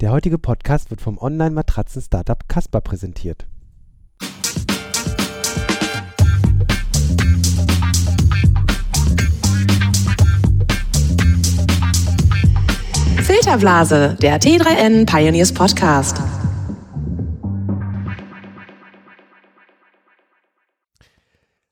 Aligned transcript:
Der 0.00 0.10
heutige 0.10 0.36
Podcast 0.36 0.90
wird 0.90 1.00
vom 1.00 1.16
Online-Matratzen-Startup 1.16 2.46
Casper 2.48 2.82
präsentiert. 2.82 3.46
Filterblase, 13.22 14.18
der 14.20 14.38
T3N 14.38 15.06
Pioneers 15.06 15.54
Podcast. 15.54 16.20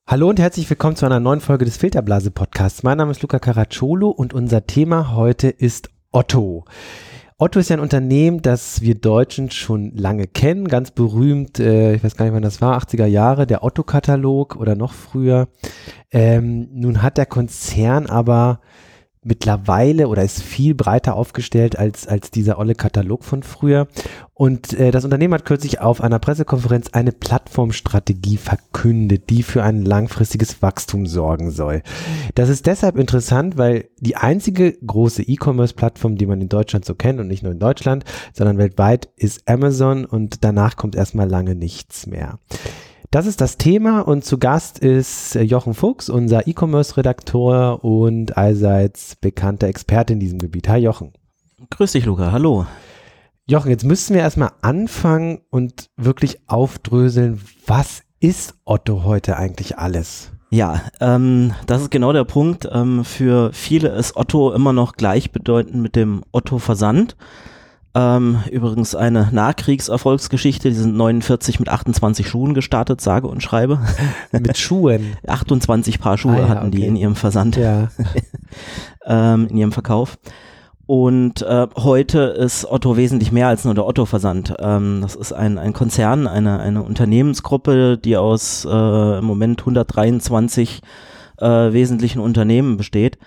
Hallo 0.06 0.30
und 0.30 0.40
herzlich 0.40 0.70
willkommen 0.70 0.96
zu 0.96 1.04
einer 1.04 1.20
neuen 1.20 1.40
Folge 1.40 1.66
des 1.66 1.76
Filterblase 1.76 2.30
Podcasts. 2.30 2.82
Mein 2.82 2.96
Name 2.96 3.10
ist 3.10 3.20
Luca 3.20 3.38
Caracciolo 3.38 4.08
und 4.08 4.32
unser 4.32 4.66
Thema 4.66 5.14
heute 5.14 5.50
ist 5.50 5.90
Otto. 6.10 6.64
Otto 7.36 7.58
ist 7.58 7.68
ja 7.68 7.76
ein 7.76 7.82
Unternehmen, 7.82 8.42
das 8.42 8.80
wir 8.80 8.94
Deutschen 8.94 9.50
schon 9.50 9.90
lange 9.96 10.28
kennen, 10.28 10.68
ganz 10.68 10.92
berühmt, 10.92 11.58
äh, 11.58 11.94
ich 11.94 12.04
weiß 12.04 12.14
gar 12.14 12.26
nicht, 12.26 12.34
wann 12.34 12.42
das 12.42 12.60
war, 12.60 12.78
80er 12.78 13.06
Jahre, 13.06 13.44
der 13.44 13.64
Otto-Katalog 13.64 14.54
oder 14.54 14.76
noch 14.76 14.92
früher. 14.92 15.48
Ähm, 16.12 16.68
nun 16.72 17.02
hat 17.02 17.18
der 17.18 17.26
Konzern 17.26 18.06
aber 18.06 18.60
mittlerweile 19.24 20.08
oder 20.08 20.22
ist 20.22 20.42
viel 20.42 20.74
breiter 20.74 21.16
aufgestellt 21.16 21.78
als, 21.78 22.06
als 22.06 22.30
dieser 22.30 22.58
olle 22.58 22.74
Katalog 22.74 23.24
von 23.24 23.42
früher. 23.42 23.88
Und 24.34 24.72
äh, 24.74 24.90
das 24.90 25.04
Unternehmen 25.04 25.34
hat 25.34 25.44
kürzlich 25.44 25.80
auf 25.80 26.00
einer 26.00 26.18
Pressekonferenz 26.18 26.90
eine 26.92 27.12
Plattformstrategie 27.12 28.36
verkündet, 28.36 29.30
die 29.30 29.42
für 29.42 29.62
ein 29.62 29.84
langfristiges 29.84 30.60
Wachstum 30.60 31.06
sorgen 31.06 31.50
soll. 31.50 31.82
Das 32.34 32.48
ist 32.48 32.66
deshalb 32.66 32.96
interessant, 32.96 33.56
weil 33.56 33.88
die 34.00 34.16
einzige 34.16 34.72
große 34.72 35.22
E-Commerce-Plattform, 35.22 36.16
die 36.16 36.26
man 36.26 36.40
in 36.40 36.48
Deutschland 36.48 36.84
so 36.84 36.94
kennt 36.94 37.20
und 37.20 37.28
nicht 37.28 37.42
nur 37.42 37.52
in 37.52 37.60
Deutschland, 37.60 38.04
sondern 38.32 38.58
weltweit, 38.58 39.08
ist 39.16 39.48
Amazon 39.48 40.04
und 40.04 40.44
danach 40.44 40.76
kommt 40.76 40.96
erstmal 40.96 41.28
lange 41.28 41.54
nichts 41.54 42.06
mehr. 42.06 42.38
Das 43.14 43.26
ist 43.26 43.40
das 43.40 43.58
Thema 43.58 44.00
und 44.00 44.24
zu 44.24 44.38
Gast 44.38 44.80
ist 44.80 45.36
äh, 45.36 45.42
Jochen 45.42 45.74
Fuchs, 45.74 46.08
unser 46.08 46.48
E-Commerce-Redaktor 46.48 47.84
und 47.84 48.36
allseits 48.36 49.14
bekannter 49.14 49.68
Experte 49.68 50.14
in 50.14 50.18
diesem 50.18 50.40
Gebiet. 50.40 50.68
Hi 50.68 50.80
Jochen. 50.80 51.12
Grüß 51.70 51.92
dich, 51.92 52.06
Luca. 52.06 52.32
Hallo. 52.32 52.66
Jochen, 53.46 53.70
jetzt 53.70 53.84
müssen 53.84 54.14
wir 54.14 54.22
erstmal 54.22 54.50
anfangen 54.62 55.42
und 55.50 55.90
wirklich 55.96 56.40
aufdröseln, 56.48 57.40
was 57.68 58.02
ist 58.18 58.56
Otto 58.64 59.04
heute 59.04 59.36
eigentlich 59.36 59.78
alles? 59.78 60.32
Ja, 60.50 60.82
ähm, 61.00 61.54
das 61.68 61.82
ist 61.82 61.92
genau 61.92 62.12
der 62.12 62.24
Punkt. 62.24 62.68
Ähm, 62.72 63.04
für 63.04 63.52
viele 63.52 63.90
ist 63.90 64.16
Otto 64.16 64.52
immer 64.52 64.72
noch 64.72 64.94
gleichbedeutend 64.94 65.76
mit 65.76 65.94
dem 65.94 66.24
Otto 66.32 66.58
Versand. 66.58 67.14
Ähm, 67.96 68.40
übrigens 68.50 68.96
eine 68.96 69.28
Nachkriegserfolgsgeschichte. 69.30 70.68
Die 70.68 70.74
sind 70.74 70.96
49 70.96 71.60
mit 71.60 71.68
28 71.68 72.28
Schuhen 72.28 72.52
gestartet, 72.52 73.00
sage 73.00 73.28
und 73.28 73.42
schreibe. 73.42 73.78
Mit 74.32 74.58
Schuhen? 74.58 75.16
28 75.26 76.00
Paar 76.00 76.18
Schuhe 76.18 76.34
ah, 76.34 76.38
ja, 76.40 76.48
hatten 76.48 76.68
okay. 76.68 76.78
die 76.78 76.86
in 76.86 76.96
ihrem 76.96 77.14
Versand, 77.14 77.56
ja. 77.56 77.88
ähm, 79.06 79.46
in 79.48 79.56
ihrem 79.58 79.72
Verkauf. 79.72 80.18
Und 80.86 81.42
äh, 81.42 81.68
heute 81.76 82.18
ist 82.18 82.66
Otto 82.66 82.96
wesentlich 82.96 83.30
mehr 83.30 83.46
als 83.46 83.64
nur 83.64 83.74
der 83.74 83.86
Otto-Versand. 83.86 84.54
Ähm, 84.58 84.98
das 85.00 85.14
ist 85.14 85.32
ein, 85.32 85.56
ein 85.56 85.72
Konzern, 85.72 86.26
eine, 86.26 86.58
eine 86.58 86.82
Unternehmensgruppe, 86.82 87.96
die 87.96 88.16
aus 88.16 88.66
äh, 88.68 89.18
im 89.18 89.24
Moment 89.24 89.60
123 89.60 90.82
äh, 91.38 91.46
wesentlichen 91.46 92.20
Unternehmen 92.20 92.76
besteht 92.76 93.18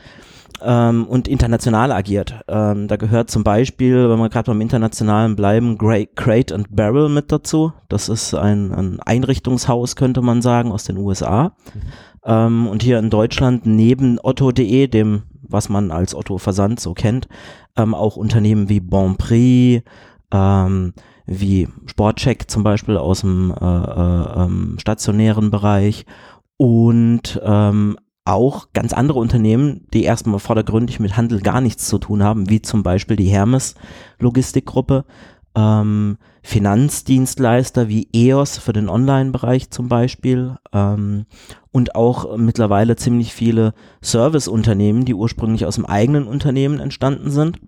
ähm, 0.62 1.06
und 1.06 1.28
international 1.28 1.92
agiert. 1.92 2.36
Ähm, 2.48 2.88
da 2.88 2.96
gehört 2.96 3.30
zum 3.30 3.44
Beispiel, 3.44 4.10
wenn 4.10 4.20
wir 4.20 4.30
gerade 4.30 4.52
beim 4.52 4.62
Internationalen 4.62 5.36
bleiben, 5.36 5.78
Crate 5.78 6.54
and 6.54 6.76
Barrel 6.76 7.10
mit 7.10 7.32
dazu. 7.32 7.74
Das 7.90 8.10
ist 8.10 8.34
ein, 8.34 8.72
ein 8.74 9.00
Einrichtungshaus, 9.00 9.96
könnte 9.96 10.22
man 10.22 10.42
sagen, 10.42 10.72
aus 10.72 10.84
den 10.84 10.98
USA. 10.98 11.44
Mhm. 11.74 11.82
Ähm, 12.26 12.68
und 12.68 12.84
hier 12.84 13.00
in 13.00 13.10
Deutschland 13.10 13.66
neben 13.66 14.20
Otto.de, 14.22 14.88
dem, 14.88 15.24
was 15.42 15.70
man 15.70 15.92
als 15.92 16.14
Otto 16.14 16.38
Versand 16.38 16.80
so 16.80 16.94
kennt, 16.94 17.28
ähm, 17.78 17.94
auch 17.94 18.18
Unternehmen 18.18 18.70
wie 18.70 18.80
Bonprix, 18.80 19.84
ähm, 20.32 20.94
wie 21.26 21.68
Sportcheck 21.86 22.50
zum 22.50 22.64
Beispiel 22.64 22.98
aus 22.98 23.22
dem 23.22 23.52
äh, 23.52 23.66
äh, 23.66 24.44
ähm, 24.44 24.76
stationären 24.80 25.52
Bereich 25.52 26.06
und 26.58 27.40
ähm, 27.44 27.98
auch 28.28 28.68
ganz 28.74 28.94
andere 28.94 29.20
Unternehmen, 29.20 29.88
die 29.94 30.04
erstmal 30.04 30.40
vordergründig 30.40 31.00
mit 31.00 31.18
Handel 31.18 31.40
gar 31.42 31.62
nichts 31.62 31.88
zu 31.88 31.98
tun 31.98 32.24
haben, 32.24 32.50
wie 32.50 32.62
zum 32.62 32.84
Beispiel 32.84 33.16
die 33.16 33.30
Hermes 33.30 33.76
Logistikgruppe, 34.20 35.06
ähm, 35.56 36.18
Finanzdienstleister 36.44 37.90
wie 37.90 38.08
EOS 38.14 38.58
für 38.58 38.74
den 38.74 38.90
Online-Bereich 38.90 39.70
zum 39.70 39.90
Beispiel 39.90 40.56
ähm, 40.72 41.26
und 41.72 41.96
auch 41.96 42.38
mittlerweile 42.38 42.96
ziemlich 42.96 43.34
viele 43.34 43.74
Serviceunternehmen, 44.02 45.06
die 45.06 45.14
ursprünglich 45.14 45.66
aus 45.66 45.76
dem 45.76 45.86
eigenen 45.86 46.28
Unternehmen 46.28 46.80
entstanden 46.80 47.32
sind, 47.32 47.60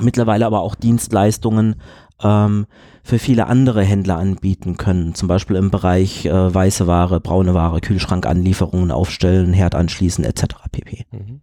mittlerweile 0.00 0.46
aber 0.46 0.60
auch 0.60 0.74
Dienstleistungen 0.74 1.76
ähm, 2.22 2.66
für 3.02 3.18
viele 3.18 3.46
andere 3.46 3.82
Händler 3.82 4.16
anbieten 4.16 4.76
können. 4.76 5.14
Zum 5.14 5.28
Beispiel 5.28 5.56
im 5.56 5.70
Bereich 5.70 6.26
äh, 6.26 6.54
weiße 6.54 6.86
Ware, 6.86 7.20
braune 7.20 7.54
Ware, 7.54 7.80
Kühlschrankanlieferungen 7.80 8.90
aufstellen, 8.90 9.52
Herd 9.52 9.74
anschließen 9.74 10.24
etc. 10.24 10.44
pp. 10.70 11.04
Mhm. 11.10 11.40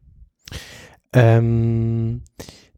Ähm, 1.14 2.22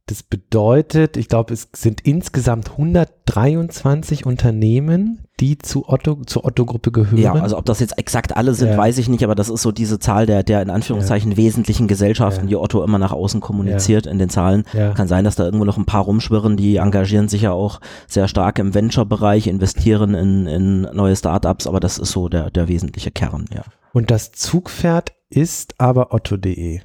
das 0.06 0.24
bedeutet, 0.24 1.16
ich 1.18 1.30
glaube, 1.30 1.54
es 1.54 1.70
sind 1.74 2.02
insgesamt 2.02 2.72
123 2.72 4.26
Unternehmen, 4.26 5.23
die 5.40 5.58
zu 5.58 5.90
Otto, 5.90 6.22
zur 6.26 6.46
Otto-Gruppe 6.46 6.92
gehören. 6.92 7.18
Ja, 7.18 7.34
also 7.34 7.58
ob 7.58 7.66
das 7.66 7.80
jetzt 7.80 7.98
exakt 7.98 8.38
alle 8.38 8.54
sind, 8.54 8.70
ja. 8.70 8.78
weiß 8.78 8.98
ich 9.00 9.10
nicht, 9.10 9.24
aber 9.24 9.36
das 9.36 9.50
ist 9.50 9.62
so 9.64 9.72
diese 9.72 9.98
Zahl 10.00 10.26
der, 10.26 10.44
der 10.44 10.62
in 10.62 10.70
Anführungszeichen 10.70 11.32
ja. 11.32 11.38
wesentlichen 11.38 11.88
Gesellschaften, 11.88 12.46
ja. 12.46 12.50
die 12.50 12.56
Otto 12.56 12.84
immer 12.84 13.00
nach 13.00 13.12
außen 13.12 13.42
kommuniziert 13.42 14.06
in 14.06 14.20
den 14.20 14.30
Zahlen. 14.30 14.64
Kann 14.96 15.08
sein, 15.08 15.24
dass 15.24 15.36
da 15.36 15.44
irgendwo 15.44 15.66
noch 15.66 15.78
ein 15.78 15.86
paar 15.86 16.04
rumschwirren, 16.04 16.56
die 16.56 16.78
engagieren 16.78 17.30
sich 17.30 17.42
ja 17.42 17.52
auch 17.52 17.80
sehr 18.08 18.28
stark 18.28 18.60
im 18.60 18.74
Venture-Bereich, 18.74 19.48
investieren 19.48 20.14
in, 20.14 20.46
in 20.46 20.82
neue 20.82 21.16
Startups, 21.16 21.68
aber 21.68 21.80
das 21.80 21.98
ist 21.98 22.12
so 22.12 22.30
der, 22.30 22.52
der 22.52 22.68
wesentliche 22.68 23.12
Kern, 23.12 23.46
ja. 23.54 23.64
Und 23.92 24.12
das 24.12 24.32
Zugpferd 24.32 25.14
ist 25.30 25.80
aber 25.80 26.14
Otto.de. 26.14 26.82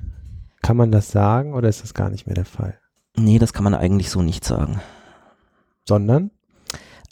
Kann 0.63 0.77
man 0.77 0.91
das 0.91 1.11
sagen 1.11 1.55
oder 1.55 1.69
ist 1.69 1.83
das 1.83 1.95
gar 1.95 2.11
nicht 2.11 2.27
mehr 2.27 2.35
der 2.35 2.45
Fall? 2.45 2.79
Nee, 3.17 3.39
das 3.39 3.53
kann 3.53 3.65
man 3.65 3.75
eigentlich 3.75 4.11
so 4.11 4.23
nicht 4.23 4.45
sagen. 4.45 4.81
Sondern? 5.87 6.31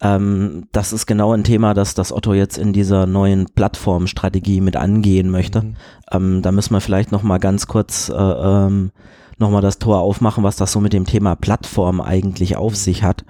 Ähm, 0.00 0.64
das 0.72 0.92
ist 0.92 1.06
genau 1.06 1.32
ein 1.32 1.44
Thema, 1.44 1.72
das 1.74 1.94
das 1.94 2.12
Otto 2.12 2.34
jetzt 2.34 2.58
in 2.58 2.72
dieser 2.72 3.06
neuen 3.06 3.46
Plattformstrategie 3.46 4.60
mit 4.60 4.76
angehen 4.76 5.30
möchte. 5.30 5.62
Mhm. 5.62 5.76
Ähm, 6.12 6.42
da 6.42 6.52
müssen 6.52 6.74
wir 6.74 6.80
vielleicht 6.80 7.12
noch 7.12 7.22
mal 7.22 7.38
ganz 7.38 7.66
kurz 7.66 8.08
äh, 8.08 8.14
ähm, 8.14 8.92
noch 9.38 9.50
mal 9.50 9.62
das 9.62 9.78
Tor 9.78 10.00
aufmachen, 10.00 10.44
was 10.44 10.56
das 10.56 10.72
so 10.72 10.80
mit 10.80 10.92
dem 10.92 11.06
Thema 11.06 11.34
Plattform 11.34 12.00
eigentlich 12.00 12.56
auf 12.56 12.72
mhm. 12.72 12.76
sich 12.76 13.02
hat. 13.02 13.24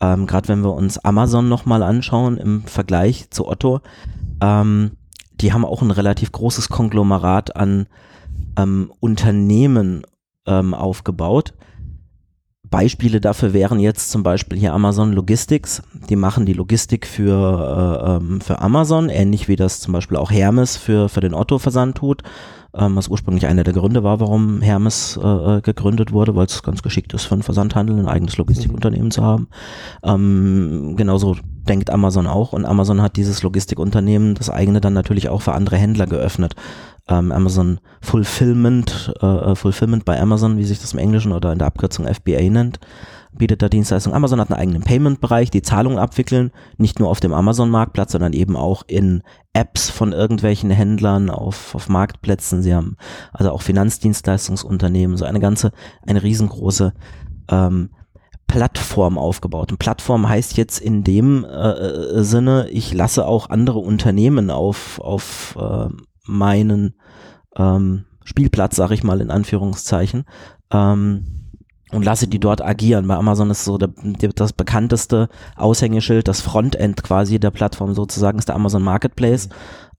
Ähm, 0.00 0.26
Gerade 0.26 0.48
wenn 0.48 0.62
wir 0.62 0.74
uns 0.74 0.98
Amazon 0.98 1.48
noch 1.48 1.66
mal 1.66 1.82
anschauen 1.82 2.36
im 2.36 2.62
Vergleich 2.64 3.30
zu 3.30 3.48
Otto, 3.48 3.80
ähm, 4.42 4.92
die 5.40 5.52
haben 5.52 5.64
auch 5.64 5.80
ein 5.80 5.90
relativ 5.90 6.32
großes 6.32 6.68
Konglomerat 6.68 7.56
an 7.56 7.86
ähm, 8.58 8.92
Unternehmen 9.00 10.02
ähm, 10.46 10.74
aufgebaut 10.74 11.54
Beispiele 12.70 13.20
dafür 13.20 13.52
wären 13.52 13.80
jetzt 13.80 14.10
zum 14.10 14.22
Beispiel 14.22 14.58
hier 14.58 14.72
Amazon 14.72 15.12
Logistics. 15.12 15.82
Die 16.08 16.16
machen 16.16 16.46
die 16.46 16.52
Logistik 16.52 17.06
für, 17.06 18.06
äh, 18.06 18.16
ähm, 18.16 18.40
für 18.40 18.60
Amazon, 18.60 19.08
ähnlich 19.08 19.48
wie 19.48 19.56
das 19.56 19.80
zum 19.80 19.92
Beispiel 19.92 20.16
auch 20.16 20.30
Hermes 20.30 20.76
für, 20.76 21.08
für 21.08 21.20
den 21.20 21.34
Otto-Versand 21.34 21.96
tut. 21.96 22.22
Ähm, 22.72 22.94
was 22.94 23.08
ursprünglich 23.08 23.46
einer 23.46 23.64
der 23.64 23.74
Gründe 23.74 24.04
war, 24.04 24.20
warum 24.20 24.62
Hermes 24.62 25.18
äh, 25.20 25.26
äh 25.26 25.60
gegründet 25.60 26.12
wurde, 26.12 26.36
weil 26.36 26.46
es 26.46 26.62
ganz 26.62 26.82
geschickt 26.82 27.12
ist 27.12 27.24
für 27.24 27.34
einen 27.34 27.42
Versandhandel, 27.42 27.98
ein 27.98 28.06
eigenes 28.06 28.36
Logistikunternehmen 28.36 29.06
mhm. 29.06 29.10
zu 29.10 29.24
haben. 29.24 29.48
Ähm, 30.04 30.94
genauso 30.96 31.36
denkt 31.68 31.90
Amazon 31.90 32.28
auch 32.28 32.52
und 32.52 32.64
Amazon 32.64 33.02
hat 33.02 33.16
dieses 33.16 33.42
Logistikunternehmen, 33.42 34.36
das 34.36 34.50
eigene 34.50 34.80
dann 34.80 34.92
natürlich 34.92 35.28
auch 35.28 35.42
für 35.42 35.52
andere 35.52 35.78
Händler 35.78 36.06
geöffnet 36.06 36.54
ähm, 37.10 37.32
Amazon 37.32 37.80
Fulfillment, 38.00 39.12
äh, 39.20 39.26
äh, 39.26 39.54
Fulfillment 39.54 40.04
bei 40.04 40.18
Amazon, 40.18 40.56
wie 40.56 40.64
sich 40.64 40.78
das 40.78 40.92
im 40.92 40.98
Englischen 40.98 41.32
oder 41.32 41.52
in 41.52 41.58
der 41.58 41.66
Abkürzung 41.66 42.06
FBA 42.06 42.48
nennt, 42.48 42.78
bietet 43.32 43.62
da 43.62 43.68
Dienstleistungen. 43.68 44.16
Amazon 44.16 44.40
hat 44.40 44.50
einen 44.50 44.60
eigenen 44.60 44.82
Payment-Bereich, 44.82 45.50
die 45.50 45.62
Zahlungen 45.62 45.98
abwickeln, 45.98 46.52
nicht 46.78 46.98
nur 46.98 47.08
auf 47.08 47.20
dem 47.20 47.32
Amazon-Marktplatz, 47.32 48.12
sondern 48.12 48.32
eben 48.32 48.56
auch 48.56 48.84
in 48.86 49.22
Apps 49.52 49.90
von 49.90 50.12
irgendwelchen 50.12 50.70
Händlern 50.70 51.30
auf, 51.30 51.74
auf 51.74 51.88
Marktplätzen. 51.88 52.62
Sie 52.62 52.74
haben 52.74 52.96
also 53.32 53.50
auch 53.50 53.62
Finanzdienstleistungsunternehmen, 53.62 55.16
so 55.16 55.24
eine 55.24 55.40
ganze, 55.40 55.72
eine 56.06 56.22
riesengroße 56.22 56.94
ähm, 57.50 57.90
Plattform 58.46 59.16
aufgebaut. 59.18 59.70
Und 59.70 59.78
Plattform 59.78 60.28
heißt 60.28 60.56
jetzt 60.56 60.80
in 60.80 61.04
dem 61.04 61.44
äh, 61.44 61.48
äh 61.48 62.22
Sinne, 62.22 62.68
ich 62.70 62.92
lasse 62.92 63.26
auch 63.26 63.48
andere 63.50 63.78
Unternehmen 63.78 64.50
auf, 64.50 65.00
auf 65.00 65.56
äh, 65.58 65.88
meinen 66.30 66.94
ähm, 67.56 68.04
Spielplatz, 68.24 68.76
sag 68.76 68.90
ich 68.90 69.02
mal 69.02 69.20
in 69.20 69.30
Anführungszeichen. 69.30 70.24
Ähm, 70.72 71.40
und 71.92 72.04
lasse 72.04 72.28
die 72.28 72.38
dort 72.38 72.62
agieren. 72.62 73.08
Bei 73.08 73.16
Amazon 73.16 73.50
ist 73.50 73.64
so 73.64 73.76
der, 73.76 73.90
das 74.34 74.52
bekannteste 74.52 75.28
Aushängeschild, 75.56 76.28
das 76.28 76.40
Frontend 76.40 77.02
quasi 77.02 77.40
der 77.40 77.50
Plattform 77.50 77.94
sozusagen 77.94 78.38
ist 78.38 78.48
der 78.48 78.54
Amazon 78.54 78.82
Marketplace, 78.82 79.48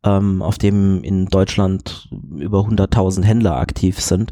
ähm, 0.04 0.42
auf 0.42 0.58
dem 0.58 1.04
in 1.04 1.26
Deutschland 1.26 2.10
über 2.38 2.60
100.000 2.60 3.24
Händler 3.24 3.58
aktiv 3.58 4.00
sind 4.00 4.32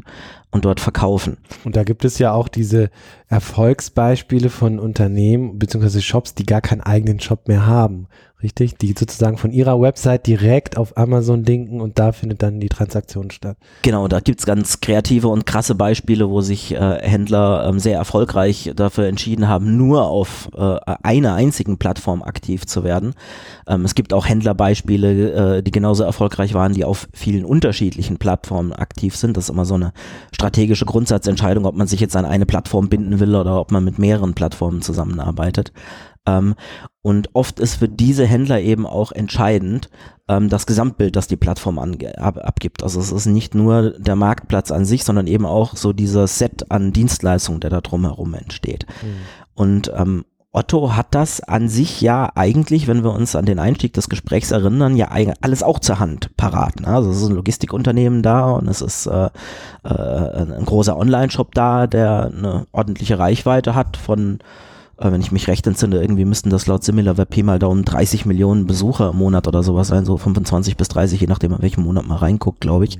und 0.50 0.64
dort 0.64 0.80
verkaufen. 0.80 1.36
Und 1.64 1.76
da 1.76 1.84
gibt 1.84 2.04
es 2.04 2.18
ja 2.18 2.32
auch 2.32 2.48
diese 2.48 2.90
Erfolgsbeispiele 3.28 4.48
von 4.48 4.78
Unternehmen 4.78 5.58
bzw. 5.58 6.00
Shops, 6.00 6.34
die 6.34 6.46
gar 6.46 6.60
keinen 6.60 6.80
eigenen 6.80 7.20
Shop 7.20 7.46
mehr 7.46 7.66
haben. 7.66 8.08
Richtig? 8.42 8.78
Die 8.78 8.94
sozusagen 8.98 9.36
von 9.36 9.52
ihrer 9.52 9.80
Website 9.80 10.26
direkt 10.26 10.78
auf 10.78 10.96
Amazon 10.96 11.44
linken 11.44 11.80
und 11.80 11.98
da 11.98 12.12
findet 12.12 12.42
dann 12.42 12.58
die 12.58 12.70
Transaktion 12.70 13.30
statt. 13.30 13.58
Genau, 13.82 14.08
da 14.08 14.20
gibt's 14.20 14.46
ganz 14.46 14.80
kreative 14.80 15.28
und 15.28 15.44
krasse 15.44 15.74
Beispiele, 15.74 16.30
wo 16.30 16.40
sich 16.40 16.72
äh, 16.72 16.98
Händler 17.02 17.66
ähm, 17.68 17.78
sehr 17.78 17.98
erfolgreich 17.98 18.72
dafür 18.74 19.06
entschieden 19.08 19.46
haben, 19.46 19.76
nur 19.76 20.06
auf 20.06 20.48
äh, 20.56 20.76
einer 21.02 21.34
einzigen 21.34 21.76
Plattform 21.76 22.22
aktiv 22.22 22.66
zu 22.66 22.82
werden. 22.82 23.14
Ähm, 23.66 23.84
es 23.84 23.94
gibt 23.94 24.14
auch 24.14 24.26
Händlerbeispiele, 24.26 25.58
äh, 25.58 25.62
die 25.62 25.70
genauso 25.70 26.04
erfolgreich 26.04 26.54
waren, 26.54 26.72
die 26.72 26.84
auf 26.86 27.08
vielen 27.12 27.44
unterschiedlichen 27.44 28.16
Plattformen 28.16 28.72
aktiv 28.72 29.16
sind. 29.16 29.36
Das 29.36 29.44
ist 29.44 29.50
immer 29.50 29.66
so 29.66 29.74
eine 29.74 29.92
strategische 30.32 30.86
Grundsatzentscheidung, 30.86 31.66
ob 31.66 31.76
man 31.76 31.86
sich 31.86 32.00
jetzt 32.00 32.16
an 32.16 32.24
eine 32.24 32.46
Plattform 32.46 32.88
binden 32.88 33.20
will 33.20 33.34
oder 33.34 33.60
ob 33.60 33.70
man 33.70 33.84
mit 33.84 33.98
mehreren 33.98 34.32
Plattformen 34.32 34.80
zusammenarbeitet. 34.80 35.72
Ähm, 36.38 36.54
und 37.02 37.30
oft 37.34 37.60
ist 37.60 37.76
für 37.76 37.88
diese 37.88 38.26
Händler 38.26 38.60
eben 38.60 38.86
auch 38.86 39.12
entscheidend 39.12 39.88
ähm, 40.28 40.48
das 40.48 40.66
Gesamtbild, 40.66 41.16
das 41.16 41.28
die 41.28 41.36
Plattform 41.36 41.78
ab 41.78 42.38
abgibt. 42.42 42.82
Also 42.82 43.00
es 43.00 43.10
ist 43.10 43.26
nicht 43.26 43.54
nur 43.54 43.92
der 43.98 44.16
Marktplatz 44.16 44.70
an 44.70 44.84
sich, 44.84 45.04
sondern 45.04 45.26
eben 45.26 45.46
auch 45.46 45.76
so 45.76 45.92
dieser 45.92 46.26
Set 46.26 46.70
an 46.70 46.92
Dienstleistungen, 46.92 47.60
der 47.60 47.70
da 47.70 47.80
drumherum 47.80 48.34
entsteht. 48.34 48.86
Mhm. 49.02 49.16
Und 49.54 49.92
ähm, 49.96 50.24
Otto 50.52 50.96
hat 50.96 51.14
das 51.14 51.40
an 51.40 51.68
sich 51.68 52.00
ja 52.00 52.32
eigentlich, 52.34 52.88
wenn 52.88 53.04
wir 53.04 53.12
uns 53.12 53.36
an 53.36 53.46
den 53.46 53.60
Einstieg 53.60 53.92
des 53.92 54.08
Gesprächs 54.08 54.50
erinnern, 54.50 54.96
ja 54.96 55.08
alles 55.40 55.62
auch 55.62 55.78
zur 55.78 56.00
Hand 56.00 56.36
parat. 56.36 56.80
Ne? 56.80 56.88
Also 56.88 57.10
es 57.10 57.18
ist 57.18 57.28
ein 57.28 57.36
Logistikunternehmen 57.36 58.22
da 58.22 58.50
und 58.50 58.66
es 58.66 58.82
ist 58.82 59.06
äh, 59.06 59.30
äh, 59.84 59.88
ein 59.88 60.64
großer 60.64 60.96
Online-Shop 60.96 61.54
da, 61.54 61.86
der 61.86 62.32
eine 62.36 62.66
ordentliche 62.72 63.16
Reichweite 63.18 63.76
hat 63.76 63.96
von 63.96 64.40
äh, 65.00 65.10
wenn 65.10 65.20
ich 65.20 65.32
mich 65.32 65.48
recht 65.48 65.66
entsinne, 65.66 66.00
irgendwie 66.00 66.24
müssten 66.24 66.50
das 66.50 66.66
laut 66.66 66.84
SimilarWeb 66.84 67.42
mal 67.42 67.58
Daumen 67.58 67.84
30 67.84 68.26
Millionen 68.26 68.66
Besucher 68.66 69.10
im 69.10 69.16
Monat 69.16 69.48
oder 69.48 69.62
sowas 69.62 69.88
sein, 69.88 70.04
so 70.04 70.16
25 70.16 70.76
bis 70.76 70.88
30, 70.88 71.20
je 71.20 71.26
nachdem, 71.26 71.52
in 71.52 71.62
welchem 71.62 71.84
Monat 71.84 72.06
man 72.06 72.18
reinguckt, 72.18 72.60
glaube 72.60 72.84
ich. 72.84 72.98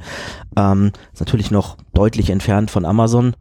Ähm, 0.57 0.93
ist 1.13 1.21
natürlich 1.21 1.51
noch 1.51 1.77
deutlich 1.93 2.31
entfernt 2.31 2.71
von 2.71 2.85
Amazon. 2.85 3.37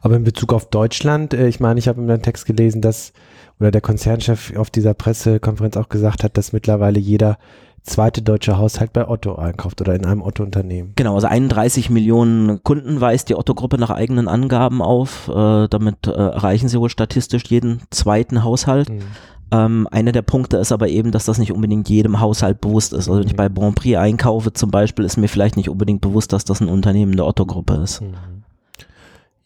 Aber 0.00 0.14
in 0.14 0.22
Bezug 0.22 0.52
auf 0.52 0.70
Deutschland, 0.70 1.34
äh, 1.34 1.48
ich 1.48 1.58
meine, 1.58 1.80
ich 1.80 1.88
habe 1.88 2.00
in 2.00 2.06
deinem 2.06 2.22
Text 2.22 2.46
gelesen, 2.46 2.80
dass, 2.80 3.12
oder 3.58 3.72
der 3.72 3.80
Konzernchef 3.80 4.56
auf 4.56 4.70
dieser 4.70 4.94
Pressekonferenz 4.94 5.76
auch 5.76 5.88
gesagt 5.88 6.22
hat, 6.22 6.36
dass 6.38 6.52
mittlerweile 6.52 7.00
jeder 7.00 7.38
zweite 7.84 8.22
deutsche 8.22 8.58
Haushalt 8.58 8.92
bei 8.92 9.06
Otto 9.06 9.36
einkauft 9.36 9.80
oder 9.80 9.94
in 9.94 10.06
einem 10.06 10.22
Otto-Unternehmen. 10.22 10.92
Genau, 10.96 11.14
also 11.14 11.26
31 11.26 11.90
Millionen 11.90 12.62
Kunden 12.64 13.00
weist 13.00 13.28
die 13.28 13.36
Otto-Gruppe 13.36 13.78
nach 13.78 13.90
eigenen 13.90 14.26
Angaben 14.26 14.82
auf. 14.82 15.28
Äh, 15.28 15.68
damit 15.68 16.06
äh, 16.06 16.10
erreichen 16.10 16.68
sie 16.68 16.80
wohl 16.80 16.88
statistisch 16.88 17.44
jeden 17.44 17.82
zweiten 17.90 18.42
Haushalt. 18.42 18.88
Mhm. 18.88 19.02
Ähm, 19.50 19.88
einer 19.90 20.12
der 20.12 20.22
Punkte 20.22 20.56
ist 20.56 20.72
aber 20.72 20.88
eben, 20.88 21.12
dass 21.12 21.26
das 21.26 21.38
nicht 21.38 21.52
unbedingt 21.52 21.88
jedem 21.90 22.20
Haushalt 22.20 22.60
bewusst 22.60 22.92
ist. 22.94 23.08
Also 23.08 23.20
wenn 23.20 23.26
ich 23.26 23.34
mhm. 23.34 23.36
bei 23.36 23.48
Grand 23.48 23.76
Prix 23.76 23.98
einkaufe 23.98 24.52
zum 24.54 24.70
Beispiel, 24.70 25.04
ist 25.04 25.18
mir 25.18 25.28
vielleicht 25.28 25.56
nicht 25.56 25.68
unbedingt 25.68 26.00
bewusst, 26.00 26.32
dass 26.32 26.44
das 26.44 26.60
ein 26.60 26.68
Unternehmen 26.68 27.16
der 27.16 27.26
Otto-Gruppe 27.26 27.74
ist. 27.74 28.00
Mhm. 28.00 28.14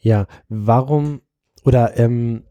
Ja, 0.00 0.26
warum 0.48 1.20
oder 1.64 1.98
ähm, 1.98 2.44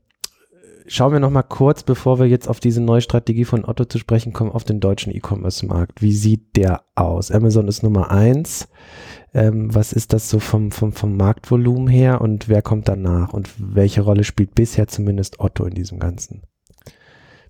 schauen 0.88 1.14
wir 1.14 1.20
noch 1.20 1.30
mal 1.30 1.44
kurz, 1.44 1.84
bevor 1.84 2.20
wir 2.20 2.28
jetzt 2.28 2.48
auf 2.48 2.60
diese 2.60 2.82
neue 2.82 3.02
Strategie 3.02 3.46
von 3.46 3.66
Otto 3.66 3.86
zu 3.86 3.98
sprechen 3.98 4.34
kommen, 4.34 4.52
auf 4.52 4.64
den 4.64 4.80
deutschen 4.80 5.14
E-Commerce-Markt. 5.14 6.02
Wie 6.02 6.14
sieht 6.14 6.56
der 6.56 6.84
aus? 6.96 7.32
Amazon 7.32 7.68
ist 7.68 7.84
Nummer 7.84 8.12
eins. 8.12 8.68
Ähm, 9.34 9.74
was 9.74 9.94
ist 9.94 10.14
das 10.14 10.30
so 10.30 10.40
vom, 10.40 10.72
vom, 10.72 10.94
vom 10.94 11.18
Marktvolumen 11.18 11.88
her 11.88 12.22
und 12.22 12.50
wer 12.50 12.62
kommt 12.62 12.88
danach? 12.88 13.34
Und 13.34 13.50
welche 13.58 14.02
Rolle 14.02 14.24
spielt 14.24 14.56
bisher 14.56 14.88
zumindest 14.88 15.40
Otto 15.40 15.66
in 15.66 15.74
diesem 15.74 16.00
Ganzen? 16.00 16.44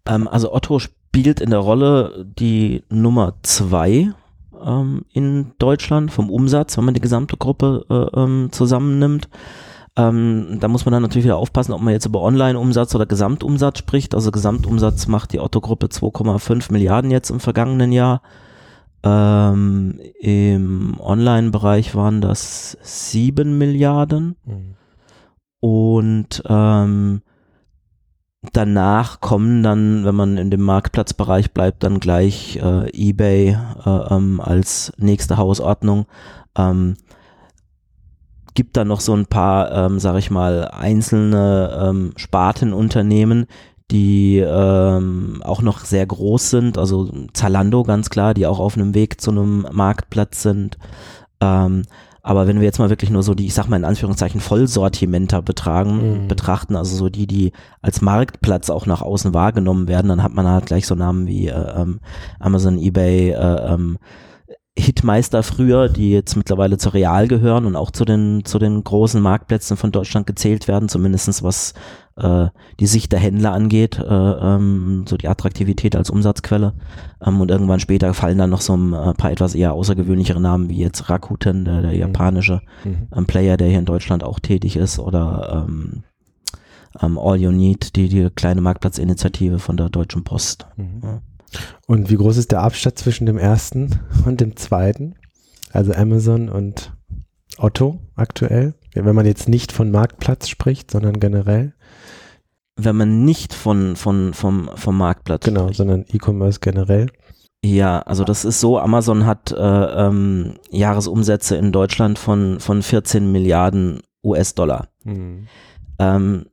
Ähm, 0.06 0.28
also 0.28 0.54
Otto 0.54 0.80
spielt 0.80 1.40
in 1.40 1.51
der 1.51 1.60
Rolle 1.60 2.25
die 2.38 2.83
Nummer 2.90 3.36
zwei 3.44 4.12
ähm, 4.63 5.04
in 5.13 5.54
Deutschland 5.60 6.12
vom 6.12 6.30
Umsatz, 6.30 6.78
wenn 6.78 6.86
man 6.86 6.94
die 6.94 7.01
gesamte 7.01 7.38
Gruppe 7.38 7.86
äh, 7.90 8.19
ähm, 8.19 8.50
zusammennimmt. 8.51 9.30
Ähm, 9.97 10.59
da 10.59 10.67
muss 10.67 10.85
man 10.85 10.91
dann 10.91 11.01
natürlich 11.01 11.25
wieder 11.25 11.38
aufpassen, 11.38 11.73
ob 11.73 11.81
man 11.81 11.91
jetzt 11.91 12.05
über 12.05 12.21
Online-Umsatz 12.21 12.94
oder 12.94 13.07
Gesamtumsatz 13.07 13.79
spricht. 13.79 14.13
Also 14.13 14.29
Gesamtumsatz 14.29 15.07
macht 15.07 15.33
die 15.33 15.39
Otto-Gruppe 15.39 15.88
2,5 15.88 16.71
Milliarden 16.71 17.09
jetzt 17.09 17.31
im 17.31 17.39
vergangenen 17.39 17.91
Jahr. 17.91 18.21
Ähm, 19.01 19.99
Im 20.19 20.99
Online-Bereich 20.99 21.95
waren 21.95 22.21
das 22.21 22.77
7 22.81 23.57
Milliarden. 23.57 24.35
Mhm. 24.45 24.75
Und 25.59 26.44
ähm, 26.47 27.21
danach 28.53 29.19
kommen 29.19 29.63
dann, 29.63 30.05
wenn 30.05 30.15
man 30.15 30.38
in 30.38 30.51
dem 30.51 30.61
Marktplatzbereich 30.61 31.53
bleibt, 31.53 31.81
dann 31.81 31.99
gleich 31.99 32.57
äh, 32.57 32.89
eBay 32.94 33.57
äh, 33.83 33.89
ähm, 34.13 34.39
als 34.41 34.94
nächste 34.97 35.38
Hausordnung. 35.38 36.05
Ähm, 36.55 36.97
gibt 38.57 38.75
da 38.75 38.83
noch 38.83 39.01
so 39.01 39.13
ein 39.13 39.27
paar, 39.27 39.71
ähm, 39.71 40.00
sag 40.00 40.18
ich 40.18 40.31
mal, 40.31 40.68
einzelne 40.69 41.80
ähm, 41.80 42.13
Spartenunternehmen, 42.15 43.45
die 43.92 44.39
ähm, 44.39 45.44
auch 45.45 45.62
noch 45.62 45.86
sehr 45.86 46.07
groß 46.07 46.50
sind, 46.50 46.80
also 46.80 47.07
Zalando 47.33 47.83
ganz 47.83 48.09
klar, 48.09 48.33
die 48.33 48.48
auch 48.48 48.57
auf 48.57 48.75
einem 48.75 48.95
Weg 48.95 49.21
zu 49.21 49.30
einem 49.30 49.68
Marktplatz 49.71 50.42
sind. 50.42 50.80
Ähm, 51.39 51.83
aber 52.24 52.48
wenn 52.48 52.59
wir 52.59 52.65
jetzt 52.65 52.80
mal 52.80 52.89
wirklich 52.89 53.12
nur 53.12 53.21
so 53.21 53.36
die, 53.36 53.45
ich 53.45 53.54
sag 53.54 53.69
mal 53.69 53.77
in 53.77 53.86
Anführungszeichen, 53.86 54.42
Vollsortimenter 54.42 55.44
betragen, 55.44 56.24
mhm. 56.24 56.27
betrachten, 56.27 56.75
also 56.75 56.95
so 56.95 57.09
die, 57.09 57.27
die 57.27 57.51
als 57.83 58.01
Marktplatz 58.01 58.71
auch 58.71 58.88
nach 58.88 59.04
außen 59.04 59.36
wahrgenommen 59.36 59.88
werden, 59.88 60.07
dann 60.07 60.24
hat 60.24 60.33
man 60.33 60.48
halt 60.48 60.65
gleich 60.65 60.88
so 60.88 60.95
Namen 60.95 61.27
wie 61.27 61.48
äh, 61.48 61.81
ähm, 61.81 62.00
Amazon, 62.39 62.80
eBay, 62.80 63.33
äh, 63.33 63.74
ähm, 63.74 64.00
Hitmeister 64.77 65.41
früher, 65.41 65.89
die 65.89 66.12
jetzt 66.12 66.35
mittlerweile 66.35 66.77
zu 66.77 66.89
Real 66.89 67.27
gehören 67.27 67.65
und 67.65 67.75
auch 67.75 67.89
zu 67.89 68.06
den, 68.06 68.45
zu 68.45 68.59
den 68.59 68.83
großen 68.83 69.21
Marktplätzen 69.21 69.75
von 69.75 69.91
Deutschland 69.91 70.27
gezählt 70.27 70.68
werden, 70.68 70.88
zumindestens 70.88 71.41
was 71.41 71.74
äh, 72.15 72.47
die 72.79 72.85
Sicht 72.85 73.12
der 73.12 73.19
Händler 73.19 73.53
angeht, 73.53 73.97
äh, 74.00 74.03
ähm, 74.03 75.06
so 75.07 75.18
die 75.18 75.27
Attraktivität 75.27 75.95
als 75.95 76.09
Umsatzquelle. 76.09 76.73
Ähm, 77.25 77.42
und 77.42 77.49
irgendwann 77.49 77.80
später 77.80 78.13
fallen 78.13 78.37
dann 78.37 78.52
noch 78.52 78.61
so 78.61 78.75
ein 78.78 78.94
äh, 78.94 79.13
paar 79.13 79.31
etwas 79.31 79.56
eher 79.56 79.73
außergewöhnlichere 79.73 80.40
Namen, 80.40 80.69
wie 80.69 80.78
jetzt 80.78 81.09
Rakuten, 81.09 81.66
der, 81.66 81.81
der 81.81 81.92
mhm. 81.92 81.97
japanische 81.97 82.61
mhm. 82.83 83.07
ähm, 83.16 83.25
Player, 83.25 83.57
der 83.57 83.69
hier 83.69 83.80
in 83.80 83.85
Deutschland 83.85 84.23
auch 84.23 84.40
tätig 84.40 84.78
ist, 84.78 84.99
oder 84.99 85.66
ähm, 85.68 86.04
ähm, 87.02 87.18
All 87.18 87.37
You 87.37 87.52
Need, 87.52 87.95
die, 87.95 88.09
die 88.09 88.30
kleine 88.30 88.61
Marktplatzinitiative 88.61 89.57
von 89.59 89.75
der 89.75 89.90
Deutschen 89.90 90.23
Post. 90.23 90.68
Mhm. 90.78 91.02
Ja. 91.04 91.21
Und 91.85 92.09
wie 92.09 92.16
groß 92.16 92.37
ist 92.37 92.51
der 92.51 92.61
Abstand 92.61 92.97
zwischen 92.97 93.25
dem 93.25 93.37
ersten 93.37 93.99
und 94.25 94.42
dem 94.42 94.56
zweiten? 94.56 95.16
Also 95.71 95.94
Amazon 95.94 96.49
und 96.49 96.94
Otto 97.57 97.99
aktuell? 98.16 98.75
Wenn 98.94 99.16
man 99.16 99.25
jetzt 99.25 99.47
nicht 99.47 99.71
von 99.71 99.92
Marktplatz 99.92 100.49
spricht, 100.49 100.92
sondern 100.92 101.19
generell? 101.19 101.73
Wenn 102.75 102.95
man 102.95 103.25
nicht 103.25 103.54
von, 103.54 103.95
von, 103.95 104.33
vom, 104.33 104.69
vom 104.75 104.97
Marktplatz 104.97 105.45
genau, 105.45 105.66
spricht. 105.66 105.77
Genau, 105.77 105.92
sondern 105.92 106.06
E-Commerce 106.11 106.59
generell. 106.59 107.07
Ja, 107.63 107.99
also 107.99 108.23
das 108.23 108.45
ist 108.45 108.59
so, 108.59 108.80
Amazon 108.80 109.25
hat 109.25 109.51
äh, 109.51 109.57
ähm, 109.57 110.56
Jahresumsätze 110.69 111.56
in 111.57 111.71
Deutschland 111.71 112.19
von, 112.19 112.59
von 112.59 112.81
14 112.83 113.31
Milliarden 113.31 114.01
US-Dollar. 114.23 114.87
Mhm. 115.04 115.47
Ähm, 115.99 116.45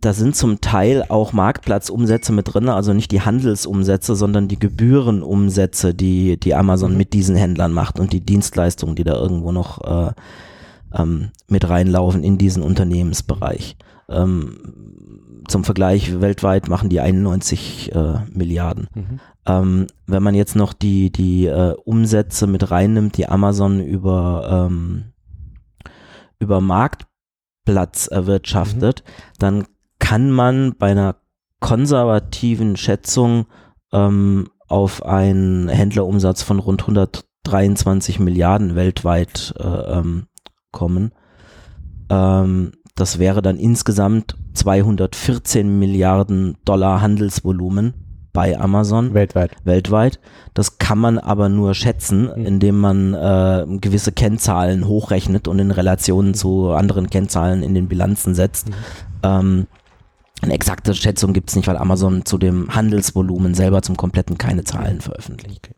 da 0.00 0.12
sind 0.12 0.36
zum 0.36 0.60
Teil 0.60 1.04
auch 1.08 1.32
Marktplatzumsätze 1.32 2.32
mit 2.32 2.52
drin, 2.52 2.68
also 2.68 2.92
nicht 2.92 3.10
die 3.10 3.22
Handelsumsätze, 3.22 4.14
sondern 4.14 4.48
die 4.48 4.58
Gebührenumsätze, 4.58 5.94
die, 5.94 6.38
die 6.38 6.54
Amazon 6.54 6.92
mhm. 6.92 6.98
mit 6.98 7.12
diesen 7.12 7.36
Händlern 7.36 7.72
macht 7.72 8.00
und 8.00 8.12
die 8.12 8.20
Dienstleistungen, 8.20 8.96
die 8.96 9.04
da 9.04 9.14
irgendwo 9.14 9.52
noch 9.52 9.82
äh, 9.84 10.12
ähm, 10.94 11.30
mit 11.48 11.68
reinlaufen 11.68 12.22
in 12.22 12.38
diesen 12.38 12.62
Unternehmensbereich. 12.62 13.76
Ähm, 14.08 14.58
zum 15.48 15.64
Vergleich, 15.64 16.20
weltweit 16.20 16.68
machen 16.68 16.88
die 16.88 17.00
91 17.00 17.94
äh, 17.94 18.14
Milliarden. 18.32 18.88
Mhm. 18.94 19.20
Ähm, 19.46 19.86
wenn 20.06 20.22
man 20.22 20.34
jetzt 20.34 20.56
noch 20.56 20.72
die, 20.72 21.10
die 21.10 21.46
äh, 21.46 21.74
Umsätze 21.84 22.46
mit 22.46 22.70
reinnimmt, 22.70 23.18
die 23.18 23.28
Amazon 23.28 23.80
über, 23.80 24.68
ähm, 24.70 25.12
über 26.38 26.60
Marktplatz 26.60 28.06
erwirtschaftet, 28.06 29.04
mhm. 29.04 29.38
dann 29.38 29.64
kann 30.04 30.30
man 30.30 30.74
bei 30.78 30.90
einer 30.90 31.16
konservativen 31.60 32.76
Schätzung 32.76 33.46
ähm, 33.92 34.48
auf 34.68 35.02
einen 35.04 35.68
Händlerumsatz 35.68 36.42
von 36.42 36.58
rund 36.58 36.82
123 36.82 38.20
Milliarden 38.20 38.74
weltweit 38.74 39.54
äh, 39.58 39.66
ähm, 39.66 40.26
kommen. 40.72 41.12
Ähm, 42.10 42.72
Das 42.96 43.18
wäre 43.18 43.40
dann 43.42 43.56
insgesamt 43.56 44.36
214 44.52 45.78
Milliarden 45.78 46.56
Dollar 46.64 47.00
Handelsvolumen 47.00 47.94
bei 48.32 48.58
Amazon 48.58 49.14
Weltweit. 49.14 49.52
weltweit. 49.64 50.20
Das 50.54 50.78
kann 50.78 50.98
man 50.98 51.18
aber 51.18 51.48
nur 51.48 51.72
schätzen, 51.74 52.28
Mhm. 52.36 52.46
indem 52.46 52.78
man 52.78 53.14
äh, 53.14 53.64
gewisse 53.80 54.12
Kennzahlen 54.12 54.86
hochrechnet 54.86 55.48
und 55.48 55.58
in 55.60 55.70
Relationen 55.70 56.34
zu 56.34 56.70
anderen 56.72 57.08
Kennzahlen 57.10 57.62
in 57.62 57.74
den 57.74 57.88
Bilanzen 57.88 58.34
setzt. 58.34 58.68
Mhm. 58.68 58.74
Ähm, 59.22 59.66
eine 60.44 60.54
exakte 60.54 60.94
Schätzung 60.94 61.32
gibt 61.32 61.50
es 61.50 61.56
nicht, 61.56 61.66
weil 61.66 61.76
Amazon 61.76 62.24
zu 62.24 62.38
dem 62.38 62.74
Handelsvolumen 62.74 63.54
selber 63.54 63.82
zum 63.82 63.96
kompletten 63.96 64.38
keine 64.38 64.64
Zahlen 64.64 65.00
veröffentlicht. 65.00 65.70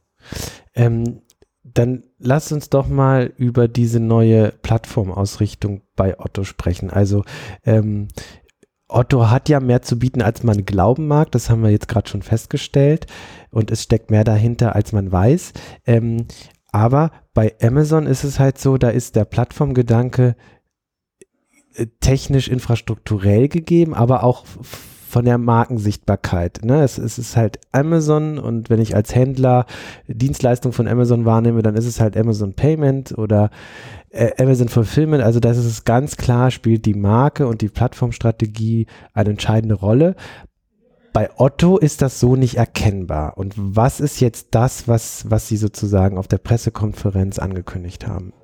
Ähm, 0.74 1.22
dann 1.62 2.04
lass 2.18 2.52
uns 2.52 2.70
doch 2.70 2.88
mal 2.88 3.32
über 3.36 3.68
diese 3.68 4.00
neue 4.00 4.50
Plattformausrichtung 4.50 5.82
bei 5.96 6.18
Otto 6.18 6.44
sprechen. 6.44 6.90
Also 6.90 7.24
ähm, 7.64 8.08
Otto 8.88 9.30
hat 9.30 9.48
ja 9.48 9.60
mehr 9.60 9.82
zu 9.82 9.98
bieten, 9.98 10.22
als 10.22 10.42
man 10.42 10.64
glauben 10.64 11.08
mag. 11.08 11.32
Das 11.32 11.50
haben 11.50 11.62
wir 11.62 11.70
jetzt 11.70 11.88
gerade 11.88 12.08
schon 12.08 12.22
festgestellt. 12.22 13.06
Und 13.50 13.70
es 13.70 13.82
steckt 13.82 14.10
mehr 14.10 14.24
dahinter, 14.24 14.76
als 14.76 14.92
man 14.92 15.10
weiß. 15.10 15.52
Ähm, 15.86 16.26
aber 16.70 17.10
bei 17.34 17.54
Amazon 17.62 18.06
ist 18.06 18.22
es 18.22 18.38
halt 18.38 18.58
so, 18.58 18.78
da 18.78 18.90
ist 18.90 19.16
der 19.16 19.24
Plattformgedanke 19.24 20.36
technisch 22.00 22.48
infrastrukturell 22.48 23.48
gegeben, 23.48 23.94
aber 23.94 24.22
auch 24.22 24.44
von 25.08 25.24
der 25.24 25.38
Markensichtbarkeit. 25.38 26.60
Ne? 26.64 26.82
Es, 26.82 26.98
es 26.98 27.18
ist 27.18 27.36
halt 27.36 27.58
Amazon 27.72 28.38
und 28.38 28.68
wenn 28.68 28.80
ich 28.80 28.94
als 28.94 29.14
Händler 29.14 29.66
Dienstleistung 30.08 30.72
von 30.72 30.88
Amazon 30.88 31.24
wahrnehme, 31.24 31.62
dann 31.62 31.76
ist 31.76 31.86
es 31.86 32.00
halt 32.00 32.16
Amazon 32.16 32.54
Payment 32.54 33.16
oder 33.16 33.50
äh, 34.10 34.32
Amazon 34.42 34.68
Fulfillment. 34.68 35.22
Also 35.22 35.40
das 35.40 35.56
ist 35.56 35.84
ganz 35.84 36.16
klar, 36.16 36.50
spielt 36.50 36.84
die 36.86 36.94
Marke 36.94 37.46
und 37.46 37.62
die 37.62 37.68
Plattformstrategie 37.68 38.86
eine 39.14 39.30
entscheidende 39.30 39.76
Rolle. 39.76 40.16
Bei 41.12 41.30
Otto 41.36 41.78
ist 41.78 42.02
das 42.02 42.20
so 42.20 42.36
nicht 42.36 42.56
erkennbar. 42.56 43.38
Und 43.38 43.54
was 43.56 44.00
ist 44.00 44.20
jetzt 44.20 44.48
das, 44.50 44.86
was, 44.86 45.30
was 45.30 45.48
Sie 45.48 45.56
sozusagen 45.56 46.18
auf 46.18 46.28
der 46.28 46.38
Pressekonferenz 46.38 47.38
angekündigt 47.38 48.06
haben? 48.06 48.34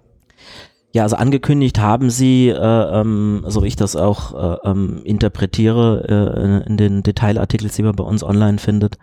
Ja, 0.93 1.05
also 1.05 1.17
angekündigt 1.17 1.79
haben 1.79 2.11
sie, 2.11 2.49
äh, 2.49 2.55
ähm, 3.01 3.45
so 3.47 3.63
wie 3.63 3.69
ich 3.69 3.77
das 3.77 3.97
auch 3.97 4.35
äh, 4.35 4.69
ähm, 4.69 5.01
interpretiere 5.05 6.63
äh, 6.67 6.69
in 6.69 6.77
den 6.77 7.03
Detailartikeln, 7.03 7.73
die 7.75 7.83
man 7.83 7.97
bei 7.97 8.05
uns 8.05 8.23
online 8.23 8.59
findet, 8.59 8.99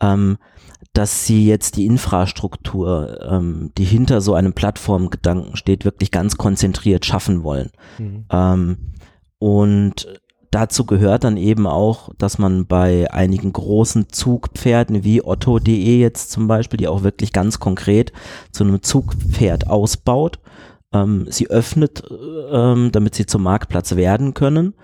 ähm, 0.00 0.38
dass 0.92 1.26
sie 1.26 1.46
jetzt 1.46 1.76
die 1.76 1.86
Infrastruktur, 1.86 3.20
ähm, 3.30 3.70
die 3.78 3.84
hinter 3.84 4.20
so 4.20 4.34
einem 4.34 4.52
Plattformgedanken 4.52 5.56
steht, 5.56 5.84
wirklich 5.84 6.10
ganz 6.10 6.36
konzentriert 6.36 7.06
schaffen 7.06 7.44
wollen. 7.44 7.70
Ähm, 8.30 8.94
und 9.38 10.20
dazu 10.50 10.86
gehört 10.86 11.22
dann 11.22 11.36
eben 11.36 11.66
auch, 11.66 12.10
dass 12.18 12.38
man 12.38 12.66
bei 12.66 13.10
einigen 13.12 13.52
großen 13.52 14.08
Zugpferden 14.08 15.04
wie 15.04 15.24
Otto.de 15.24 15.98
jetzt 15.98 16.30
zum 16.32 16.48
Beispiel, 16.48 16.78
die 16.78 16.88
auch 16.88 17.02
wirklich 17.02 17.32
ganz 17.32 17.60
konkret 17.60 18.12
zu 18.50 18.64
einem 18.64 18.82
Zugpferd 18.82 19.68
ausbaut, 19.68 20.40
ähm, 20.92 21.26
sie 21.28 21.50
öffnet, 21.50 22.02
ähm, 22.52 22.90
damit 22.92 23.14
sie 23.14 23.26
zum 23.26 23.42
Marktplatz 23.42 23.96
werden 23.96 24.34
können 24.34 24.74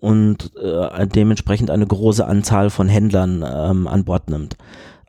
und 0.00 0.52
äh, 0.56 1.06
dementsprechend 1.06 1.70
eine 1.70 1.86
große 1.86 2.26
Anzahl 2.26 2.70
von 2.70 2.88
Händlern 2.88 3.44
ähm, 3.46 3.86
an 3.86 4.04
Bord 4.04 4.28
nimmt. 4.28 4.56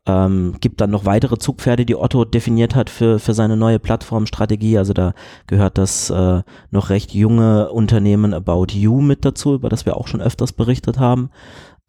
Ähm, 0.07 0.55
gibt 0.61 0.81
dann 0.81 0.91
noch 0.91 1.05
weitere 1.05 1.37
Zugpferde, 1.37 1.83
die 1.83 1.95
Otto 1.95 2.25
definiert 2.25 2.75
hat 2.75 2.91
für, 2.91 3.17
für 3.17 3.33
seine 3.33 3.57
neue 3.57 3.79
Plattformstrategie. 3.79 4.77
Also 4.77 4.93
da 4.93 5.13
gehört 5.47 5.79
das 5.79 6.11
äh, 6.11 6.43
noch 6.69 6.89
recht 6.91 7.13
junge 7.13 7.71
Unternehmen 7.71 8.33
About 8.33 8.67
You 8.69 9.01
mit 9.01 9.25
dazu, 9.25 9.55
über 9.55 9.67
das 9.67 9.85
wir 9.87 9.97
auch 9.97 10.07
schon 10.07 10.21
öfters 10.21 10.53
berichtet 10.53 10.99
haben. 10.99 11.31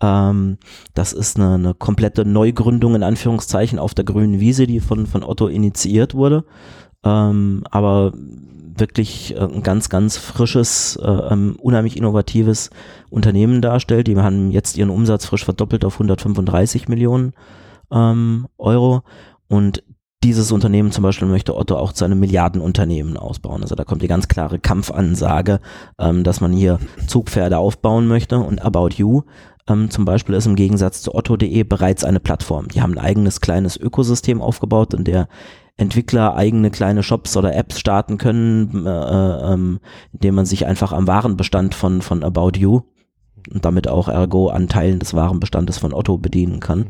Ähm, 0.00 0.56
das 0.94 1.12
ist 1.12 1.36
eine, 1.36 1.54
eine 1.54 1.74
komplette 1.74 2.24
Neugründung 2.24 2.94
in 2.94 3.02
Anführungszeichen 3.02 3.78
auf 3.78 3.94
der 3.94 4.06
grünen 4.06 4.40
Wiese, 4.40 4.66
die 4.66 4.80
von, 4.80 5.06
von 5.06 5.22
Otto 5.22 5.46
initiiert 5.46 6.14
wurde. 6.14 6.44
Ähm, 7.04 7.64
aber 7.70 8.14
wirklich 8.80 9.34
äh, 9.34 9.40
ein 9.40 9.62
ganz, 9.62 9.88
ganz 9.88 10.16
frisches, 10.16 10.96
äh, 10.96 11.08
ähm, 11.08 11.56
unheimlich 11.60 11.96
innovatives 11.96 12.70
Unternehmen 13.10 13.62
darstellt. 13.62 14.06
Die 14.06 14.16
haben 14.16 14.50
jetzt 14.50 14.76
ihren 14.76 14.90
Umsatz 14.90 15.26
frisch 15.26 15.44
verdoppelt 15.44 15.84
auf 15.84 15.94
135 15.94 16.88
Millionen 16.88 17.32
ähm, 17.90 18.46
Euro 18.58 19.02
und 19.48 19.82
dieses 20.24 20.50
Unternehmen 20.50 20.90
zum 20.90 21.02
Beispiel 21.02 21.28
möchte 21.28 21.54
Otto 21.54 21.76
auch 21.76 21.92
zu 21.92 22.04
einem 22.04 22.18
Milliardenunternehmen 22.18 23.16
ausbauen. 23.16 23.62
Also 23.62 23.74
da 23.74 23.84
kommt 23.84 24.02
die 24.02 24.08
ganz 24.08 24.28
klare 24.28 24.58
Kampfansage, 24.58 25.60
ähm, 25.98 26.24
dass 26.24 26.40
man 26.40 26.52
hier 26.52 26.80
Zugpferde 27.06 27.58
aufbauen 27.58 28.08
möchte 28.08 28.38
und 28.38 28.62
About 28.62 28.90
You 28.96 29.22
ähm, 29.68 29.90
zum 29.90 30.04
Beispiel 30.04 30.34
ist 30.34 30.46
im 30.46 30.56
Gegensatz 30.56 31.02
zu 31.02 31.14
Otto.de 31.14 31.62
bereits 31.64 32.04
eine 32.04 32.20
Plattform. 32.20 32.68
Die 32.68 32.82
haben 32.82 32.92
ein 32.92 33.04
eigenes 33.04 33.40
kleines 33.40 33.76
Ökosystem 33.76 34.40
aufgebaut, 34.40 34.94
in 34.94 35.04
der 35.04 35.28
Entwickler 35.76 36.34
eigene 36.34 36.70
kleine 36.70 37.02
Shops 37.02 37.36
oder 37.36 37.54
Apps 37.54 37.78
starten 37.78 38.16
können, 38.18 38.86
äh, 38.86 39.52
ähm, 39.52 39.80
indem 40.12 40.34
man 40.34 40.46
sich 40.46 40.66
einfach 40.66 40.92
am 40.92 41.06
Warenbestand 41.06 41.74
von, 41.74 42.00
von 42.00 42.22
About 42.22 42.52
You 42.58 42.82
und 43.52 43.64
damit 43.64 43.86
auch 43.86 44.08
ergo 44.08 44.48
an 44.48 44.68
Teilen 44.68 44.98
des 44.98 45.14
Warenbestandes 45.14 45.78
von 45.78 45.92
Otto 45.92 46.16
bedienen 46.16 46.60
kann. 46.60 46.86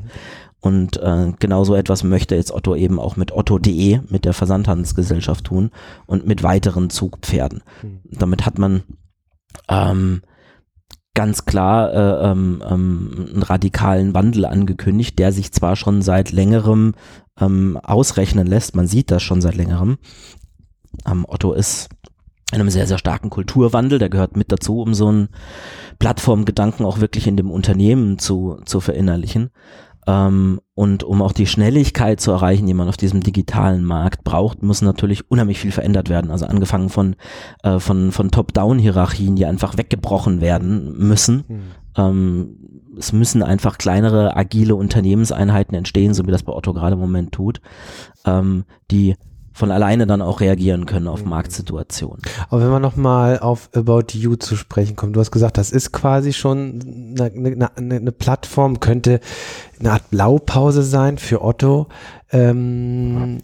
Und 0.60 0.96
äh, 0.96 1.32
genau 1.38 1.64
so 1.64 1.74
etwas 1.74 2.02
möchte 2.02 2.34
jetzt 2.34 2.52
Otto 2.52 2.74
eben 2.74 2.98
auch 2.98 3.16
mit 3.16 3.32
Otto.de, 3.32 4.00
mit 4.08 4.24
der 4.24 4.32
Versandhandelsgesellschaft 4.32 5.44
tun 5.44 5.70
und 6.06 6.26
mit 6.26 6.42
weiteren 6.42 6.90
Zugpferden. 6.90 7.62
Mhm. 7.82 8.00
Damit 8.04 8.46
hat 8.46 8.58
man 8.58 8.82
ähm, 9.68 10.22
ganz 11.14 11.44
klar 11.44 11.92
äh, 11.92 12.30
ähm, 12.30 12.62
ähm, 12.68 13.28
einen 13.32 13.42
radikalen 13.42 14.14
Wandel 14.14 14.44
angekündigt, 14.44 15.18
der 15.18 15.32
sich 15.32 15.52
zwar 15.52 15.76
schon 15.76 16.02
seit 16.02 16.32
längerem 16.32 16.94
ähm, 17.40 17.78
ausrechnen 17.82 18.46
lässt, 18.46 18.74
man 18.74 18.86
sieht 18.86 19.10
das 19.10 19.22
schon 19.22 19.40
seit 19.40 19.54
längerem. 19.54 19.98
Ähm, 21.06 21.26
Otto 21.28 21.52
ist 21.52 21.88
in 22.52 22.60
einem 22.60 22.70
sehr, 22.70 22.86
sehr 22.86 22.98
starken 22.98 23.28
Kulturwandel, 23.28 23.98
der 23.98 24.08
gehört 24.08 24.36
mit 24.36 24.52
dazu, 24.52 24.80
um 24.80 24.94
so 24.94 25.08
einen 25.08 25.28
Plattformgedanken 25.98 26.86
auch 26.86 27.00
wirklich 27.00 27.26
in 27.26 27.36
dem 27.36 27.50
Unternehmen 27.50 28.18
zu, 28.18 28.60
zu 28.64 28.80
verinnerlichen. 28.80 29.50
Ähm, 30.06 30.60
und 30.74 31.02
um 31.02 31.22
auch 31.22 31.32
die 31.32 31.48
Schnelligkeit 31.48 32.20
zu 32.20 32.30
erreichen, 32.30 32.66
die 32.66 32.74
man 32.74 32.88
auf 32.88 32.96
diesem 32.96 33.22
digitalen 33.22 33.84
Markt 33.84 34.22
braucht, 34.22 34.62
muss 34.62 34.80
natürlich 34.80 35.28
unheimlich 35.30 35.58
viel 35.58 35.72
verändert 35.72 36.08
werden. 36.08 36.30
Also 36.30 36.46
angefangen 36.46 36.88
von, 36.88 37.16
äh, 37.64 37.80
von, 37.80 38.12
von 38.12 38.30
Top-Down-Hierarchien, 38.30 39.34
die 39.34 39.46
einfach 39.46 39.76
weggebrochen 39.76 40.40
werden 40.40 40.96
müssen. 40.96 41.44
Mhm. 41.48 41.62
Ähm, 41.96 42.75
es 42.98 43.12
müssen 43.12 43.42
einfach 43.42 43.78
kleinere, 43.78 44.36
agile 44.36 44.74
Unternehmenseinheiten 44.74 45.74
entstehen, 45.74 46.14
so 46.14 46.26
wie 46.26 46.30
das 46.30 46.42
bei 46.42 46.52
Otto 46.52 46.72
gerade 46.72 46.94
im 46.94 47.00
Moment 47.00 47.32
tut, 47.32 47.60
ähm, 48.24 48.64
die 48.90 49.16
von 49.52 49.70
alleine 49.70 50.06
dann 50.06 50.20
auch 50.20 50.40
reagieren 50.40 50.84
können 50.84 51.08
auf 51.08 51.24
Mhm. 51.24 51.30
Marktsituationen. 51.30 52.20
Aber 52.50 52.60
wenn 52.60 52.68
man 52.68 52.82
nochmal 52.82 53.38
auf 53.38 53.70
About 53.74 54.08
You 54.12 54.36
zu 54.36 54.54
sprechen 54.54 54.96
kommt, 54.96 55.16
du 55.16 55.20
hast 55.20 55.30
gesagt, 55.30 55.56
das 55.56 55.70
ist 55.70 55.92
quasi 55.92 56.34
schon 56.34 57.14
eine, 57.18 57.32
eine, 57.32 57.76
eine, 57.76 57.94
eine 57.94 58.12
Plattform, 58.12 58.80
könnte 58.80 59.20
eine 59.80 59.92
Art 59.92 60.10
Blaupause 60.10 60.82
sein 60.82 61.16
für 61.16 61.42
Otto. 61.42 61.86
Ähm, 62.32 63.38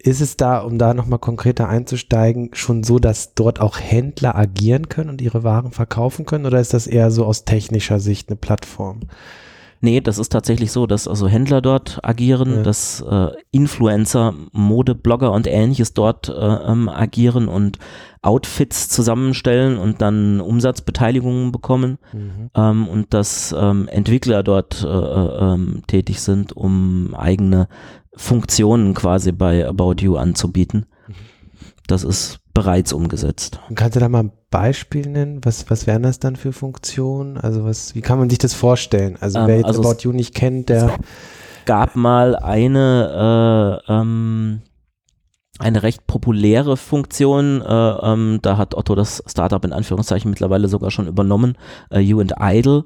ist 0.00 0.20
es 0.20 0.36
da, 0.36 0.60
um 0.60 0.78
da 0.78 0.94
nochmal 0.94 1.18
konkreter 1.18 1.68
einzusteigen, 1.68 2.50
schon 2.52 2.84
so, 2.84 2.98
dass 2.98 3.34
dort 3.34 3.60
auch 3.60 3.78
Händler 3.80 4.36
agieren 4.36 4.88
können 4.88 5.10
und 5.10 5.20
ihre 5.20 5.42
Waren 5.42 5.72
verkaufen 5.72 6.24
können? 6.24 6.46
Oder 6.46 6.60
ist 6.60 6.72
das 6.72 6.86
eher 6.86 7.10
so 7.10 7.24
aus 7.24 7.44
technischer 7.44 7.98
Sicht 7.98 8.28
eine 8.28 8.36
Plattform? 8.36 9.00
Nee, 9.80 10.00
das 10.00 10.18
ist 10.18 10.30
tatsächlich 10.30 10.72
so, 10.72 10.86
dass 10.88 11.06
also 11.06 11.28
Händler 11.28 11.60
dort 11.60 12.00
agieren, 12.02 12.50
Ja. 12.56 12.62
dass 12.62 13.00
äh, 13.00 13.28
Influencer, 13.52 14.34
Modeblogger 14.52 15.30
und 15.30 15.46
ähnliches 15.46 15.94
dort 15.94 16.28
äh, 16.28 16.32
ähm, 16.32 16.88
agieren 16.88 17.46
und 17.46 17.78
Outfits 18.20 18.88
zusammenstellen 18.88 19.78
und 19.78 20.02
dann 20.02 20.40
Umsatzbeteiligungen 20.40 21.52
bekommen 21.52 21.98
ähm, 22.56 22.88
und 22.88 23.14
dass 23.14 23.54
ähm, 23.56 23.86
Entwickler 23.86 24.42
dort 24.42 24.82
äh, 24.82 24.88
äh, 24.88 25.52
ähm, 25.54 25.82
tätig 25.86 26.20
sind, 26.22 26.52
um 26.56 27.14
eigene 27.14 27.68
Funktionen 28.18 28.94
quasi 28.94 29.30
bei 29.30 29.66
About 29.66 29.96
You 30.00 30.16
anzubieten. 30.16 30.86
Das 31.86 32.02
ist 32.04 32.40
bereits 32.52 32.92
umgesetzt. 32.92 33.60
Und 33.68 33.76
Kannst 33.76 33.94
du 33.94 34.00
da 34.00 34.08
mal 34.08 34.24
ein 34.24 34.32
Beispiel 34.50 35.08
nennen? 35.08 35.40
Was, 35.44 35.70
was 35.70 35.86
wären 35.86 36.02
das 36.02 36.18
dann 36.18 36.34
für 36.34 36.52
Funktionen? 36.52 37.38
Also 37.38 37.64
was, 37.64 37.94
wie 37.94 38.00
kann 38.00 38.18
man 38.18 38.28
sich 38.28 38.40
das 38.40 38.54
vorstellen? 38.54 39.16
Also 39.20 39.38
Ähm, 39.38 39.46
wer 39.46 39.56
jetzt 39.58 39.66
also 39.66 39.82
About 39.82 40.00
You 40.02 40.12
nicht 40.12 40.34
kennt, 40.34 40.68
der 40.68 40.98
gab 41.64 41.94
mal 41.94 42.34
eine, 42.34 43.80
äh, 43.88 43.92
ähm, 43.92 44.62
eine 45.60 45.82
recht 45.84 46.06
populäre 46.08 46.76
Funktion. 46.76 47.62
Äh, 47.62 47.72
ähm, 47.72 48.40
da 48.42 48.56
hat 48.56 48.74
Otto 48.74 48.96
das 48.96 49.22
Startup 49.26 49.64
in 49.64 49.72
Anführungszeichen 49.72 50.28
mittlerweile 50.28 50.66
sogar 50.66 50.90
schon 50.90 51.06
übernommen, 51.06 51.56
äh, 51.90 52.00
You 52.00 52.20
and 52.20 52.34
Idle. 52.40 52.84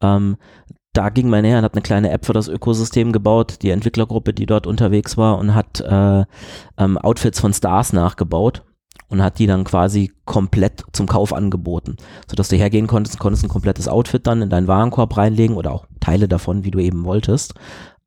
Ähm, 0.00 0.36
da 0.94 1.10
ging 1.10 1.28
man 1.28 1.44
her 1.44 1.58
und 1.58 1.64
hat 1.64 1.74
eine 1.74 1.82
kleine 1.82 2.10
App 2.10 2.24
für 2.24 2.32
das 2.32 2.48
Ökosystem 2.48 3.12
gebaut, 3.12 3.58
die 3.62 3.70
Entwicklergruppe, 3.70 4.32
die 4.32 4.46
dort 4.46 4.66
unterwegs 4.66 5.16
war 5.16 5.38
und 5.38 5.54
hat 5.54 5.80
äh, 5.80 6.24
ähm, 6.78 6.98
Outfits 6.98 7.40
von 7.40 7.52
Stars 7.52 7.92
nachgebaut 7.92 8.62
und 9.08 9.22
hat 9.22 9.38
die 9.38 9.46
dann 9.46 9.64
quasi 9.64 10.12
komplett 10.24 10.84
zum 10.92 11.06
Kauf 11.06 11.32
angeboten, 11.32 11.96
sodass 12.28 12.48
du 12.48 12.56
hergehen 12.56 12.86
konntest, 12.86 13.18
konntest 13.18 13.44
ein 13.44 13.48
komplettes 13.48 13.88
Outfit 13.88 14.26
dann 14.26 14.40
in 14.40 14.50
deinen 14.50 14.68
Warenkorb 14.68 15.16
reinlegen 15.16 15.56
oder 15.56 15.72
auch 15.72 15.86
Teile 16.00 16.28
davon, 16.28 16.64
wie 16.64 16.70
du 16.70 16.78
eben 16.78 17.04
wolltest 17.04 17.54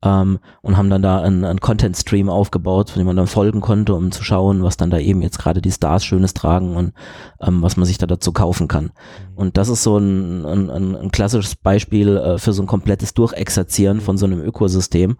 ähm, 0.04 0.38
und 0.62 0.76
haben 0.76 0.90
dann 0.90 1.02
da 1.02 1.20
einen, 1.20 1.44
einen 1.44 1.60
Content-Stream 1.60 2.28
aufgebaut, 2.28 2.90
von 2.90 3.00
dem 3.00 3.06
man 3.06 3.16
dann 3.16 3.26
folgen 3.26 3.60
konnte, 3.60 3.94
um 3.94 4.12
zu 4.12 4.22
schauen, 4.22 4.62
was 4.62 4.76
dann 4.76 4.90
da 4.90 4.98
eben 4.98 5.22
jetzt 5.22 5.38
gerade 5.38 5.60
die 5.60 5.72
Stars 5.72 6.04
Schönes 6.04 6.34
tragen 6.34 6.76
und 6.76 6.92
ähm, 7.40 7.62
was 7.62 7.76
man 7.76 7.86
sich 7.86 7.98
da 7.98 8.06
dazu 8.06 8.32
kaufen 8.32 8.68
kann. 8.68 8.84
Mhm. 8.84 8.90
Und 9.36 9.56
das 9.56 9.68
ist 9.68 9.82
so 9.82 9.98
ein, 9.98 10.44
ein, 10.44 10.94
ein 10.96 11.10
klassisches 11.10 11.56
Beispiel 11.56 12.16
äh, 12.16 12.38
für 12.38 12.52
so 12.52 12.62
ein 12.62 12.68
komplettes 12.68 13.14
Durchexerzieren 13.14 14.00
von 14.00 14.18
so 14.18 14.26
einem 14.26 14.40
Ökosystem, 14.40 15.16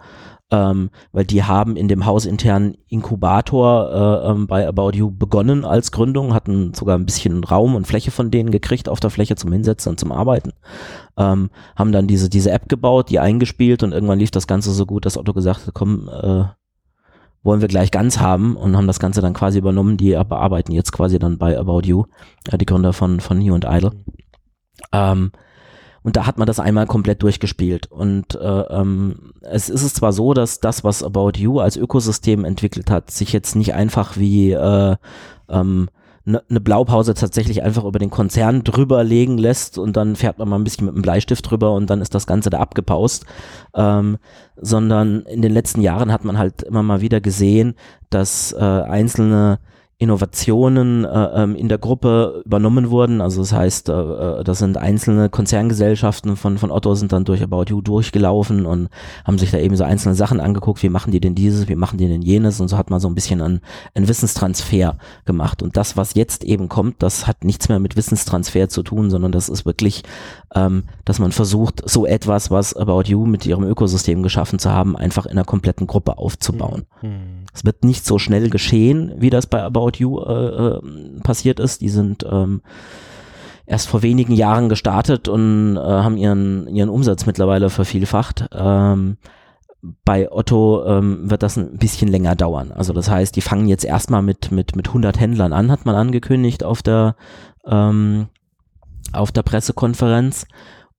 ähm, 0.51 0.91
weil 1.13 1.25
die 1.25 1.45
haben 1.45 1.77
in 1.77 1.89
dem 1.89 2.07
hausinternen 2.07 2.77
Inkubator 2.89 4.25
äh, 4.25 4.31
ähm, 4.31 4.47
bei 4.47 4.67
About 4.67 4.93
You 4.95 5.11
begonnen 5.11 5.65
als 5.65 5.93
Gründung, 5.93 6.33
hatten 6.33 6.73
sogar 6.73 6.97
ein 6.97 7.05
bisschen 7.05 7.45
Raum 7.45 7.75
und 7.75 7.87
Fläche 7.87 8.11
von 8.11 8.31
denen 8.31 8.51
gekriegt 8.51 8.89
auf 8.89 9.01
der 9.01 9.11
Fläche 9.11 9.37
zum 9.37 9.53
Hinsetzen 9.53 9.91
und 9.91 10.01
zum 10.01 10.11
Arbeiten, 10.11 10.53
ähm, 11.19 11.51
haben 11.77 11.93
dann 11.93 12.07
diese, 12.07 12.31
diese 12.31 12.51
App 12.51 12.69
gebaut, 12.69 13.11
die 13.11 13.19
eingespielt 13.19 13.83
und 13.83 13.93
irgendwann 13.93 14.19
lief 14.19 14.31
das 14.31 14.47
Ganze 14.47 14.73
so 14.73 14.87
gut, 14.87 15.05
dass 15.05 15.19
Otto 15.19 15.35
gesagt 15.35 15.67
hat, 15.67 15.75
komm, 15.75 16.09
äh, 16.09 16.45
wollen 17.43 17.61
wir 17.61 17.69
gleich 17.69 17.91
ganz 17.91 18.19
haben 18.19 18.57
und 18.57 18.77
haben 18.77 18.87
das 18.87 19.01
Ganze 19.01 19.21
dann 19.21 19.35
quasi 19.35 19.59
übernommen, 19.59 19.97
die 19.97 20.11
bearbeiten 20.11 20.73
jetzt 20.73 20.93
quasi 20.93 21.19
dann 21.19 21.39
bei 21.39 21.59
About 21.59 21.83
You, 21.85 22.05
äh, 22.51 22.57
die 22.57 22.67
Gründer 22.67 22.95
von, 22.95 23.21
von 23.21 23.39
New 23.39 23.55
und 23.55 23.67
Idle. 23.69 23.93
Ähm, 24.93 25.33
und 26.09 26.17
da 26.17 26.25
hat 26.25 26.39
man 26.39 26.47
das 26.47 26.59
einmal 26.59 26.87
komplett 26.87 27.23
durchgespielt. 27.23 27.93
Und 27.93 28.35
äh, 28.35 28.39
ähm, 28.41 29.35
es 29.43 29.69
ist 29.69 29.83
es 29.83 29.93
zwar 29.93 30.15
so, 30.15 30.33
dass 30.33 30.59
das, 30.59 30.83
was 30.83 31.03
About 31.03 31.33
You 31.37 31.61
als 31.61 31.77
Ökosystem 31.77 32.47
entwickelt 32.47 32.91
hat, 32.91 33.11
sich 33.11 33.35
jetzt 33.35 33.55
nicht 33.55 33.75
einfach 33.75 34.17
wie 34.17 34.53
äh, 34.53 34.97
ähm, 35.51 35.91
eine 36.25 36.43
ne 36.49 36.61
Blaupause 36.63 37.13
tatsächlich 37.13 37.63
einfach 37.63 37.85
über 37.85 37.99
den 37.99 38.09
Konzern 38.09 38.65
drüber 38.65 39.05
legen 39.05 39.37
lässt 39.37 39.77
und 39.77 39.99
dann 39.99 40.17
fährt 40.17 40.39
man 40.39 40.49
mal 40.49 40.57
ein 40.57 40.65
bisschen 40.65 40.87
mit 40.87 40.95
einem 40.95 41.03
Bleistift 41.03 41.51
drüber 41.51 41.75
und 41.75 41.91
dann 41.91 42.01
ist 42.01 42.15
das 42.15 42.27
Ganze 42.27 42.49
da 42.49 42.59
abgepaust, 42.59 43.27
ähm, 43.75 44.17
sondern 44.57 45.27
in 45.27 45.43
den 45.43 45.53
letzten 45.53 45.83
Jahren 45.83 46.11
hat 46.11 46.25
man 46.25 46.39
halt 46.39 46.63
immer 46.63 46.83
mal 46.83 47.03
wieder 47.03 47.21
gesehen, 47.21 47.75
dass 48.09 48.53
äh, 48.53 48.65
einzelne 48.65 49.59
Innovationen 50.01 51.05
äh, 51.05 51.43
ähm, 51.43 51.57
in 51.57 51.69
der 51.69 51.79
Gruppe 51.79 52.43
übernommen 52.45 52.91
wurden. 52.91 53.21
Also 53.21 53.41
das 53.41 53.53
heißt, 53.53 53.89
äh, 53.89 53.93
äh, 53.93 54.45
das 54.45 54.61
sind 54.61 54.77
einzelne 54.77 55.29
Konzerngesellschaften 55.29 56.37
von, 56.37 56.57
von 56.57 56.71
Otto 56.71 56.95
sind 56.95 57.11
dann 57.11 57.25
durch 57.25 57.43
About 57.43 57.65
You 57.67 57.81
durchgelaufen 57.81 58.65
und 58.65 58.91
haben 59.25 59.39
sich 59.39 59.51
da 59.51 59.59
eben 59.59 59.75
so 59.75 59.83
einzelne 59.83 60.15
Sachen 60.15 60.39
angeguckt, 60.39 60.85
wie 60.85 60.89
machen 60.89 61.11
die 61.11 61.19
denn 61.19 61.35
dieses, 61.35 61.67
wie 61.67 61.75
machen 61.75 61.99
die 61.99 62.07
denn 62.07 62.23
jenes 62.23 62.61
und 62.61 62.69
so 62.69 62.79
hat 62.79 62.91
man 62.91 63.01
so 63.01 63.09
ein 63.09 63.17
bisschen 63.17 63.43
einen, 63.43 63.61
einen 63.97 64.07
Wissenstransfer 64.07 64.99
gemacht. 65.25 65.65
Und 65.65 65.77
das, 65.77 65.97
was 65.97 66.15
jetzt 66.15 66.45
eben 66.45 66.69
kommt, 66.69 67.03
das 67.03 67.27
hat 67.27 67.43
nichts 67.43 67.69
mehr 67.69 67.81
mit 67.81 67.97
Wissenstransfer 67.97 68.69
zu 68.69 68.85
tun, 68.85 69.11
sondern 69.11 69.33
das 69.33 69.49
ist 69.49 69.67
wirklich, 69.67 70.05
ähm, 70.55 70.85
dass 71.07 71.19
man 71.19 71.33
versucht, 71.33 71.83
so 71.91 72.07
etwas, 72.07 72.53
was 72.53 72.77
About 72.77 73.05
You 73.07 73.27
mit 73.27 73.45
ihrem 73.47 73.65
Ökosystem 73.65 74.23
geschaffen 74.23 74.61
zu 74.61 74.71
haben, 74.71 74.97
einfach 74.97 75.27
in 75.27 75.33
einer 75.33 75.45
kompletten 75.45 75.89
Gruppe 75.89 76.19
aufzubauen. 76.19 76.85
Mhm. 77.03 77.47
Es 77.53 77.65
wird 77.65 77.83
nicht 77.83 78.07
so 78.07 78.21
schnell 78.21 78.51
geschehen, 78.51 79.13
wie 79.19 79.31
das 79.31 79.49
bei 79.49 79.61
About 79.61 79.88
You 79.97 80.21
äh, 80.21 80.33
äh, 80.33 80.81
passiert 81.23 81.61
ist. 81.61 81.81
Die 81.81 81.89
sind 81.89 82.25
ähm, 82.31 82.63
erst 83.67 83.89
vor 83.89 84.03
wenigen 84.03 84.33
Jahren 84.33 84.69
gestartet 84.69 85.29
und 85.29 85.77
äh, 85.77 85.81
haben 85.81 86.17
ihren, 86.17 86.67
ihren 86.69 86.89
Umsatz 86.89 87.27
mittlerweile 87.27 87.71
vervielfacht. 87.71 88.49
Ähm, 88.53 89.19
bei 90.05 90.31
Otto 90.33 90.85
ähm, 90.87 91.31
wird 91.31 91.43
das 91.43 91.57
ein 91.57 91.77
bisschen 91.77 92.09
länger 92.09 92.35
dauern. 92.35 92.73
Also 92.73 92.93
das 92.93 93.09
heißt, 93.09 93.37
die 93.37 93.41
fangen 93.41 93.69
jetzt 93.69 93.85
erstmal 93.85 94.23
mit, 94.23 94.51
mit, 94.51 94.75
mit 94.75 94.89
100 94.89 95.21
Händlern 95.21 95.53
an, 95.53 95.71
hat 95.71 95.87
man 95.87 95.95
angekündigt 95.95 96.65
auf 96.65 96.83
der, 96.83 97.15
ähm, 97.67 98.29
auf 99.13 99.31
der 99.31 99.43
Pressekonferenz 99.43 100.47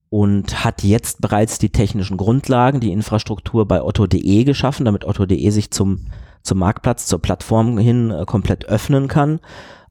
und 0.08 0.64
hat 0.64 0.82
jetzt 0.82 1.20
bereits 1.20 1.58
die 1.58 1.70
technischen 1.70 2.16
Grundlagen, 2.16 2.80
die 2.80 2.92
Infrastruktur 2.92 3.66
bei 3.66 3.82
otto.de 3.82 4.44
geschaffen, 4.44 4.84
damit 4.84 5.04
otto.de 5.04 5.50
sich 5.50 5.70
zum 5.70 6.06
zum 6.42 6.58
Marktplatz, 6.58 7.06
zur 7.06 7.20
Plattform 7.20 7.78
hin 7.78 8.10
äh, 8.10 8.24
komplett 8.24 8.66
öffnen 8.66 9.08
kann 9.08 9.40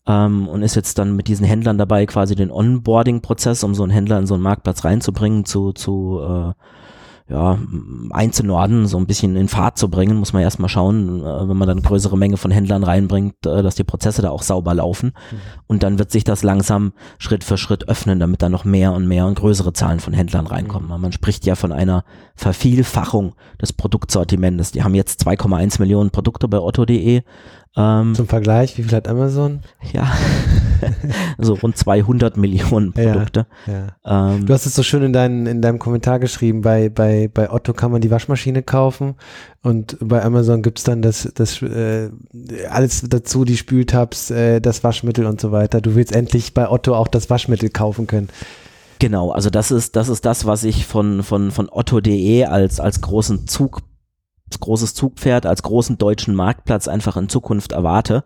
ähm, 0.07 0.47
und 0.47 0.63
ist 0.63 0.75
jetzt 0.75 0.97
dann 0.97 1.15
mit 1.15 1.27
diesen 1.27 1.45
Händlern 1.45 1.77
dabei, 1.77 2.05
quasi 2.05 2.35
den 2.35 2.51
Onboarding-Prozess, 2.51 3.63
um 3.63 3.75
so 3.75 3.83
einen 3.83 3.91
Händler 3.91 4.17
in 4.17 4.27
so 4.27 4.33
einen 4.33 4.43
Marktplatz 4.43 4.83
reinzubringen, 4.83 5.45
zu, 5.45 5.71
zu 5.71 6.19
äh, 6.21 6.53
ja, 7.29 7.59
einzunorden, 8.09 8.87
so 8.87 8.97
ein 8.97 9.05
bisschen 9.05 9.35
in 9.35 9.47
Fahrt 9.47 9.77
zu 9.77 9.89
bringen, 9.89 10.17
muss 10.17 10.33
man 10.33 10.41
erstmal 10.41 10.69
schauen, 10.69 11.21
äh, 11.21 11.47
wenn 11.47 11.57
man 11.57 11.67
dann 11.67 11.77
eine 11.77 11.87
größere 11.87 12.17
Menge 12.17 12.37
von 12.37 12.49
Händlern 12.49 12.83
reinbringt, 12.83 13.45
äh, 13.45 13.61
dass 13.61 13.75
die 13.75 13.83
Prozesse 13.83 14.23
da 14.23 14.31
auch 14.31 14.41
sauber 14.41 14.73
laufen. 14.73 15.13
Mhm. 15.31 15.37
Und 15.67 15.83
dann 15.83 15.99
wird 15.99 16.11
sich 16.11 16.23
das 16.23 16.41
langsam 16.41 16.93
Schritt 17.19 17.43
für 17.43 17.57
Schritt 17.57 17.87
öffnen, 17.87 18.19
damit 18.19 18.41
da 18.41 18.49
noch 18.49 18.65
mehr 18.65 18.93
und 18.93 19.07
mehr 19.07 19.27
und 19.27 19.35
größere 19.35 19.73
Zahlen 19.73 19.99
von 19.99 20.13
Händlern 20.13 20.47
reinkommen. 20.47 20.89
Mhm. 20.91 21.01
Man 21.01 21.11
spricht 21.11 21.45
ja 21.45 21.53
von 21.53 21.71
einer 21.71 22.03
Vervielfachung 22.35 23.35
des 23.61 23.73
Produktsortimentes. 23.73 24.71
Die 24.71 24.83
haben 24.83 24.95
jetzt 24.95 25.21
2,1 25.25 25.79
Millionen 25.79 26.09
Produkte 26.09 26.47
bei 26.47 26.59
otto.de 26.59 27.21
ähm, 27.75 28.15
Zum 28.15 28.27
Vergleich, 28.27 28.77
wie 28.77 28.83
viel 28.83 28.95
hat 28.95 29.07
Amazon? 29.07 29.61
Ja, 29.93 30.11
so 31.37 31.53
rund 31.53 31.77
200 31.77 32.35
Millionen 32.35 32.93
Produkte. 32.93 33.45
Ja, 33.67 33.73
ja. 34.05 34.33
Ähm, 34.33 34.45
du 34.45 34.53
hast 34.53 34.65
es 34.65 34.73
so 34.73 34.81
schön 34.81 35.03
in, 35.03 35.13
dein, 35.13 35.45
in 35.45 35.61
deinem 35.61 35.77
Kommentar 35.77 36.19
geschrieben, 36.19 36.61
bei, 36.61 36.89
bei, 36.89 37.29
bei 37.31 37.51
Otto 37.51 37.73
kann 37.73 37.91
man 37.91 38.01
die 38.01 38.09
Waschmaschine 38.09 38.63
kaufen 38.63 39.15
und 39.61 39.97
bei 40.01 40.23
Amazon 40.23 40.63
gibt 40.63 40.79
es 40.79 40.83
dann 40.83 41.01
das, 41.01 41.31
das 41.35 41.61
äh, 41.61 42.09
alles 42.69 43.03
dazu, 43.07 43.45
die 43.45 43.57
Spültabs, 43.57 44.31
äh, 44.31 44.59
das 44.61 44.83
Waschmittel 44.83 45.25
und 45.25 45.39
so 45.39 45.51
weiter. 45.51 45.79
Du 45.79 45.95
willst 45.95 46.11
endlich 46.13 46.53
bei 46.55 46.69
Otto 46.69 46.95
auch 46.95 47.07
das 47.07 47.29
Waschmittel 47.29 47.69
kaufen 47.69 48.07
können. 48.07 48.29
Genau, 48.99 49.31
also 49.31 49.49
das 49.49 49.71
ist 49.71 49.95
das 49.95 50.09
ist 50.09 50.25
das, 50.25 50.45
was 50.45 50.65
ich 50.65 50.85
von 50.85 51.23
von 51.23 51.51
von 51.51 51.69
Otto.de 51.71 52.43
als 52.43 52.81
als 52.81 52.99
großen 52.99 53.47
Zug 53.47 53.81
großes 54.57 54.95
Zugpferd, 54.95 55.45
als 55.45 55.63
großen 55.63 55.97
deutschen 55.97 56.33
Marktplatz 56.33 56.87
einfach 56.87 57.17
in 57.17 57.29
Zukunft 57.29 57.71
erwarte, 57.71 58.23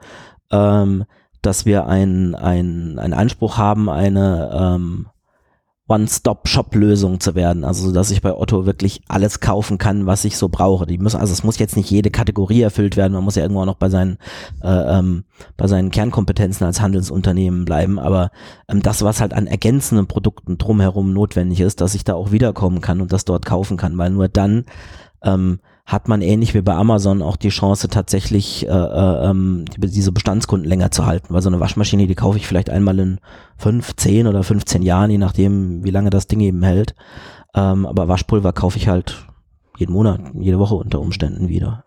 ähm, 0.51 1.05
dass 1.41 1.65
wir 1.65 1.87
einen 1.87 2.35
ein 2.35 3.13
Anspruch 3.13 3.57
haben, 3.57 3.89
eine 3.89 4.49
ähm, 4.53 5.07
One-Stop-Shop-Lösung 5.87 7.19
zu 7.19 7.35
werden. 7.35 7.65
Also, 7.65 7.91
dass 7.91 8.09
ich 8.09 8.21
bei 8.21 8.33
Otto 8.33 8.65
wirklich 8.65 9.01
alles 9.09 9.41
kaufen 9.41 9.77
kann, 9.77 10.05
was 10.05 10.23
ich 10.23 10.37
so 10.37 10.47
brauche. 10.47 10.85
Die 10.85 10.97
müssen, 10.97 11.19
also 11.19 11.33
es 11.33 11.43
muss 11.43 11.59
jetzt 11.59 11.75
nicht 11.75 11.91
jede 11.91 12.09
Kategorie 12.09 12.61
erfüllt 12.61 12.95
werden. 12.95 13.13
Man 13.13 13.23
muss 13.23 13.35
ja 13.35 13.43
irgendwo 13.43 13.65
noch 13.65 13.75
bei 13.75 13.89
seinen, 13.89 14.17
äh, 14.63 14.97
ähm, 14.97 15.25
bei 15.57 15.67
seinen 15.67 15.91
Kernkompetenzen 15.91 16.65
als 16.65 16.79
Handelsunternehmen 16.79 17.65
bleiben. 17.65 17.99
Aber 17.99 18.31
ähm, 18.69 18.81
das, 18.81 19.03
was 19.03 19.19
halt 19.19 19.33
an 19.33 19.45
ergänzenden 19.45 20.07
Produkten 20.07 20.57
drumherum 20.57 21.11
notwendig 21.11 21.59
ist, 21.59 21.81
dass 21.81 21.95
ich 21.95 22.05
da 22.05 22.13
auch 22.13 22.31
wiederkommen 22.31 22.79
kann 22.79 23.01
und 23.01 23.11
das 23.11 23.25
dort 23.25 23.45
kaufen 23.45 23.75
kann, 23.75 23.97
weil 23.97 24.11
nur 24.11 24.29
dann 24.29 24.65
ähm, 25.21 25.59
hat 25.85 26.07
man 26.07 26.21
ähnlich 26.21 26.53
wie 26.53 26.61
bei 26.61 26.73
Amazon 26.73 27.21
auch 27.21 27.35
die 27.35 27.49
Chance 27.49 27.89
tatsächlich 27.89 28.65
äh, 28.67 28.71
äh, 28.71 29.29
ähm, 29.29 29.65
diese 29.77 30.13
Bestandskunden 30.13 30.67
länger 30.67 30.91
zu 30.91 31.05
halten, 31.05 31.33
weil 31.33 31.41
so 31.41 31.49
eine 31.49 31.59
Waschmaschine, 31.59 32.07
die 32.07 32.15
kaufe 32.15 32.37
ich 32.37 32.47
vielleicht 32.47 32.69
einmal 32.69 32.97
in 32.99 33.19
fünf, 33.57 33.95
zehn 33.97 34.27
oder 34.27 34.43
15 34.43 34.81
Jahren, 34.81 35.11
je 35.11 35.17
nachdem, 35.17 35.83
wie 35.83 35.91
lange 35.91 36.09
das 36.09 36.27
Ding 36.27 36.39
eben 36.39 36.63
hält. 36.63 36.95
Ähm, 37.53 37.85
aber 37.85 38.07
Waschpulver 38.07 38.53
kaufe 38.53 38.77
ich 38.77 38.87
halt 38.87 39.27
jeden 39.77 39.93
Monat, 39.93 40.21
jede 40.39 40.59
Woche 40.59 40.75
unter 40.75 41.01
Umständen 41.01 41.49
wieder. 41.49 41.82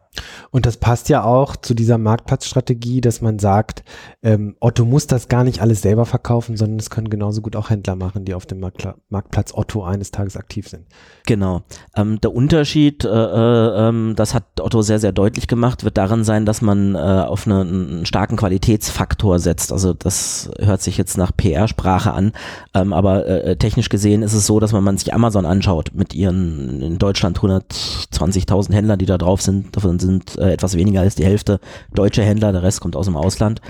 Und 0.50 0.66
das 0.66 0.76
passt 0.76 1.08
ja 1.08 1.24
auch 1.24 1.56
zu 1.56 1.74
dieser 1.74 1.98
Marktplatzstrategie, 1.98 3.00
dass 3.00 3.20
man 3.20 3.38
sagt, 3.38 3.84
ähm, 4.22 4.56
Otto 4.60 4.84
muss 4.84 5.06
das 5.06 5.28
gar 5.28 5.44
nicht 5.44 5.60
alles 5.60 5.82
selber 5.82 6.06
verkaufen, 6.06 6.56
sondern 6.56 6.78
es 6.78 6.90
können 6.90 7.10
genauso 7.10 7.42
gut 7.42 7.56
auch 7.56 7.70
Händler 7.70 7.96
machen, 7.96 8.24
die 8.24 8.34
auf 8.34 8.46
dem 8.46 8.60
Marktpla 8.60 8.96
Marktplatz 9.08 9.52
Otto 9.54 9.84
eines 9.84 10.10
Tages 10.10 10.36
aktiv 10.36 10.68
sind. 10.68 10.86
Genau. 11.26 11.62
Ähm, 11.94 12.20
der 12.20 12.34
Unterschied, 12.34 13.04
äh, 13.04 13.08
äh, 13.08 13.88
ähm, 13.88 14.14
das 14.16 14.34
hat 14.34 14.44
Otto 14.60 14.82
sehr, 14.82 14.98
sehr 14.98 15.12
deutlich 15.12 15.48
gemacht, 15.48 15.84
wird 15.84 15.96
darin 15.96 16.24
sein, 16.24 16.46
dass 16.46 16.62
man 16.62 16.94
äh, 16.94 16.98
auf 16.98 17.46
eine, 17.46 17.60
einen 17.60 18.06
starken 18.06 18.36
Qualitätsfaktor 18.36 19.38
setzt. 19.38 19.72
Also 19.72 19.92
das 19.92 20.50
hört 20.58 20.82
sich 20.82 20.96
jetzt 20.96 21.18
nach 21.18 21.32
PR-Sprache 21.36 22.12
an, 22.12 22.32
ähm, 22.74 22.92
aber 22.92 23.26
äh, 23.26 23.56
technisch 23.56 23.88
gesehen 23.88 24.22
ist 24.22 24.34
es 24.34 24.46
so, 24.46 24.60
dass 24.60 24.72
wenn 24.72 24.84
man 24.84 24.98
sich 24.98 25.12
Amazon 25.14 25.46
anschaut 25.46 25.90
mit 25.94 26.14
ihren 26.14 26.80
in 26.80 26.98
Deutschland 26.98 27.38
120.000 27.38 28.72
Händlern, 28.72 28.98
die 28.98 29.06
da 29.06 29.18
drauf 29.18 29.42
sind, 29.42 29.76
davon 29.76 29.98
sind 29.98 30.05
sind 30.06 30.38
äh, 30.38 30.52
etwas 30.52 30.76
weniger 30.76 31.00
als 31.00 31.14
die 31.14 31.24
Hälfte 31.24 31.60
deutsche 31.94 32.22
Händler, 32.22 32.52
der 32.52 32.62
Rest 32.62 32.80
kommt 32.80 32.96
aus 32.96 33.06
dem 33.06 33.16
Ausland. 33.16 33.60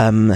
Ähm, 0.00 0.32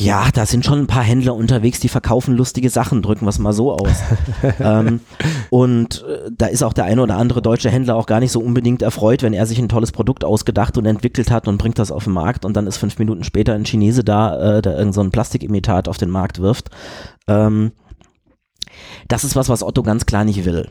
ja, 0.00 0.30
da 0.34 0.46
sind 0.46 0.64
schon 0.64 0.80
ein 0.80 0.86
paar 0.88 1.04
Händler 1.04 1.36
unterwegs, 1.36 1.78
die 1.78 1.88
verkaufen 1.88 2.36
lustige 2.36 2.70
Sachen, 2.70 3.02
drücken 3.02 3.24
wir 3.24 3.30
es 3.30 3.38
mal 3.38 3.52
so 3.52 3.72
aus. 3.72 4.02
ähm, 4.60 5.00
und 5.48 6.04
äh, 6.08 6.28
da 6.36 6.46
ist 6.46 6.64
auch 6.64 6.72
der 6.72 6.86
eine 6.86 7.02
oder 7.02 7.16
andere 7.16 7.40
deutsche 7.40 7.70
Händler 7.70 7.94
auch 7.94 8.06
gar 8.06 8.18
nicht 8.18 8.32
so 8.32 8.40
unbedingt 8.40 8.82
erfreut, 8.82 9.22
wenn 9.22 9.32
er 9.32 9.46
sich 9.46 9.60
ein 9.60 9.68
tolles 9.68 9.92
Produkt 9.92 10.24
ausgedacht 10.24 10.76
und 10.76 10.86
entwickelt 10.86 11.30
hat 11.30 11.46
und 11.46 11.58
bringt 11.58 11.78
das 11.78 11.92
auf 11.92 12.02
den 12.02 12.14
Markt 12.14 12.44
und 12.44 12.56
dann 12.56 12.66
ist 12.66 12.78
fünf 12.78 12.98
Minuten 12.98 13.22
später 13.22 13.54
ein 13.54 13.64
Chinese 13.64 14.02
da, 14.02 14.56
äh, 14.56 14.62
der 14.62 14.76
irgend 14.76 14.94
so 14.94 15.02
ein 15.02 15.12
Plastikimitat 15.12 15.88
auf 15.88 15.98
den 15.98 16.10
Markt 16.10 16.40
wirft. 16.40 16.70
Ähm, 17.28 17.70
das 19.06 19.22
ist 19.22 19.36
was, 19.36 19.48
was 19.48 19.62
Otto 19.62 19.84
ganz 19.84 20.06
klar 20.06 20.24
nicht 20.24 20.44
will. 20.44 20.68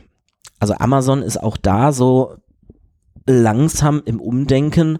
Also 0.60 0.74
Amazon 0.74 1.22
ist 1.22 1.42
auch 1.42 1.56
da 1.56 1.90
so 1.90 2.34
langsam 3.26 4.02
im 4.04 4.20
Umdenken 4.20 4.98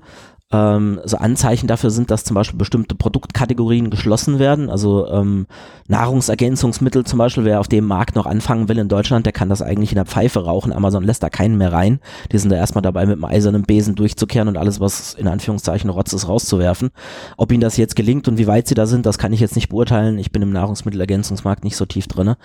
ähm, 0.53 1.01
so 1.05 1.17
Anzeichen 1.17 1.67
dafür 1.67 1.91
sind, 1.91 2.11
dass 2.11 2.23
zum 2.23 2.35
Beispiel 2.35 2.59
bestimmte 2.59 2.95
Produktkategorien 2.95 3.91
geschlossen 3.91 4.39
werden. 4.39 4.71
Also 4.71 5.09
ähm, 5.09 5.47
Nahrungsergänzungsmittel 5.89 7.05
zum 7.05 7.19
Beispiel, 7.19 7.45
wer 7.45 7.59
auf 7.59 7.67
dem 7.67 7.85
Markt 7.85 8.15
noch 8.15 8.27
anfangen 8.27 8.69
will 8.69 8.79
in 8.79 8.89
Deutschland, 8.89 9.27
der 9.27 9.33
kann 9.33 9.49
das 9.49 9.61
eigentlich 9.61 9.91
in 9.91 9.97
der 9.97 10.05
Pfeife 10.05 10.45
rauchen. 10.45 10.73
Amazon 10.73 11.03
lässt 11.03 11.25
da 11.25 11.31
keinen 11.31 11.59
mehr 11.59 11.73
rein. 11.73 11.99
Die 12.31 12.39
sind 12.39 12.51
da 12.51 12.57
erstmal 12.57 12.83
dabei, 12.83 13.07
mit 13.07 13.15
einem 13.15 13.25
eisernen 13.25 13.63
Besen 13.63 13.97
durchzukehren 13.97 14.47
und 14.47 14.57
alles, 14.57 14.79
was 14.79 15.15
in 15.15 15.27
Anführungszeichen 15.27 15.91
Rotz 15.91 16.13
ist, 16.13 16.29
rauszuwerfen. 16.29 16.91
Ob 17.37 17.51
ihnen 17.51 17.61
das 17.61 17.77
jetzt 17.77 17.97
gelingt 17.97 18.29
und 18.29 18.39
wie 18.39 18.47
weit 18.47 18.69
sie 18.69 18.75
da 18.75 18.87
sind, 18.87 19.05
das 19.05 19.19
kann 19.19 19.33
ich 19.33 19.41
jetzt 19.41 19.57
nicht 19.57 19.71
beurteilen. 19.71 20.17
Ich 20.19 20.31
bin 20.31 20.43
im 20.43 20.51
Nahrungsmittelergänzungsmarkt 20.51 21.65
nicht 21.65 21.77
so 21.77 21.87
tief 21.87 22.07
drinne. 22.07 22.37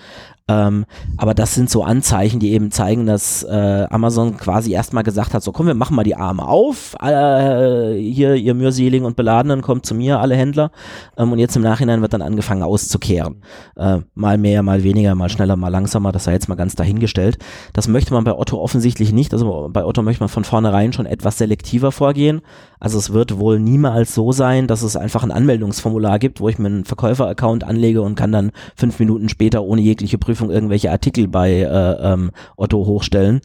Ähm, 0.48 0.86
aber 1.18 1.36
das 1.36 1.54
sind 1.54 1.70
so 1.70 1.84
Anzeichen, 1.84 2.40
die 2.40 2.52
eben 2.52 2.72
zeigen, 2.72 3.06
dass 3.06 3.44
äh, 3.44 3.86
Amazon 3.90 4.38
quasi 4.38 4.72
erstmal 4.72 5.04
gesagt 5.04 5.36
hat, 5.36 5.44
so 5.44 5.52
komm, 5.52 5.68
wir 5.68 5.76
machen 5.76 5.96
mal 5.96 6.04
die 6.04 6.16
Arme 6.16 6.48
auf, 6.48 6.96
äh, 7.02 7.91
hier 7.94 8.36
ihr 8.36 8.54
mühseligen 8.54 9.06
und 9.06 9.16
Beladenen 9.16 9.62
kommt 9.62 9.86
zu 9.86 9.96
mir, 9.96 10.20
alle 10.20 10.36
Händler. 10.36 10.72
Ähm, 11.18 11.32
und 11.32 11.40
jetzt 11.40 11.56
im 11.56 11.62
Nachhinein 11.62 12.02
wird 12.02 12.14
dann 12.14 12.22
angefangen 12.22 12.64
auszukehren. 12.64 13.42
Äh, 13.76 14.00
mal 14.16 14.38
mehr, 14.38 14.64
mal 14.64 14.84
weniger, 14.84 15.16
mal 15.16 15.30
schneller, 15.30 15.56
mal 15.56 15.70
langsamer, 15.70 16.12
das 16.12 16.26
sei 16.26 16.34
jetzt 16.34 16.50
mal 16.50 16.56
ganz 16.56 16.76
dahingestellt. 16.76 17.38
Das 17.74 17.88
möchte 17.88 18.14
man 18.14 18.24
bei 18.24 18.34
Otto 18.34 18.60
offensichtlich 18.60 19.14
nicht. 19.14 19.34
Also 19.34 19.70
bei 19.72 19.86
Otto 19.86 20.02
möchte 20.02 20.22
man 20.22 20.30
von 20.30 20.44
vornherein 20.44 20.94
schon 20.94 21.06
etwas 21.06 21.38
selektiver 21.38 21.92
vorgehen. 21.92 22.42
Also 22.80 22.98
es 22.98 23.14
wird 23.14 23.38
wohl 23.38 23.60
niemals 23.60 24.16
so 24.16 24.32
sein, 24.32 24.68
dass 24.68 24.82
es 24.82 24.96
einfach 24.96 25.24
ein 25.24 25.32
Anmeldungsformular 25.32 26.20
gibt, 26.20 26.40
wo 26.40 26.50
ich 26.50 26.58
mir 26.58 26.68
einen 26.68 26.86
Verkäufer-Account 26.86 27.64
anlege 27.64 28.02
und 28.02 28.16
kann 28.16 28.32
dann 28.32 28.52
fünf 28.76 29.00
Minuten 29.00 29.30
später 29.30 29.64
ohne 29.64 29.82
jegliche 29.82 30.18
Prüfung 30.18 30.50
irgendwelche 30.50 30.92
Artikel 30.92 31.28
bei 31.28 31.52
äh, 31.52 32.14
ähm, 32.14 32.32
Otto 32.58 32.86
hochstellen. 32.86 33.42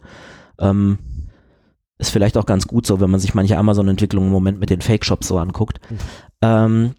Ähm, 0.59 0.97
ist 1.97 2.09
vielleicht 2.09 2.37
auch 2.37 2.45
ganz 2.45 2.67
gut 2.67 2.85
so, 2.85 2.99
wenn 2.99 3.09
man 3.09 3.19
sich 3.19 3.33
manche 3.33 3.57
Amazon-Entwicklungen 3.57 4.27
im 4.27 4.33
Moment 4.33 4.59
mit 4.59 4.69
den 4.69 4.81
Fake-Shops 4.81 5.27
so 5.27 5.37
anguckt. 5.37 5.79
Mhm. 5.89 5.97
Ähm, 6.41 6.91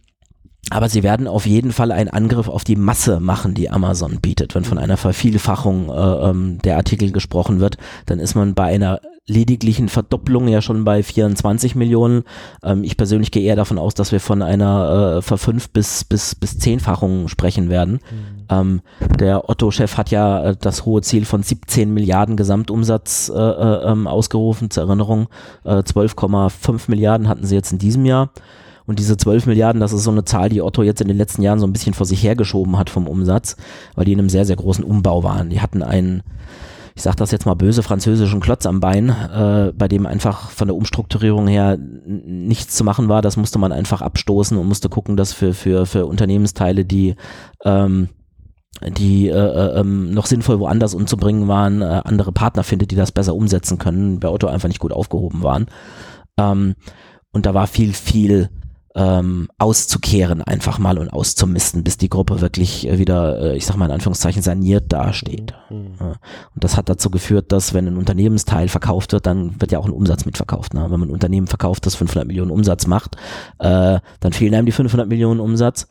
aber 0.71 0.89
sie 0.89 1.03
werden 1.03 1.27
auf 1.29 1.47
jeden 1.47 1.73
Fall 1.73 1.93
einen 1.93 2.11
Angriff 2.11 2.49
auf 2.49 2.65
die 2.65 2.77
Masse 2.77 3.21
machen, 3.21 3.55
die 3.55 3.71
Amazon 3.71 4.21
bietet. 4.21 4.55
Wenn 4.55 4.65
von 4.65 4.77
einer 4.77 4.97
Vervielfachung 4.99 5.89
äh, 5.89 6.31
ähm, 6.31 6.59
der 6.63 6.77
Artikel 6.77 7.11
gesprochen 7.11 7.61
wird, 7.61 7.79
dann 8.07 8.19
ist 8.19 8.35
man 8.35 8.55
bei 8.55 8.65
einer 8.65 9.01
lediglichen 9.27 9.89
Verdopplung 9.89 10.49
ja 10.49 10.61
schon 10.61 10.85
bei 10.85 11.03
24 11.03 11.75
Millionen. 11.75 12.25
Ähm, 12.63 12.85
ich 12.85 12.97
persönlich 12.97 13.31
gehe 13.31 13.45
eher 13.45 13.57
davon 13.57 13.79
aus, 13.79 13.95
dass 13.95 14.13
wir 14.13 14.21
von 14.21 14.43
einer 14.43 15.19
äh, 15.19 15.23
Verfünf- 15.23 15.71
bis, 15.71 16.05
bis, 16.05 16.35
bis 16.35 16.59
Zehnfachung 16.59 17.29
sprechen 17.29 17.71
werden. 17.71 18.01
Mhm. 18.11 18.38
Ähm, 18.51 18.81
der 19.19 19.49
Otto-Chef 19.49 19.97
hat 19.97 20.11
ja 20.11 20.43
äh, 20.45 20.57
das 20.59 20.85
hohe 20.85 21.03
Ziel 21.03 21.25
von 21.25 21.43
17 21.43 21.93
Milliarden 21.93 22.37
Gesamtumsatz 22.37 23.31
äh, 23.35 23.39
äh, 23.39 23.91
ähm, 23.91 24.07
ausgerufen. 24.07 24.71
Zur 24.71 24.85
Erinnerung, 24.85 25.29
äh, 25.65 25.79
12,5 25.79 26.85
Milliarden 26.89 27.29
hatten 27.29 27.47
sie 27.47 27.55
jetzt 27.55 27.73
in 27.73 27.79
diesem 27.79 28.05
Jahr. 28.05 28.31
Und 28.87 28.99
diese 28.99 29.19
12 29.19 29.45
Milliarden, 29.45 29.81
das 29.81 29.93
ist 29.93 30.05
so 30.05 30.11
eine 30.11 30.25
Zahl, 30.25 30.49
die 30.49 30.63
Otto 30.63 30.83
jetzt 30.83 31.03
in 31.03 31.09
den 31.09 31.19
letzten 31.19 31.43
Jahren 31.43 31.59
so 31.59 31.67
ein 31.67 31.75
bisschen 31.75 31.93
vor 31.93 32.07
sich 32.07 32.23
hergeschoben 32.23 32.79
hat 32.79 32.89
vom 32.89 33.07
Umsatz, 33.07 33.57
weil 33.95 34.07
die 34.07 34.15
in 34.15 34.19
einem 34.19 34.31
sehr, 34.31 34.47
sehr 34.47 34.57
großen 34.57 34.83
Umbau 34.83 35.23
waren. 35.23 35.51
Die 35.51 35.61
hatten 35.61 35.83
einen, 35.83 36.23
ich 36.97 37.03
sage 37.03 37.17
das 37.17 37.31
jetzt 37.31 37.45
mal 37.45 37.53
böse, 37.53 37.83
französischen 37.83 38.41
Klotz 38.41 38.65
am 38.65 38.81
Bein, 38.81 39.11
äh, 39.11 39.73
bei 39.77 39.89
dem 39.89 40.07
einfach 40.07 40.49
von 40.49 40.69
der 40.69 40.75
Umstrukturierung 40.75 41.47
her 41.47 41.77
nichts 41.77 42.77
zu 42.77 42.83
machen 42.83 43.11
war. 43.11 43.21
Das 43.21 43.37
musste 43.37 43.59
man 43.59 43.73
einfach 43.73 44.01
abstoßen 44.01 44.57
und 44.57 44.67
musste 44.67 44.89
gucken, 44.89 45.19
dass 45.19 45.35
für, 45.35 45.53
für, 45.53 45.85
für 45.85 46.07
Unternehmensteile, 46.07 46.87
die 46.87 47.15
ähm, 47.67 48.09
die 48.87 49.29
äh, 49.29 49.33
äh, 49.33 49.81
ähm, 49.81 50.13
noch 50.13 50.27
sinnvoll 50.27 50.61
woanders 50.61 50.95
umzubringen 50.95 51.49
waren, 51.49 51.83
äh, 51.83 52.03
andere 52.05 52.33
Partner 52.33 52.63
findet, 52.63 52.91
die 52.91 52.97
das 52.97 53.13
besser 53.13 53.35
umsetzen 53.35 53.79
können, 53.79 54.21
bei 54.21 54.29
Otto 54.29 54.47
einfach 54.47 54.69
nicht 54.69 54.81
gut 54.81 54.93
aufgehoben 54.93 55.43
waren. 55.43 55.67
Ähm, 56.39 56.75
und 57.33 57.47
da 57.47 57.55
war 57.55 57.67
viel, 57.67 57.93
viel 57.93 58.51
ähm, 58.95 59.49
auszukehren 59.59 60.43
einfach 60.43 60.79
mal 60.79 60.99
und 60.99 61.11
auszumisten, 61.11 61.85
bis 61.85 61.99
die 61.99 62.09
Gruppe 62.09 62.41
wirklich 62.41 62.89
äh, 62.89 62.99
wieder, 62.99 63.41
äh, 63.41 63.57
ich 63.57 63.67
sag 63.67 63.77
mal 63.77 63.87
in 63.87 63.93
Anführungszeichen, 63.93 64.43
saniert 64.43 64.93
dasteht. 64.93 65.55
Mhm. 65.71 65.95
Und 66.01 66.65
das 66.65 66.77
hat 66.77 66.89
dazu 66.89 67.11
geführt, 67.11 67.53
dass 67.53 67.75
wenn 67.75 67.87
ein 67.87 67.97
Unternehmensteil 67.97 68.69
verkauft 68.69 69.13
wird, 69.13 69.27
dann 69.27 69.61
wird 69.61 69.73
ja 69.73 69.79
auch 69.79 69.87
ein 69.87 69.93
Umsatz 69.93 70.25
mitverkauft. 70.25 70.75
Ne? 70.75 70.83
Wenn 70.91 71.01
man 71.01 71.11
ein 71.11 71.13
Unternehmen 71.13 71.47
verkauft, 71.47 71.87
das 71.87 71.95
500 71.97 72.27
Millionen 72.27 72.51
Umsatz 72.51 72.87
macht, 72.87 73.17
äh, 73.59 74.01
dann 74.21 74.33
fehlen 74.33 74.55
einem 74.55 74.67
die 74.67 74.73
500 74.73 75.09
Millionen 75.09 75.41
Umsatz 75.41 75.87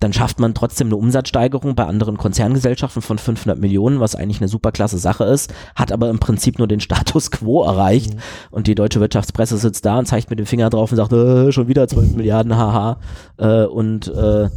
dann 0.00 0.12
schafft 0.12 0.40
man 0.40 0.54
trotzdem 0.54 0.88
eine 0.88 0.96
Umsatzsteigerung 0.96 1.74
bei 1.74 1.86
anderen 1.86 2.16
Konzerngesellschaften 2.16 3.02
von 3.02 3.18
500 3.18 3.58
Millionen, 3.58 4.00
was 4.00 4.14
eigentlich 4.14 4.40
eine 4.40 4.48
super 4.48 4.72
klasse 4.72 4.98
Sache 4.98 5.24
ist, 5.24 5.52
hat 5.74 5.92
aber 5.92 6.10
im 6.10 6.18
Prinzip 6.18 6.58
nur 6.58 6.68
den 6.68 6.80
Status 6.80 7.30
quo 7.30 7.62
erreicht. 7.62 8.14
Mhm. 8.14 8.20
Und 8.50 8.66
die 8.66 8.74
deutsche 8.74 9.00
Wirtschaftspresse 9.00 9.56
sitzt 9.56 9.84
da 9.84 9.98
und 9.98 10.06
zeigt 10.06 10.30
mit 10.30 10.38
dem 10.38 10.46
Finger 10.46 10.70
drauf 10.70 10.92
und 10.92 10.96
sagt, 10.96 11.12
äh, 11.12 11.52
schon 11.52 11.68
wieder 11.68 11.88
12 11.88 12.14
Milliarden, 12.14 12.56
haha. 12.56 12.98
Äh, 13.38 13.64
und 13.64 14.08
äh, 14.08 14.48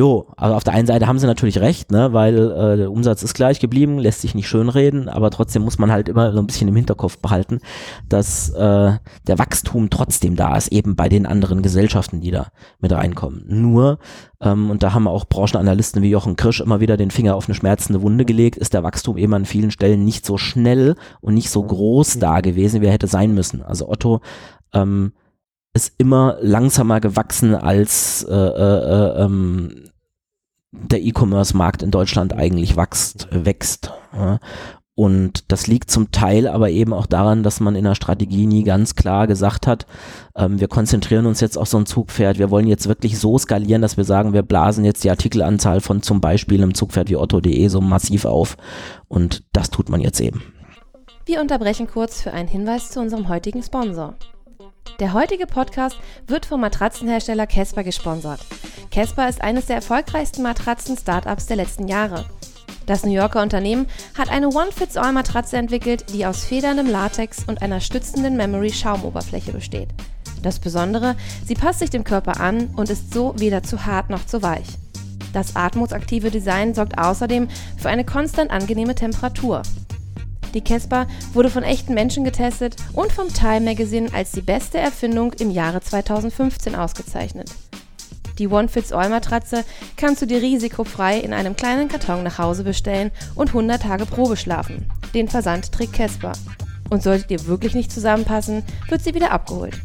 Jo, 0.00 0.28
also 0.38 0.54
auf 0.54 0.64
der 0.64 0.72
einen 0.72 0.86
Seite 0.86 1.06
haben 1.06 1.18
sie 1.18 1.26
natürlich 1.26 1.58
recht, 1.58 1.92
ne, 1.92 2.14
weil 2.14 2.52
äh, 2.52 2.76
der 2.78 2.90
Umsatz 2.90 3.22
ist 3.22 3.34
gleich 3.34 3.60
geblieben, 3.60 3.98
lässt 3.98 4.22
sich 4.22 4.34
nicht 4.34 4.48
schönreden, 4.48 5.10
aber 5.10 5.28
trotzdem 5.28 5.60
muss 5.60 5.76
man 5.76 5.92
halt 5.92 6.08
immer 6.08 6.32
so 6.32 6.38
ein 6.38 6.46
bisschen 6.46 6.68
im 6.68 6.76
Hinterkopf 6.76 7.18
behalten, 7.18 7.58
dass 8.08 8.48
äh, 8.48 8.92
der 9.26 9.38
Wachstum 9.38 9.90
trotzdem 9.90 10.36
da 10.36 10.56
ist, 10.56 10.68
eben 10.68 10.96
bei 10.96 11.10
den 11.10 11.26
anderen 11.26 11.60
Gesellschaften, 11.60 12.22
die 12.22 12.30
da 12.30 12.46
mit 12.80 12.92
reinkommen. 12.92 13.44
Nur, 13.46 13.98
ähm, 14.40 14.70
und 14.70 14.82
da 14.82 14.94
haben 14.94 15.06
auch 15.06 15.26
Branchenanalysten 15.26 16.00
wie 16.00 16.08
Jochen 16.08 16.36
Krisch 16.36 16.62
immer 16.62 16.80
wieder 16.80 16.96
den 16.96 17.10
Finger 17.10 17.36
auf 17.36 17.46
eine 17.46 17.54
schmerzende 17.54 18.00
Wunde 18.00 18.24
gelegt, 18.24 18.56
ist 18.56 18.72
der 18.72 18.82
Wachstum 18.82 19.18
eben 19.18 19.34
an 19.34 19.44
vielen 19.44 19.70
Stellen 19.70 20.06
nicht 20.06 20.24
so 20.24 20.38
schnell 20.38 20.94
und 21.20 21.34
nicht 21.34 21.50
so 21.50 21.62
groß 21.62 22.18
da 22.18 22.40
gewesen, 22.40 22.80
wie 22.80 22.86
er 22.86 22.92
hätte 22.92 23.06
sein 23.06 23.34
müssen. 23.34 23.62
Also 23.62 23.86
Otto 23.86 24.22
ähm, 24.72 25.12
ist 25.72 25.94
immer 25.98 26.38
langsamer 26.40 27.00
gewachsen 27.00 27.54
als 27.54 28.24
äh, 28.28 28.34
äh, 28.34 28.38
äh, 28.38 29.24
ähm, 29.24 29.90
der 30.72 31.02
E-Commerce-Markt 31.02 31.82
in 31.82 31.90
Deutschland 31.90 32.32
eigentlich 32.32 32.76
wächst. 32.76 33.28
wächst 33.30 33.92
ja. 34.12 34.38
Und 35.00 35.50
das 35.50 35.66
liegt 35.66 35.90
zum 35.90 36.10
Teil 36.10 36.46
aber 36.46 36.68
eben 36.68 36.92
auch 36.92 37.06
daran, 37.06 37.42
dass 37.42 37.58
man 37.58 37.74
in 37.74 37.84
der 37.84 37.94
Strategie 37.94 38.44
nie 38.46 38.64
ganz 38.64 38.96
klar 38.96 39.26
gesagt 39.26 39.66
hat, 39.66 39.86
ähm, 40.36 40.60
wir 40.60 40.68
konzentrieren 40.68 41.24
uns 41.24 41.40
jetzt 41.40 41.56
auf 41.56 41.68
so 41.68 41.78
ein 41.78 41.86
Zugpferd, 41.86 42.38
wir 42.38 42.50
wollen 42.50 42.66
jetzt 42.66 42.86
wirklich 42.86 43.18
so 43.18 43.38
skalieren, 43.38 43.80
dass 43.80 43.96
wir 43.96 44.04
sagen, 44.04 44.34
wir 44.34 44.42
blasen 44.42 44.84
jetzt 44.84 45.02
die 45.02 45.08
Artikelanzahl 45.08 45.80
von 45.80 46.02
zum 46.02 46.20
Beispiel 46.20 46.62
einem 46.62 46.74
Zugpferd 46.74 47.08
wie 47.08 47.16
otto.de 47.16 47.68
so 47.68 47.80
massiv 47.80 48.26
auf. 48.26 48.58
Und 49.08 49.44
das 49.54 49.70
tut 49.70 49.88
man 49.88 50.02
jetzt 50.02 50.20
eben. 50.20 50.42
Wir 51.24 51.40
unterbrechen 51.40 51.86
kurz 51.86 52.20
für 52.20 52.34
einen 52.34 52.48
Hinweis 52.48 52.90
zu 52.90 53.00
unserem 53.00 53.30
heutigen 53.30 53.62
Sponsor. 53.62 54.16
Der 54.98 55.14
heutige 55.14 55.46
Podcast 55.46 55.96
wird 56.26 56.44
vom 56.44 56.60
Matratzenhersteller 56.60 57.46
Casper 57.46 57.84
gesponsert. 57.84 58.40
Casper 58.90 59.28
ist 59.28 59.40
eines 59.40 59.66
der 59.66 59.76
erfolgreichsten 59.76 60.42
Matratzen-Startups 60.42 61.46
der 61.46 61.56
letzten 61.56 61.88
Jahre. 61.88 62.26
Das 62.86 63.04
New 63.04 63.12
Yorker 63.12 63.40
Unternehmen 63.40 63.86
hat 64.18 64.30
eine 64.30 64.48
One-Fits-All-Matratze 64.48 65.56
entwickelt, 65.56 66.06
die 66.12 66.26
aus 66.26 66.44
federndem 66.44 66.88
Latex 66.88 67.44
und 67.46 67.62
einer 67.62 67.80
stützenden 67.80 68.36
Memory-Schaumoberfläche 68.36 69.52
besteht. 69.52 69.88
Das 70.42 70.58
Besondere, 70.58 71.16
sie 71.46 71.54
passt 71.54 71.78
sich 71.78 71.90
dem 71.90 72.04
Körper 72.04 72.40
an 72.40 72.70
und 72.76 72.90
ist 72.90 73.14
so 73.14 73.34
weder 73.38 73.62
zu 73.62 73.86
hart 73.86 74.10
noch 74.10 74.26
zu 74.26 74.42
weich. 74.42 74.66
Das 75.32 75.54
atmungsaktive 75.54 76.30
Design 76.30 76.74
sorgt 76.74 76.98
außerdem 76.98 77.48
für 77.78 77.88
eine 77.88 78.04
konstant 78.04 78.50
angenehme 78.50 78.94
Temperatur. 78.94 79.62
Die 80.54 80.62
Casper 80.62 81.06
wurde 81.32 81.50
von 81.50 81.62
echten 81.62 81.94
Menschen 81.94 82.24
getestet 82.24 82.76
und 82.92 83.12
vom 83.12 83.28
Time 83.32 83.60
Magazine 83.60 84.12
als 84.12 84.32
die 84.32 84.40
beste 84.40 84.78
Erfindung 84.78 85.32
im 85.34 85.50
Jahre 85.50 85.80
2015 85.80 86.74
ausgezeichnet. 86.74 87.50
Die 88.38 88.48
One-Fits-All-Matratze 88.48 89.64
kannst 89.96 90.22
du 90.22 90.26
dir 90.26 90.40
risikofrei 90.40 91.18
in 91.18 91.34
einem 91.34 91.56
kleinen 91.56 91.88
Karton 91.88 92.22
nach 92.22 92.38
Hause 92.38 92.64
bestellen 92.64 93.10
und 93.34 93.48
100 93.48 93.82
Tage 93.82 94.06
Probe 94.06 94.36
schlafen. 94.36 94.86
Den 95.14 95.28
Versand 95.28 95.70
trägt 95.72 95.92
Casper. 95.92 96.32
Und 96.88 97.02
sollte 97.02 97.28
dir 97.28 97.46
wirklich 97.46 97.74
nicht 97.74 97.92
zusammenpassen, 97.92 98.64
wird 98.88 99.02
sie 99.02 99.14
wieder 99.14 99.30
abgeholt. 99.30 99.78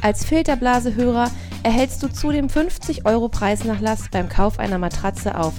Als 0.00 0.24
Filterblasehörer 0.24 1.30
erhältst 1.64 2.02
du 2.02 2.08
zudem 2.08 2.48
50 2.48 3.04
Euro 3.04 3.28
Preisnachlass 3.28 4.08
beim 4.10 4.28
Kauf 4.28 4.58
einer 4.58 4.78
Matratze 4.78 5.36
auf 5.36 5.54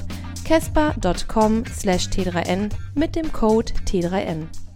casper.com 0.49 1.63
slash 1.67 2.07
t3n 2.07 2.71
mit 2.95 3.15
dem 3.15 3.31
Code 3.31 3.71
T3N. 3.87 4.68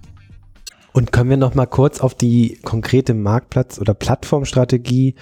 Und 0.93 1.11
können 1.11 1.31
wir 1.31 1.37
noch 1.37 1.55
mal 1.55 1.65
kurz 1.65 1.99
auf 2.01 2.13
die 2.13 2.59
konkrete 2.63 3.15
Marktplatz- 3.15 3.79
oder 3.79 3.95
Plattformstrategie 3.95 5.15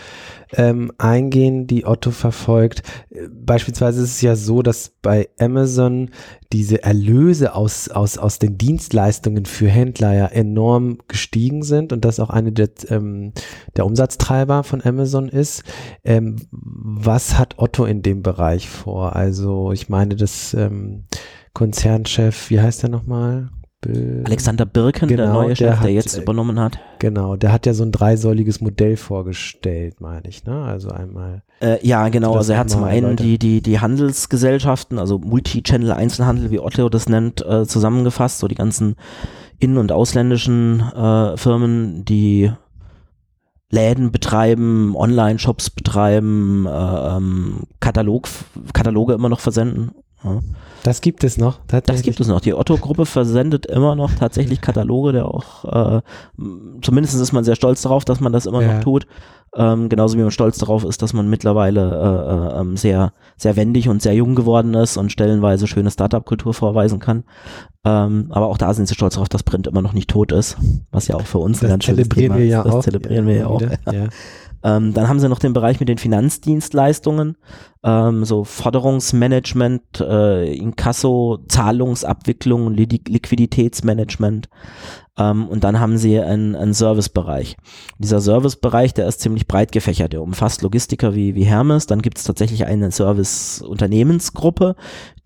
ähm, 0.52 0.92
eingehen, 0.98 1.66
die 1.66 1.86
Otto 1.86 2.12
verfolgt? 2.12 2.84
Beispielsweise 3.34 4.04
ist 4.04 4.12
es 4.12 4.22
ja 4.22 4.36
so, 4.36 4.64
dass 4.64 4.90
bei 5.02 5.30
Amazon 5.40 6.10
diese 6.52 6.84
Erlöse 6.84 7.56
aus, 7.56 7.88
aus, 7.88 8.18
aus 8.18 8.38
den 8.38 8.58
Dienstleistungen 8.58 9.46
für 9.46 9.70
Händler 9.70 10.14
ja 10.14 10.26
enorm 10.26 10.98
gestiegen 11.08 11.64
sind 11.64 11.94
und 11.94 12.04
das 12.04 12.20
auch 12.20 12.30
eine 12.30 12.52
der, 12.52 12.70
ähm, 12.90 13.32
der 13.78 13.86
Umsatztreiber 13.86 14.66
von 14.66 14.82
Amazon 14.84 15.30
ist. 15.30 15.64
Ähm, 16.04 16.36
was 16.52 17.38
hat 17.38 17.60
Otto 17.60 17.86
in 17.86 18.02
dem 18.02 18.24
Bereich 18.24 18.70
vor? 18.70 19.16
Also 19.16 19.72
ich 19.72 19.88
meine, 19.88 20.18
das 20.18 20.54
ähm, 20.54 21.06
Konzernchef, 21.54 22.50
wie 22.50 22.60
heißt 22.60 22.84
der 22.84 22.90
nochmal? 22.90 23.50
Alexander 23.84 24.66
Birken, 24.66 25.08
der 25.08 25.18
Genau, 25.18 25.34
neue 25.34 25.48
der 25.50 25.56
Chef, 25.56 25.68
der, 25.68 25.80
hat, 25.80 25.90
jetzt 25.90 26.18
äh, 26.18 26.22
übernommen 26.22 26.60
hat. 26.60 26.78
Genau, 27.00 27.36
der 27.36 27.52
hat 27.52 27.66
ja 27.66 27.74
so 27.74 27.84
ein 27.84 27.92
dreisäuliges 27.92 28.62
Modell 28.62 28.96
vorgestellt, 28.96 30.02
meine 30.02 30.28
ich. 30.28 30.46
Ne? 30.46 30.64
Also 30.64 30.90
einmal. 30.90 31.42
Äh, 31.62 31.86
ja, 31.86 32.10
genau. 32.10 32.36
Also 32.36 32.54
er 32.54 32.60
hat 32.60 32.70
zum 32.70 32.84
einen 32.84 33.16
die, 33.16 33.40
die, 33.40 33.62
die 33.62 33.80
Handelsgesellschaften, 33.80 35.00
also 35.00 35.18
Multi-Channel-Einzelhandel, 35.18 36.52
wie 36.52 36.60
Otto 36.60 36.90
das 36.90 37.10
nennt, 37.10 37.44
äh, 37.44 37.66
zusammengefasst. 37.66 38.38
So 38.38 38.48
die 38.48 38.56
ganzen 38.56 38.96
in- 39.58 39.78
und 39.78 39.92
ausländischen 39.92 40.82
äh, 40.82 41.38
Firmen, 41.38 42.06
die 42.06 42.52
Läden 43.72 44.12
betreiben, 44.12 44.96
Online-Shops 44.96 45.72
betreiben, 45.72 46.68
äh, 46.68 46.70
ähm, 46.70 47.62
Katalog, 47.80 48.28
Kataloge 48.74 49.14
immer 49.14 49.30
noch 49.30 49.40
versenden. 49.40 49.92
Ja. 50.24 50.40
Das 50.84 51.02
gibt 51.02 51.24
es 51.24 51.38
noch. 51.38 51.60
Das 51.68 52.02
gibt 52.02 52.20
es 52.20 52.28
noch. 52.28 52.42
Die 52.42 52.54
Otto-Gruppe 52.54 53.06
versendet 53.06 53.66
immer 53.68 53.96
noch 53.96 54.12
tatsächlich 54.12 54.62
Kataloge, 54.62 55.12
der 55.12 55.26
auch, 55.26 55.66
äh, 55.98 56.02
zumindest 56.82 57.16
ist 57.20 57.32
man 57.34 57.44
sehr 57.44 57.56
stolz 57.56 57.82
darauf, 57.84 58.04
dass 58.06 58.20
man 58.20 58.34
das 58.34 58.46
immer 58.46 58.62
Ja. 58.62 58.76
noch 58.76 58.84
tut. 58.84 59.06
Ähm, 59.54 59.90
genauso 59.90 60.18
wie 60.18 60.22
man 60.22 60.32
stolz 60.32 60.58
darauf 60.60 60.86
ist, 60.86 61.02
dass 61.02 61.12
man 61.12 61.30
mittlerweile 61.30 61.82
äh, 61.82 62.58
äh, 62.58 62.62
ähm, 62.62 62.78
sehr, 62.78 63.12
sehr 63.36 63.58
wendig 63.58 63.90
und 63.90 64.02
sehr 64.02 64.14
jung 64.14 64.34
geworden 64.34 64.74
ist 64.76 64.96
und 64.96 65.12
stellenweise 65.12 65.68
schöne 65.68 65.92
Startup-Kultur 65.92 66.54
vorweisen 66.54 67.00
kann. 67.00 67.26
Ähm, 67.84 68.28
aber 68.30 68.48
auch 68.48 68.58
da 68.58 68.74
sind 68.74 68.88
sie 68.88 68.96
stolz 68.96 69.16
darauf, 69.16 69.28
dass 69.28 69.44
Print 69.44 69.68
immer 69.68 69.82
noch 69.82 69.92
nicht 69.94 70.10
tot 70.10 70.32
ist, 70.32 70.56
was 70.92 71.08
ja 71.10 71.16
auch 71.16 71.26
für 71.26 71.40
uns 71.40 71.58
ein 71.58 71.64
Das 71.64 71.70
ganz 71.72 71.84
schönes 71.84 71.98
zelebrieren 72.08 72.32
Thema 72.34 72.38
wir 72.40 72.46
ist. 72.46 72.52
ja 72.52 72.64
das 72.64 72.74
auch. 72.74 72.84
zelebrieren 72.84 73.28
wir 73.28 73.36
ja 73.36 73.48
auch. 73.48 73.60
wieder. 73.62 73.72
Ja. 73.92 74.08
Ähm, 74.64 74.94
dann 74.94 75.08
haben 75.08 75.20
sie 75.20 75.30
noch 75.30 75.40
den 75.40 75.54
Bereich 75.54 75.80
mit 75.80 75.90
den 75.90 75.98
Finanzdienstleistungen, 75.98 77.38
ähm, 77.84 78.26
so 78.26 78.44
Forderungsmanagement, 78.44 80.02
äh, 80.02 80.54
Inkasso, 80.54 81.40
Zahlungsabwicklung, 81.48 82.74
Lidi- 82.74 83.02
Liquiditätsmanagement. 83.08 84.50
Ähm, 85.18 85.48
und 85.48 85.64
dann 85.64 85.80
haben 85.80 85.98
sie 85.98 86.20
einen, 86.20 86.56
einen 86.56 86.74
Servicebereich. 86.74 87.58
Dieser 87.98 88.22
Servicebereich, 88.22 88.94
der 88.94 89.08
ist 89.08 89.20
ziemlich 89.20 89.48
breit 89.48 89.72
gefächert. 89.72 90.14
Der 90.14 90.22
umfasst 90.22 90.62
Logistiker 90.62 91.16
wie, 91.16 91.36
wie 91.36 91.44
Hermes. 91.44 91.86
Dann 91.86 92.02
gibt 92.02 92.18
es 92.18 92.24
tatsächlich 92.24 92.66
eine 92.66 92.92
Service-Unternehmensgruppe, 92.92 94.76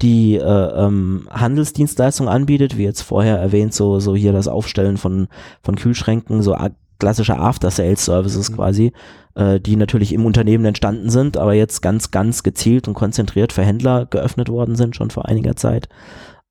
die 0.02 0.36
äh, 0.36 0.42
ähm, 0.42 1.28
Handelsdienstleistungen 1.30 2.32
anbietet, 2.32 2.78
wie 2.78 2.84
jetzt 2.84 3.02
vorher 3.02 3.38
erwähnt, 3.38 3.74
so, 3.74 4.00
so 4.00 4.16
hier 4.16 4.34
das 4.34 4.48
Aufstellen 4.48 4.98
von, 4.98 5.28
von 5.62 5.76
Kühlschränken, 5.76 6.42
so 6.42 6.56
klassische 7.00 7.38
After-Sales-Services 7.38 8.52
Mhm. 8.52 8.56
quasi, 8.56 8.94
äh, 9.36 9.60
die 9.60 9.76
natürlich 9.76 10.14
im 10.14 10.26
Unternehmen 10.26 10.66
entstanden 10.66 11.10
sind, 11.10 11.38
aber 11.38 11.54
jetzt 11.54 11.82
ganz, 11.82 12.12
ganz 12.12 12.44
gezielt 12.44 12.88
und 12.88 12.94
konzentriert 12.94 13.54
für 13.54 13.64
Händler 13.64 14.06
geöffnet 14.06 14.50
worden 14.50 14.76
sind, 14.76 14.96
schon 14.96 15.12
vor 15.12 15.26
einiger 15.26 15.56
Zeit. 15.56 15.90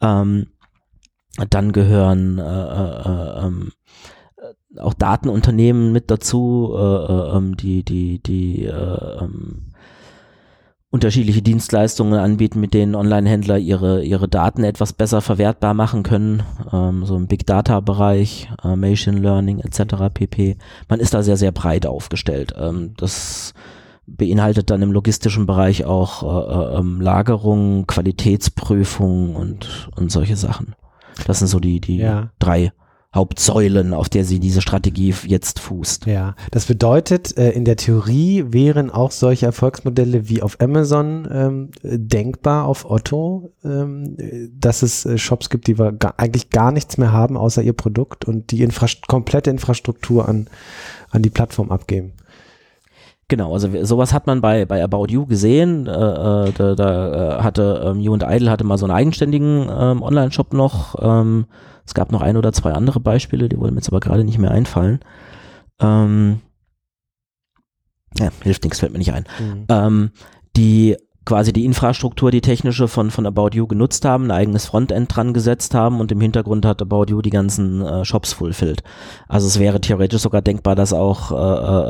Ähm, 0.01 0.49
dann 1.51 1.73
gehören 1.73 2.39
äh, 2.39 2.43
äh, 2.43 3.09
äh, 3.09 3.47
ähm, 3.47 3.73
äh, 4.37 4.81
auch 4.81 4.95
Datenunternehmen 4.95 5.93
mit 5.93 6.11
dazu, 6.11 6.73
äh, 6.77 6.79
äh, 6.79 7.37
ähm, 7.37 7.57
die, 7.57 7.85
die, 7.85 8.23
die 8.23 8.65
äh, 8.67 9.21
ähm, 9.21 9.74
unterschiedliche 10.95 11.43
Dienstleistungen 11.43 12.21
anbieten, 12.21 12.61
mit 12.61 12.73
denen 12.73 12.95
Online-Händler 12.95 13.59
ihre, 13.59 14.05
ihre 14.05 14.29
Daten 14.29 14.63
etwas 14.63 14.93
besser 14.93 15.21
verwertbar 15.21 15.75
machen 15.75 16.05
können, 16.05 16.45
ähm, 16.73 17.05
so 17.05 17.17
im 17.17 17.27
Big 17.27 17.47
Data-Bereich, 17.47 18.49
äh, 18.63 18.77
Machine 18.77 19.19
Learning 19.19 19.59
etc. 19.59 19.97
pp. 20.15 20.57
Man 20.89 21.01
ist 21.01 21.13
da 21.13 21.25
sehr, 21.25 21.37
sehr 21.37 21.51
breit 21.51 21.85
aufgestellt. 21.85 22.55
Ähm, 22.57 22.95
das 22.97 23.55
beinhaltet 24.07 24.71
dann 24.71 24.83
im 24.83 24.93
logistischen 24.93 25.47
Bereich 25.47 25.85
auch 25.85 26.23
äh, 26.23 26.77
äh, 26.77 26.79
ähm, 26.79 27.01
Lagerung, 27.01 27.89
Qualitätsprüfung 27.89 29.35
und, 29.35 29.91
und 29.97 30.13
solche 30.13 30.37
Sachen. 30.37 30.77
Das 31.27 31.41
sind 31.41 31.49
so 31.49 31.59
die, 31.59 31.81
die 31.81 31.97
Ja. 31.97 32.31
drei 32.39 32.73
Hauptsäulen, 33.15 33.95
auf 33.95 34.09
der 34.09 34.25
sie 34.25 34.41
diese 34.41 34.61
Strategie 34.61 35.15
jetzt 35.27 35.61
fußt. 35.61 36.07
Ja, 36.07 36.35
das 36.51 36.67
bedeutet, 36.67 37.37
äh, 37.39 37.51
in 37.51 37.65
der 37.65 37.77
Theorie 37.77 38.47
wären 38.49 38.91
auch 38.91 39.13
solche 39.13 39.47
Erfolgsmodelle 39.47 40.29
wie 40.29 40.43
auf 40.43 40.61
Amazon 40.61 41.29
ähm, 41.31 41.71
äh, 41.83 41.99
denkbar 41.99 42.67
auf 42.67 42.91
Otto, 42.91 43.53
ähm, 43.65 44.17
äh, 44.19 44.49
dass 44.53 44.83
es 44.83 45.07
äh, 45.07 45.17
Shops 45.17 45.49
gibt, 45.49 45.69
die 45.69 45.79
wir 45.79 45.97
eigentlich 46.17 46.51
gar 46.51 46.73
nichts 46.73 46.99
mehr 46.99 47.13
haben, 47.13 47.37
außer 47.37 47.63
ihr 47.63 47.73
Produkt 47.73 48.25
und 48.25 48.51
die 48.51 48.63
Infrast 48.63 49.07
komplette 49.07 49.51
Infrastruktur 49.51 50.29
an, 50.29 50.49
an 51.11 51.23
die 51.23 51.31
Plattform 51.31 51.71
abgeben. 51.71 52.15
Genau, 53.29 53.55
also 53.55 53.69
sowas 53.85 54.13
hat 54.13 54.27
man 54.27 54.41
bei, 54.41 54.67
bei 54.67 54.83
About 54.83 55.07
You 55.09 55.25
gesehen. 55.25 55.87
Äh, 55.87 55.91
äh, 55.91 56.53
da 56.53 56.75
da 56.75 57.43
hatte 57.43 57.83
ähm, 57.87 58.01
You 58.01 58.13
and 58.13 58.25
Idle 58.25 58.51
hatte 58.51 58.65
mal 58.65 58.77
so 58.77 58.87
einen 58.87 58.95
eigenständigen 58.95 59.69
ähm, 59.71 60.03
Online-Shop 60.03 60.53
noch. 60.53 60.97
Ähm, 61.01 61.47
es 61.87 61.95
gab 61.95 62.13
noch 62.13 62.23
ein 62.23 62.37
oder 62.37 62.53
zwei 62.53 62.73
andere 62.73 63.01
Beispiele, 63.01 63.49
die 63.49 63.59
wollen 63.59 63.75
mir 63.75 63.81
jetzt 63.81 63.89
aber 63.89 64.01
gerade 64.01 64.25
nicht 64.25 64.39
mehr 64.39 64.51
einfallen. 64.51 65.01
Ähm, 65.81 66.41
ja, 68.19 68.29
hilft 68.43 68.65
nichts, 68.65 68.79
fällt 68.81 68.93
mir 68.93 68.99
nicht 68.99 69.13
ein. 69.13 69.25
Ähm, 69.69 70.11
die 70.57 70.97
quasi 71.27 71.55
die 71.55 71.65
Infrastruktur, 71.65 72.31
die 72.31 72.43
technische 72.43 72.87
von, 72.87 73.11
von 73.11 73.25
About 73.27 73.51
You 73.55 73.67
genutzt 73.67 74.05
haben, 74.05 74.25
ein 74.27 74.31
eigenes 74.31 74.67
Frontend 74.67 75.15
dran 75.15 75.33
gesetzt 75.33 75.75
haben 75.75 75.99
und 76.01 76.13
im 76.13 76.21
Hintergrund 76.21 76.67
hat 76.67 76.83
About 76.83 77.07
You 77.09 77.23
die 77.23 77.31
ganzen 77.31 77.81
äh, 77.81 78.05
Shops 78.05 78.35
fulfilled. 78.35 78.83
Also 79.27 79.47
es 79.47 79.59
wäre 79.59 79.81
theoretisch 79.81 80.21
sogar 80.21 80.43
denkbar, 80.43 80.75
dass 80.75 80.93
auch 80.93 81.33
äh, 81.33 81.35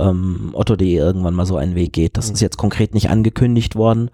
äh, 0.06 0.08
ähm, 0.08 0.50
Otto.de 0.52 0.94
irgendwann 0.94 1.34
mal 1.34 1.46
so 1.46 1.56
einen 1.56 1.74
Weg 1.74 1.92
geht. 1.92 2.16
Das 2.16 2.28
Mhm. 2.28 2.34
ist 2.34 2.40
jetzt 2.42 2.58
konkret 2.58 2.94
nicht 2.94 3.10
angekündigt 3.10 3.74
worden. 3.74 4.10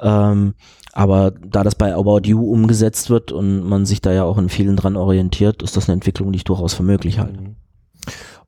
Ähm, 0.00 0.54
aber 0.92 1.30
da 1.30 1.62
das 1.62 1.74
bei 1.74 1.94
About 1.94 2.22
You 2.24 2.50
umgesetzt 2.50 3.10
wird 3.10 3.32
und 3.32 3.64
man 3.68 3.86
sich 3.86 4.00
da 4.00 4.12
ja 4.12 4.24
auch 4.24 4.38
in 4.38 4.48
vielen 4.48 4.76
dran 4.76 4.96
orientiert, 4.96 5.62
ist 5.62 5.76
das 5.76 5.88
eine 5.88 5.94
Entwicklung, 5.94 6.32
die 6.32 6.38
ich 6.38 6.44
durchaus 6.44 6.74
für 6.74 6.82
möglich 6.82 7.18
halte. 7.18 7.40
Mhm. 7.40 7.56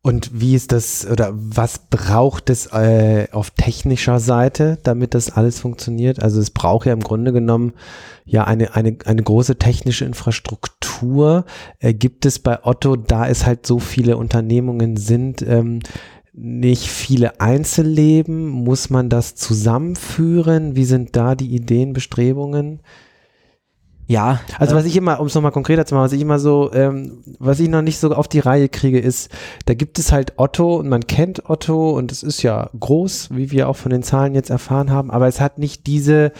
Und 0.04 0.40
wie 0.40 0.56
ist 0.56 0.72
das 0.72 1.06
oder 1.08 1.30
was 1.32 1.78
braucht 1.88 2.50
es 2.50 2.66
äh, 2.72 3.28
auf 3.30 3.50
technischer 3.50 4.18
Seite, 4.18 4.78
damit 4.82 5.14
das 5.14 5.30
alles 5.30 5.60
funktioniert? 5.60 6.20
Also 6.20 6.40
es 6.40 6.50
braucht 6.50 6.86
ja 6.86 6.92
im 6.92 7.04
Grunde 7.04 7.32
genommen 7.32 7.74
ja 8.24 8.42
eine, 8.42 8.74
eine, 8.74 8.96
eine 9.04 9.22
große 9.22 9.58
technische 9.58 10.04
Infrastruktur. 10.04 11.44
Äh, 11.78 11.94
gibt 11.94 12.26
es 12.26 12.40
bei 12.40 12.64
Otto, 12.64 12.96
da 12.96 13.28
es 13.28 13.46
halt 13.46 13.64
so 13.64 13.78
viele 13.78 14.16
Unternehmungen 14.16 14.96
sind, 14.96 15.40
ähm, 15.42 15.78
nicht 16.32 16.88
viele 16.88 17.40
Einzelleben? 17.40 18.48
Muss 18.48 18.90
man 18.90 19.08
das 19.08 19.34
zusammenführen? 19.34 20.76
Wie 20.76 20.84
sind 20.84 21.14
da 21.16 21.34
die 21.34 21.54
Ideen, 21.54 21.92
Bestrebungen? 21.92 22.80
Ja, 24.06 24.40
Also 24.58 24.74
äh, 24.74 24.78
was 24.78 24.84
ich 24.84 24.96
immer, 24.96 25.20
um 25.20 25.26
es 25.26 25.34
nochmal 25.34 25.52
konkreter 25.52 25.86
zu 25.86 25.94
machen, 25.94 26.04
was 26.04 26.12
ich 26.12 26.20
immer 26.20 26.38
so, 26.38 26.72
ähm, 26.72 27.22
was 27.38 27.60
ich 27.60 27.68
noch 27.68 27.82
nicht 27.82 27.98
so 27.98 28.12
auf 28.12 28.28
die 28.28 28.40
Reihe 28.40 28.68
kriege, 28.68 28.98
ist, 28.98 29.30
da 29.66 29.74
gibt 29.74 29.98
es 29.98 30.12
halt 30.12 30.34
Otto 30.38 30.76
und 30.76 30.88
man 30.88 31.06
kennt 31.06 31.48
Otto 31.48 31.90
und 31.96 32.12
es 32.12 32.22
ist 32.22 32.42
ja 32.42 32.68
groß, 32.78 33.30
wie 33.32 33.50
wir 33.52 33.68
auch 33.68 33.76
von 33.76 33.90
den 33.90 34.02
Zahlen 34.02 34.34
jetzt 34.34 34.50
erfahren 34.50 34.90
haben, 34.90 35.10
aber 35.10 35.28
es 35.28 35.40
hat 35.40 35.58
nicht 35.58 35.86
diese, 35.86 36.32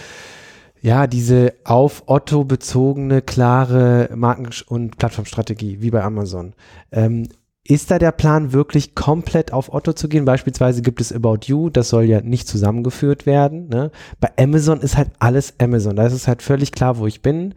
ja, 0.83 1.07
diese 1.07 1.55
auf 1.65 2.03
Otto 2.07 2.45
bezogene, 2.45 3.23
klare 3.23 4.11
Marken- 4.15 4.51
und 4.67 4.99
Plattformstrategie, 4.99 5.81
wie 5.81 5.91
bei 5.91 6.03
Amazon. 6.03 6.55
Ähm, 6.91 7.29
ist 7.65 7.91
da 7.91 7.99
der 7.99 8.13
Plan 8.13 8.53
wirklich 8.53 8.95
komplett 8.95 9.53
auf 9.53 9.73
Otto 9.73 9.93
zu 9.93 10.09
gehen? 10.09 10.25
Beispielsweise 10.25 10.83
gibt 10.83 11.01
es 11.01 11.13
About 11.13 11.41
You, 11.45 11.71
das 11.71 11.89
soll 11.89 12.05
ja 12.05 12.21
nicht 12.21 12.49
zusammengeführt 12.49 13.25
werden. 13.25 13.69
Ne? 13.69 13.91
Bei 14.21 14.31
Amazon 14.37 14.81
ist 14.81 14.97
halt 14.97 15.11
alles 15.21 15.55
Amazon. 15.61 15.95
Da 15.97 16.05
ist 16.07 16.13
es 16.13 16.27
halt 16.27 16.43
völlig 16.43 16.73
klar, 16.73 16.99
wo 16.99 17.07
ich 17.07 17.23
bin. 17.23 17.55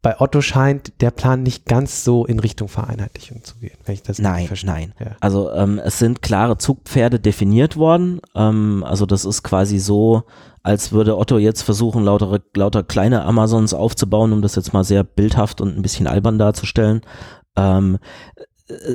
Bei 0.00 0.20
Otto 0.20 0.40
scheint 0.40 1.00
der 1.00 1.10
Plan 1.10 1.42
nicht 1.42 1.66
ganz 1.66 2.04
so 2.04 2.24
in 2.24 2.38
Richtung 2.38 2.68
Vereinheitlichung 2.68 3.42
zu 3.42 3.58
gehen, 3.58 3.76
wenn 3.84 3.94
ich 3.94 4.04
das 4.04 4.20
Nein, 4.20 4.46
verstehe. 4.46 4.70
nein. 4.70 4.94
Ja. 5.00 5.16
Also 5.18 5.50
ähm, 5.52 5.80
es 5.84 5.98
sind 5.98 6.22
klare 6.22 6.56
Zugpferde 6.56 7.18
definiert 7.18 7.76
worden. 7.76 8.20
Ähm, 8.36 8.84
also 8.86 9.06
das 9.06 9.24
ist 9.24 9.42
quasi 9.42 9.80
so, 9.80 10.22
als 10.62 10.92
würde 10.92 11.18
Otto 11.18 11.38
jetzt 11.38 11.62
versuchen, 11.62 12.04
lauter, 12.04 12.38
lauter 12.54 12.84
kleine 12.84 13.24
Amazons 13.24 13.74
aufzubauen, 13.74 14.32
um 14.32 14.40
das 14.40 14.54
jetzt 14.54 14.72
mal 14.72 14.84
sehr 14.84 15.02
bildhaft 15.02 15.60
und 15.60 15.76
ein 15.76 15.82
bisschen 15.82 16.06
albern 16.06 16.38
darzustellen. 16.38 17.00
Ähm, 17.56 17.98
äh, 18.36 18.42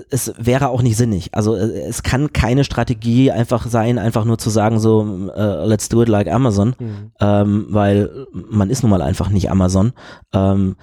es 0.10 0.34
wäre 0.38 0.70
auch 0.70 0.82
nicht 0.82 0.98
sinnig. 0.98 1.30
Also 1.34 1.56
äh, 1.56 1.82
es 1.88 2.04
kann 2.04 2.32
keine 2.34 2.64
Strategie 2.64 3.32
einfach 3.32 3.66
sein, 3.68 3.98
einfach 3.98 4.26
nur 4.26 4.38
zu 4.38 4.50
sagen 4.50 4.80
so, 4.80 5.30
äh, 5.36 5.66
let's 5.66 5.90
do 5.90 6.02
it 6.02 6.10
like 6.10 6.28
Amazon, 6.32 6.76
Mhm. 6.80 7.12
ähm, 7.20 7.66
weil 7.70 8.28
man 8.32 8.70
ist 8.70 8.84
nun 8.84 8.92
mal 8.92 9.02
einfach 9.02 9.30
nicht 9.30 9.50
Amazon. 9.50 9.94
Ähm, 10.34 10.76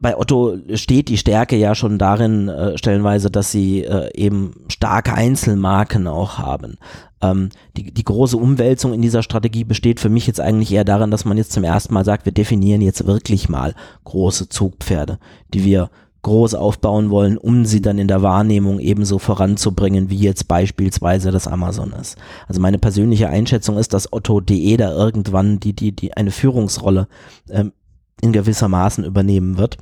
bei 0.00 0.18
Otto 0.18 0.56
steht 0.74 1.08
die 1.08 1.16
Stärke 1.16 1.56
ja 1.56 1.74
schon 1.74 1.98
darin, 1.98 2.48
äh, 2.48 2.76
stellenweise, 2.76 3.30
dass 3.30 3.50
sie 3.50 3.84
äh, 3.84 4.10
eben 4.14 4.52
starke 4.68 5.14
Einzelmarken 5.14 6.06
auch 6.06 6.36
haben. 6.38 6.76
Ähm, 7.22 7.48
die, 7.76 7.90
die 7.92 8.04
große 8.04 8.36
Umwälzung 8.36 8.92
in 8.92 9.00
dieser 9.00 9.22
Strategie 9.22 9.64
besteht 9.64 10.00
für 10.00 10.10
mich 10.10 10.26
jetzt 10.26 10.40
eigentlich 10.40 10.72
eher 10.72 10.84
darin, 10.84 11.10
dass 11.10 11.24
man 11.24 11.38
jetzt 11.38 11.52
zum 11.52 11.64
ersten 11.64 11.94
Mal 11.94 12.04
sagt, 12.04 12.26
wir 12.26 12.32
definieren 12.32 12.82
jetzt 12.82 13.06
wirklich 13.06 13.48
mal 13.48 13.74
große 14.04 14.50
Zugpferde, 14.50 15.18
die 15.54 15.64
wir 15.64 15.88
groß 16.24 16.54
aufbauen 16.54 17.10
wollen, 17.10 17.38
um 17.38 17.64
sie 17.64 17.80
dann 17.80 17.98
in 17.98 18.08
der 18.08 18.22
Wahrnehmung 18.22 18.80
ebenso 18.80 19.20
voranzubringen, 19.20 20.10
wie 20.10 20.18
jetzt 20.18 20.48
beispielsweise 20.48 21.30
das 21.30 21.46
Amazon 21.46 21.92
ist. 21.92 22.18
Also 22.48 22.60
meine 22.60 22.78
persönliche 22.78 23.28
Einschätzung 23.28 23.78
ist, 23.78 23.94
dass 23.94 24.12
Otto.de 24.12 24.76
da 24.76 24.90
irgendwann 24.90 25.60
die, 25.60 25.74
die, 25.74 25.92
die 25.92 26.16
eine 26.16 26.32
Führungsrolle 26.32 27.06
ähm, 27.48 27.72
in 28.20 28.32
gewisser 28.32 28.68
Maßen 28.68 29.04
übernehmen 29.04 29.58
wird. 29.58 29.78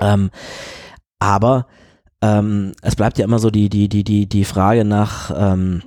Ähm, 0.00 0.30
aber 1.20 1.66
ähm, 2.22 2.72
es 2.82 2.96
bleibt 2.96 3.18
ja 3.18 3.24
immer 3.24 3.38
so 3.38 3.50
die, 3.50 3.68
die, 3.68 3.88
die, 3.88 4.02
die, 4.02 4.26
die 4.26 4.44
Frage 4.44 4.84
nach, 4.84 5.30
ähm, 5.36 5.82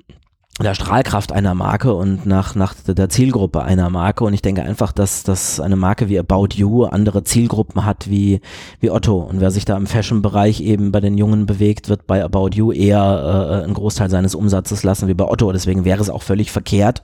der 0.62 0.76
Strahlkraft 0.76 1.32
einer 1.32 1.56
Marke 1.56 1.96
und 1.96 2.28
nach, 2.28 2.54
nach 2.54 2.76
der 2.76 3.10
Zielgruppe 3.10 3.64
einer 3.64 3.90
Marke. 3.90 4.24
Und 4.24 4.34
ich 4.36 4.44
denke 4.44 4.62
einfach, 4.62 4.92
dass, 4.92 5.24
dass 5.24 5.60
eine 5.60 5.76
Marke 5.76 6.10
wie 6.10 6.20
About 6.20 6.50
You 6.54 6.84
andere 6.84 7.24
Zielgruppen 7.24 7.86
hat 7.86 8.08
wie, 8.08 8.40
wie 8.80 8.92
Otto. 8.92 9.18
Und 9.18 9.42
wer 9.42 9.50
sich 9.50 9.66
da 9.66 9.76
im 9.76 9.88
Fashion-Bereich 9.88 10.62
eben 10.62 10.92
bei 10.92 11.00
den 11.00 11.18
Jungen 11.18 11.48
bewegt, 11.48 11.90
wird 11.90 12.06
bei 12.06 12.24
About 12.24 12.52
You 12.54 12.72
eher 12.72 13.00
äh, 13.02 13.64
einen 13.64 13.74
Großteil 13.74 14.12
seines 14.12 14.36
Umsatzes 14.36 14.84
lassen 14.84 15.08
wie 15.08 15.16
bei 15.16 15.26
Otto. 15.26 15.52
Deswegen 15.52 15.86
wäre 15.86 16.02
es 16.02 16.12
auch 16.12 16.22
völlig 16.22 16.52
verkehrt, 16.52 17.02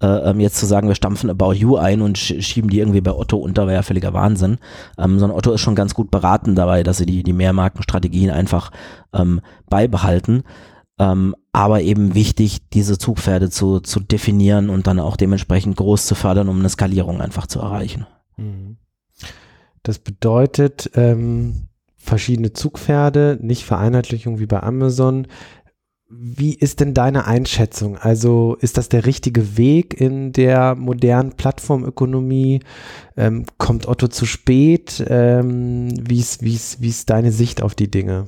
äh, 0.00 0.06
ähm, 0.06 0.38
jetzt 0.38 0.58
zu 0.58 0.66
sagen, 0.66 0.86
wir 0.86 0.94
stampfen 0.94 1.28
About 1.28 1.54
You 1.54 1.78
ein 1.78 2.02
und 2.02 2.18
schieben 2.18 2.70
die 2.70 2.78
irgendwie 2.78 3.00
bei 3.00 3.12
Otto 3.12 3.36
unter, 3.36 3.66
wäre 3.66 3.78
ja 3.78 3.82
völliger 3.82 4.12
Wahnsinn. 4.12 4.58
Ähm, 4.96 5.18
sondern 5.18 5.36
Otto 5.36 5.50
ist 5.50 5.60
schon 5.60 5.74
ganz 5.74 5.94
gut 5.94 6.12
beraten 6.12 6.54
dabei, 6.54 6.84
dass 6.84 6.98
sie 6.98 7.06
die, 7.06 7.24
die 7.24 7.32
Mehrmarkenstrategien 7.32 8.30
einfach 8.30 8.70
ähm, 9.12 9.40
beibehalten. 9.68 10.44
Ähm, 11.02 11.34
aber 11.50 11.82
eben 11.82 12.14
wichtig, 12.14 12.68
diese 12.70 12.96
Zugpferde 12.96 13.50
zu, 13.50 13.80
zu 13.80 13.98
definieren 13.98 14.70
und 14.70 14.86
dann 14.86 15.00
auch 15.00 15.16
dementsprechend 15.16 15.76
groß 15.76 16.06
zu 16.06 16.14
fördern, 16.14 16.48
um 16.48 16.60
eine 16.60 16.68
Skalierung 16.68 17.20
einfach 17.20 17.48
zu 17.48 17.58
erreichen. 17.58 18.06
Mhm. 18.36 18.76
Das 19.82 19.98
bedeutet, 19.98 20.92
ähm, 20.94 21.68
verschiedene 21.96 22.52
Zugpferde, 22.52 23.38
nicht 23.42 23.64
Vereinheitlichung 23.64 24.38
wie 24.38 24.46
bei 24.46 24.62
Amazon. 24.62 25.26
Wie 26.08 26.54
ist 26.54 26.78
denn 26.78 26.94
deine 26.94 27.26
Einschätzung? 27.26 27.96
Also 27.96 28.56
ist 28.60 28.78
das 28.78 28.88
der 28.88 29.04
richtige 29.04 29.56
Weg 29.56 30.00
in 30.00 30.32
der 30.32 30.76
modernen 30.76 31.32
Plattformökonomie? 31.32 32.60
Ähm, 33.16 33.46
kommt 33.58 33.88
Otto 33.88 34.06
zu 34.06 34.24
spät? 34.24 35.04
Ähm, 35.08 35.88
wie, 36.00 36.20
ist, 36.20 36.42
wie, 36.44 36.54
ist, 36.54 36.80
wie 36.80 36.90
ist 36.90 37.10
deine 37.10 37.32
Sicht 37.32 37.60
auf 37.60 37.74
die 37.74 37.90
Dinge? 37.90 38.26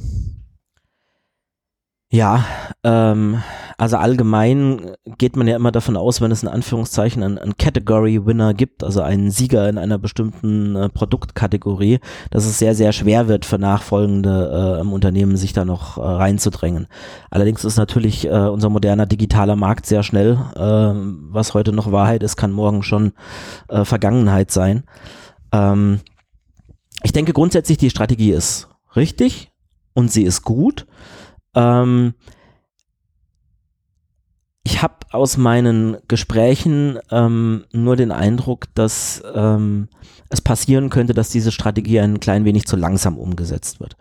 Ja, 2.15 2.45
ähm, 2.85 3.43
also 3.77 3.97
allgemein 3.97 4.93
geht 5.19 5.35
man 5.35 5.49
ja 5.49 5.57
immer 5.57 5.73
davon 5.73 5.97
aus, 5.97 6.21
wenn 6.21 6.31
es 6.31 6.45
in 6.45 6.49
Anführungszeichen 6.49 7.25
einen, 7.25 7.39
einen 7.39 7.57
Category-Winner 7.57 8.55
gibt, 8.55 8.85
also 8.85 9.03
einen 9.03 9.33
Sieger 9.33 9.69
in 9.69 9.79
einer 9.79 9.99
bestimmten 9.99 10.77
äh, 10.77 10.89
Produktkategorie, 10.89 11.99
dass 12.31 12.47
es 12.47 12.61
sehr, 12.61 12.77
sehr 12.77 12.93
schwer 12.93 13.27
wird 13.27 13.45
für 13.45 13.59
nachfolgende 13.59 14.79
äh, 14.81 14.87
Unternehmen, 14.87 15.37
sich 15.37 15.55
da 15.55 15.65
noch 15.65 15.99
äh, 15.99 16.03
reinzudrängen. 16.03 16.87
Allerdings 17.33 17.65
ist 17.65 17.79
natürlich 17.79 18.29
äh, 18.29 18.31
unser 18.31 18.69
moderner 18.69 19.07
digitaler 19.07 19.57
Markt 19.57 19.85
sehr 19.85 20.05
schnell. 20.05 20.39
Äh, 20.55 20.61
was 21.33 21.53
heute 21.53 21.73
noch 21.73 21.91
Wahrheit 21.91 22.23
ist, 22.23 22.37
kann 22.37 22.53
morgen 22.53 22.85
schon 22.85 23.13
äh, 23.69 23.85
Vergangenheit 23.85 24.53
sein. 24.53 24.85
Ähm, 25.51 25.99
ich 27.03 27.11
denke 27.11 27.33
grundsätzlich, 27.33 27.79
die 27.79 27.91
Strategie 27.91 28.31
ist 28.31 28.69
richtig 28.95 29.51
und 29.95 30.13
sie 30.13 30.23
ist 30.23 30.43
gut. 30.43 30.87
Ähm, 31.55 32.15
ich 34.65 34.83
habe 34.83 34.95
aus 35.11 35.37
meinen 35.37 35.99
Gesprächen 36.09 36.99
ähm, 37.11 37.65
nur 37.73 37.97
den 37.97 38.11
Eindruck, 38.11 38.67
dass 38.75 39.23
ähm, 39.35 39.89
es 40.31 40.41
passieren 40.41 40.89
könnte, 40.89 41.13
dass 41.13 41.29
diese 41.29 41.53
Strategie 41.53 42.01
ein 42.01 42.19
klein 42.19 42.47
wenig 42.47 42.67
zu 42.67 42.77
langsam 42.77 43.19
umgesetzt 43.19 43.79
wird. 43.79 43.97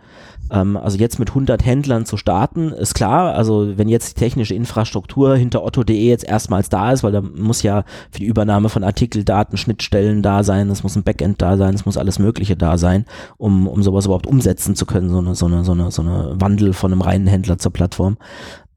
Ähm, 0.50 0.78
also 0.78 0.98
jetzt 0.98 1.20
mit 1.20 1.30
100 1.30 1.66
Händlern 1.66 2.06
zu 2.06 2.16
starten, 2.16 2.72
ist 2.72 2.94
klar. 2.94 3.36
Also 3.36 3.78
wenn 3.78 3.90
jetzt 3.90 4.16
die 4.16 4.20
technische 4.20 4.56
Infrastruktur 4.56 5.36
hinter 5.36 5.66
otto.de 5.66 5.96
jetzt 5.96 6.24
erstmals 6.24 6.70
da 6.70 6.94
ist, 6.94 7.04
weil 7.04 7.12
da 7.12 7.22
muss 7.22 7.62
ja 7.62 7.84
für 8.12 8.20
die 8.20 8.26
Übernahme 8.26 8.70
von 8.70 8.86
Artikeldaten 8.86 9.58
Schnittstellen 9.58 10.22
da 10.22 10.44
sein, 10.44 10.70
es 10.70 10.82
muss 10.82 10.96
ein 10.96 11.04
Backend 11.04 11.42
da 11.42 11.58
sein, 11.58 11.76
es 11.76 11.86
muss 11.86 11.98
alles 11.98 12.20
Mögliche 12.20 12.56
da 12.56 12.78
sein, 12.78 13.06
um, 13.38 13.68
um 13.68 13.84
sowas 13.84 14.06
überhaupt 14.06 14.28
umsetzen 14.28 14.76
zu 14.78 14.86
können, 14.86 15.10
so 15.10 15.20
eine, 15.20 15.36
so 15.36 15.46
eine, 15.46 15.66
so 15.66 15.74
eine, 15.74 15.92
so 15.92 16.02
eine 16.02 16.36
Wandel 16.40 16.72
von 16.72 16.94
einem 16.94 17.02
reinen 17.02 17.28
Händler 17.28 17.58
zur 17.58 17.74
Plattform. 17.74 18.18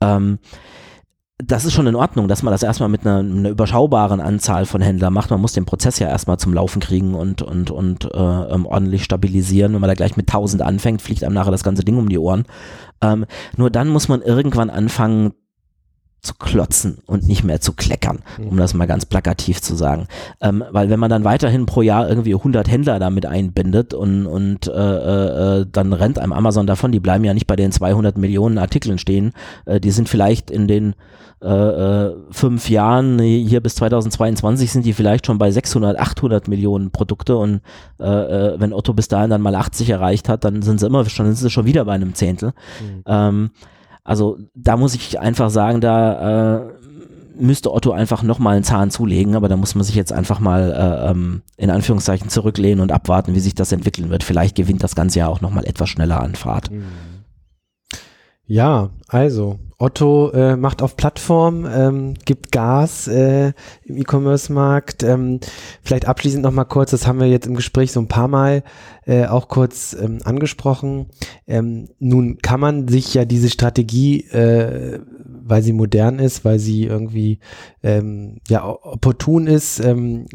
Ähm, 0.00 0.40
das 1.38 1.66
ist 1.66 1.74
schon 1.74 1.86
in 1.86 1.96
Ordnung, 1.96 2.28
dass 2.28 2.42
man 2.42 2.52
das 2.52 2.62
erstmal 2.62 2.88
mit 2.88 3.06
einer, 3.06 3.18
einer, 3.18 3.50
überschaubaren 3.50 4.20
Anzahl 4.20 4.64
von 4.64 4.80
Händlern 4.80 5.12
macht. 5.12 5.30
Man 5.30 5.40
muss 5.40 5.52
den 5.52 5.66
Prozess 5.66 5.98
ja 5.98 6.08
erstmal 6.08 6.38
zum 6.38 6.54
Laufen 6.54 6.80
kriegen 6.80 7.14
und, 7.14 7.42
und, 7.42 7.70
und 7.70 8.06
äh, 8.06 8.18
ähm, 8.18 8.64
ordentlich 8.64 9.04
stabilisieren. 9.04 9.74
Wenn 9.74 9.80
man 9.82 9.88
da 9.88 9.94
gleich 9.94 10.16
mit 10.16 10.28
1000 10.30 10.62
anfängt, 10.62 11.02
fliegt 11.02 11.22
einem 11.22 11.34
nachher 11.34 11.50
das 11.50 11.64
ganze 11.64 11.84
Ding 11.84 11.98
um 11.98 12.08
die 12.08 12.18
Ohren. 12.18 12.46
Ähm, 13.02 13.26
nur 13.56 13.70
dann 13.70 13.88
muss 13.88 14.08
man 14.08 14.22
irgendwann 14.22 14.70
anfangen 14.70 15.34
zu 16.26 16.34
klotzen 16.34 16.98
und 17.06 17.26
nicht 17.26 17.44
mehr 17.44 17.60
zu 17.60 17.72
kleckern, 17.72 18.18
um 18.38 18.54
mhm. 18.54 18.58
das 18.58 18.74
mal 18.74 18.86
ganz 18.86 19.06
plakativ 19.06 19.62
zu 19.62 19.74
sagen. 19.74 20.08
Ähm, 20.40 20.64
weil 20.70 20.90
wenn 20.90 21.00
man 21.00 21.10
dann 21.10 21.24
weiterhin 21.24 21.66
pro 21.66 21.82
Jahr 21.82 22.08
irgendwie 22.08 22.34
100 22.34 22.68
Händler 22.68 22.98
damit 22.98 23.24
einbindet 23.24 23.94
und, 23.94 24.26
und 24.26 24.66
äh, 24.66 24.72
äh, 24.72 25.60
äh, 25.60 25.66
dann 25.70 25.92
rennt 25.92 26.18
einem 26.18 26.32
Amazon 26.32 26.66
davon, 26.66 26.92
die 26.92 27.00
bleiben 27.00 27.24
ja 27.24 27.32
nicht 27.32 27.46
bei 27.46 27.56
den 27.56 27.72
200 27.72 28.18
Millionen 28.18 28.58
Artikeln 28.58 28.98
stehen, 28.98 29.32
äh, 29.64 29.80
die 29.80 29.90
sind 29.90 30.08
vielleicht 30.08 30.50
in 30.50 30.66
den 30.68 30.94
äh, 31.42 31.48
äh, 31.48 32.16
fünf 32.30 32.70
Jahren, 32.70 33.18
hier 33.18 33.60
bis 33.60 33.74
2022 33.76 34.72
sind 34.72 34.86
die 34.86 34.94
vielleicht 34.94 35.26
schon 35.26 35.36
bei 35.36 35.50
600, 35.50 35.98
800 35.98 36.48
Millionen 36.48 36.90
Produkte 36.90 37.36
und 37.36 37.60
äh, 38.00 38.04
äh, 38.04 38.58
wenn 38.58 38.72
Otto 38.72 38.94
bis 38.94 39.08
dahin 39.08 39.30
dann 39.30 39.42
mal 39.42 39.54
80 39.54 39.90
erreicht 39.90 40.30
hat, 40.30 40.44
dann 40.44 40.62
sind 40.62 40.80
sie 40.80 40.86
immer 40.86 41.04
schon, 41.04 41.26
sind 41.26 41.36
sie 41.36 41.50
schon 41.50 41.66
wieder 41.66 41.84
bei 41.84 41.92
einem 41.92 42.14
Zehntel. 42.14 42.52
Mhm. 42.80 43.02
Ähm, 43.06 43.50
also 44.06 44.38
da 44.54 44.76
muss 44.76 44.94
ich 44.94 45.18
einfach 45.18 45.50
sagen, 45.50 45.80
da 45.80 46.58
äh, 46.58 46.60
müsste 47.38 47.74
Otto 47.74 47.90
einfach 47.90 48.22
nochmal 48.22 48.54
einen 48.54 48.64
Zahn 48.64 48.90
zulegen, 48.90 49.34
aber 49.34 49.48
da 49.48 49.56
muss 49.56 49.74
man 49.74 49.84
sich 49.84 49.96
jetzt 49.96 50.12
einfach 50.12 50.38
mal 50.38 50.72
äh, 50.72 51.10
ähm, 51.10 51.42
in 51.56 51.70
Anführungszeichen 51.70 52.28
zurücklehnen 52.28 52.80
und 52.80 52.92
abwarten, 52.92 53.34
wie 53.34 53.40
sich 53.40 53.56
das 53.56 53.72
entwickeln 53.72 54.08
wird. 54.08 54.22
Vielleicht 54.22 54.54
gewinnt 54.54 54.84
das 54.84 54.94
Ganze 54.94 55.18
ja 55.18 55.26
auch 55.26 55.40
nochmal 55.40 55.66
etwas 55.66 55.88
schneller 55.88 56.20
an 56.20 56.36
Fahrt. 56.36 56.70
Mhm. 56.70 56.84
Ja, 58.48 58.90
also 59.08 59.58
Otto 59.78 60.30
äh, 60.30 60.56
macht 60.56 60.80
auf 60.80 60.96
Plattform, 60.96 61.66
ähm, 61.66 62.14
gibt 62.24 62.52
Gas 62.52 63.08
äh, 63.08 63.52
im 63.82 63.96
E-Commerce-Markt. 63.96 65.02
Ähm, 65.02 65.40
vielleicht 65.82 66.06
abschließend 66.06 66.44
noch 66.44 66.52
mal 66.52 66.64
kurz, 66.64 66.92
das 66.92 67.08
haben 67.08 67.18
wir 67.18 67.26
jetzt 67.26 67.46
im 67.46 67.56
Gespräch 67.56 67.90
so 67.90 68.00
ein 68.00 68.08
paar 68.08 68.28
Mal 68.28 68.62
äh, 69.04 69.26
auch 69.26 69.48
kurz 69.48 69.94
ähm, 70.00 70.20
angesprochen. 70.24 71.10
Ähm, 71.48 71.88
nun 71.98 72.38
kann 72.38 72.60
man 72.60 72.86
sich 72.86 73.12
ja 73.14 73.24
diese 73.24 73.50
Strategie, 73.50 74.20
äh, 74.28 75.00
weil 75.24 75.62
sie 75.62 75.72
modern 75.72 76.20
ist, 76.20 76.44
weil 76.44 76.60
sie 76.60 76.84
irgendwie 76.84 77.40
ähm, 77.82 78.38
ja 78.48 78.64
opportun 78.64 79.48
ist, 79.48 79.80
ähm, 79.80 80.26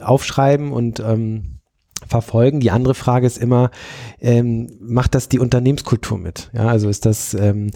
aufschreiben 0.00 0.72
und 0.72 1.00
ähm, 1.00 1.53
verfolgen. 2.06 2.60
Die 2.60 2.70
andere 2.70 2.94
Frage 2.94 3.26
ist 3.26 3.38
immer, 3.38 3.70
ähm, 4.20 4.70
macht 4.80 5.14
das 5.14 5.28
die 5.28 5.38
Unternehmenskultur 5.38 6.18
mit? 6.18 6.50
Ja, 6.52 6.66
also 6.68 6.88
ist 6.88 7.06
das 7.06 7.34
ähm, 7.34 7.70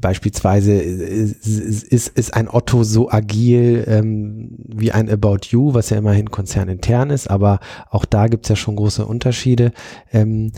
beispielsweise 0.00 0.72
ist, 0.72 1.46
ist, 1.46 2.08
ist 2.08 2.34
ein 2.34 2.48
Otto 2.48 2.82
so 2.84 3.10
agil 3.10 3.84
ähm, 3.86 4.50
wie 4.58 4.92
ein 4.92 5.10
About 5.10 5.48
You, 5.48 5.74
was 5.74 5.90
ja 5.90 5.98
immerhin 5.98 6.30
konzernintern 6.30 7.10
ist, 7.10 7.28
aber 7.28 7.60
auch 7.90 8.04
da 8.04 8.26
gibt's 8.26 8.48
ja 8.48 8.56
schon 8.56 8.76
große 8.76 9.06
Unterschiede. 9.06 9.72
Ähm, 10.12 10.52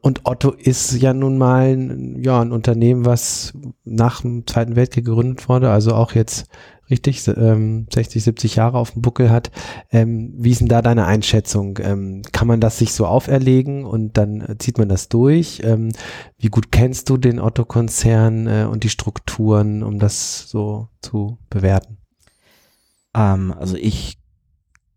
und 0.00 0.20
Otto 0.24 0.50
ist 0.50 1.00
ja 1.00 1.14
nun 1.14 1.38
mal 1.38 1.76
ja, 2.18 2.40
ein 2.40 2.52
Unternehmen, 2.52 3.04
was 3.04 3.52
nach 3.84 4.22
dem 4.22 4.46
Zweiten 4.46 4.76
Weltkrieg 4.76 5.04
gegründet 5.04 5.48
wurde, 5.48 5.70
also 5.70 5.94
auch 5.94 6.12
jetzt 6.12 6.46
richtig, 6.90 7.26
ähm, 7.28 7.86
60, 7.92 8.22
70 8.22 8.56
Jahre 8.56 8.78
auf 8.78 8.92
dem 8.92 9.02
Buckel 9.02 9.30
hat. 9.30 9.50
Ähm, 9.90 10.32
wie 10.36 10.50
ist 10.50 10.60
denn 10.60 10.68
da 10.68 10.82
deine 10.82 11.06
Einschätzung? 11.06 11.78
Ähm, 11.82 12.22
kann 12.32 12.48
man 12.48 12.60
das 12.60 12.78
sich 12.78 12.92
so 12.92 13.06
auferlegen 13.06 13.84
und 13.84 14.16
dann 14.16 14.40
äh, 14.40 14.58
zieht 14.58 14.78
man 14.78 14.88
das 14.88 15.08
durch? 15.08 15.62
Ähm, 15.64 15.92
wie 16.38 16.48
gut 16.48 16.72
kennst 16.72 17.08
du 17.08 17.16
den 17.16 17.40
Otto-Konzern 17.40 18.46
äh, 18.46 18.66
und 18.70 18.84
die 18.84 18.88
Strukturen, 18.88 19.82
um 19.82 19.98
das 19.98 20.48
so 20.48 20.88
zu 21.00 21.38
bewerten? 21.48 21.98
Ähm, 23.14 23.54
also 23.58 23.76
ich 23.76 24.19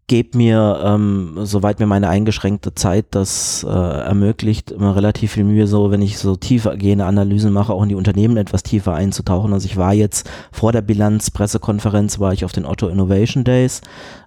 gebe 0.08 0.38
mir, 0.38 0.82
ähm, 0.84 1.40
soweit 1.44 1.80
mir 1.80 1.86
meine 1.86 2.10
eingeschränkte 2.10 2.76
Zeit 2.76 3.06
das 3.12 3.64
äh, 3.64 3.70
ermöglicht, 3.70 4.72
immer 4.72 4.96
relativ 4.96 5.34
viel 5.34 5.46
Mühe, 5.46 5.66
so 5.66 5.92
wenn 5.92 6.02
ich 6.02 6.18
so 6.18 6.36
tiefer 6.36 6.76
gehende 6.76 7.06
Analysen 7.06 7.54
mache, 7.54 7.74
auch 7.74 7.84
in 7.84 7.90
die 7.90 7.96
Unternehmen 7.96 8.38
etwas 8.38 8.64
tiefer 8.64 8.94
einzutauchen. 8.94 9.54
Also 9.54 9.66
ich 9.66 9.78
war 9.78 9.94
jetzt 9.94 10.30
vor 10.52 10.72
der 10.72 10.82
Bilanz-Pressekonferenz, 10.82 12.20
war 12.20 12.34
ich 12.34 12.44
auf 12.44 12.52
den 12.52 12.66
Otto 12.66 12.88
Innovation 12.88 13.44
Days. 13.44 13.82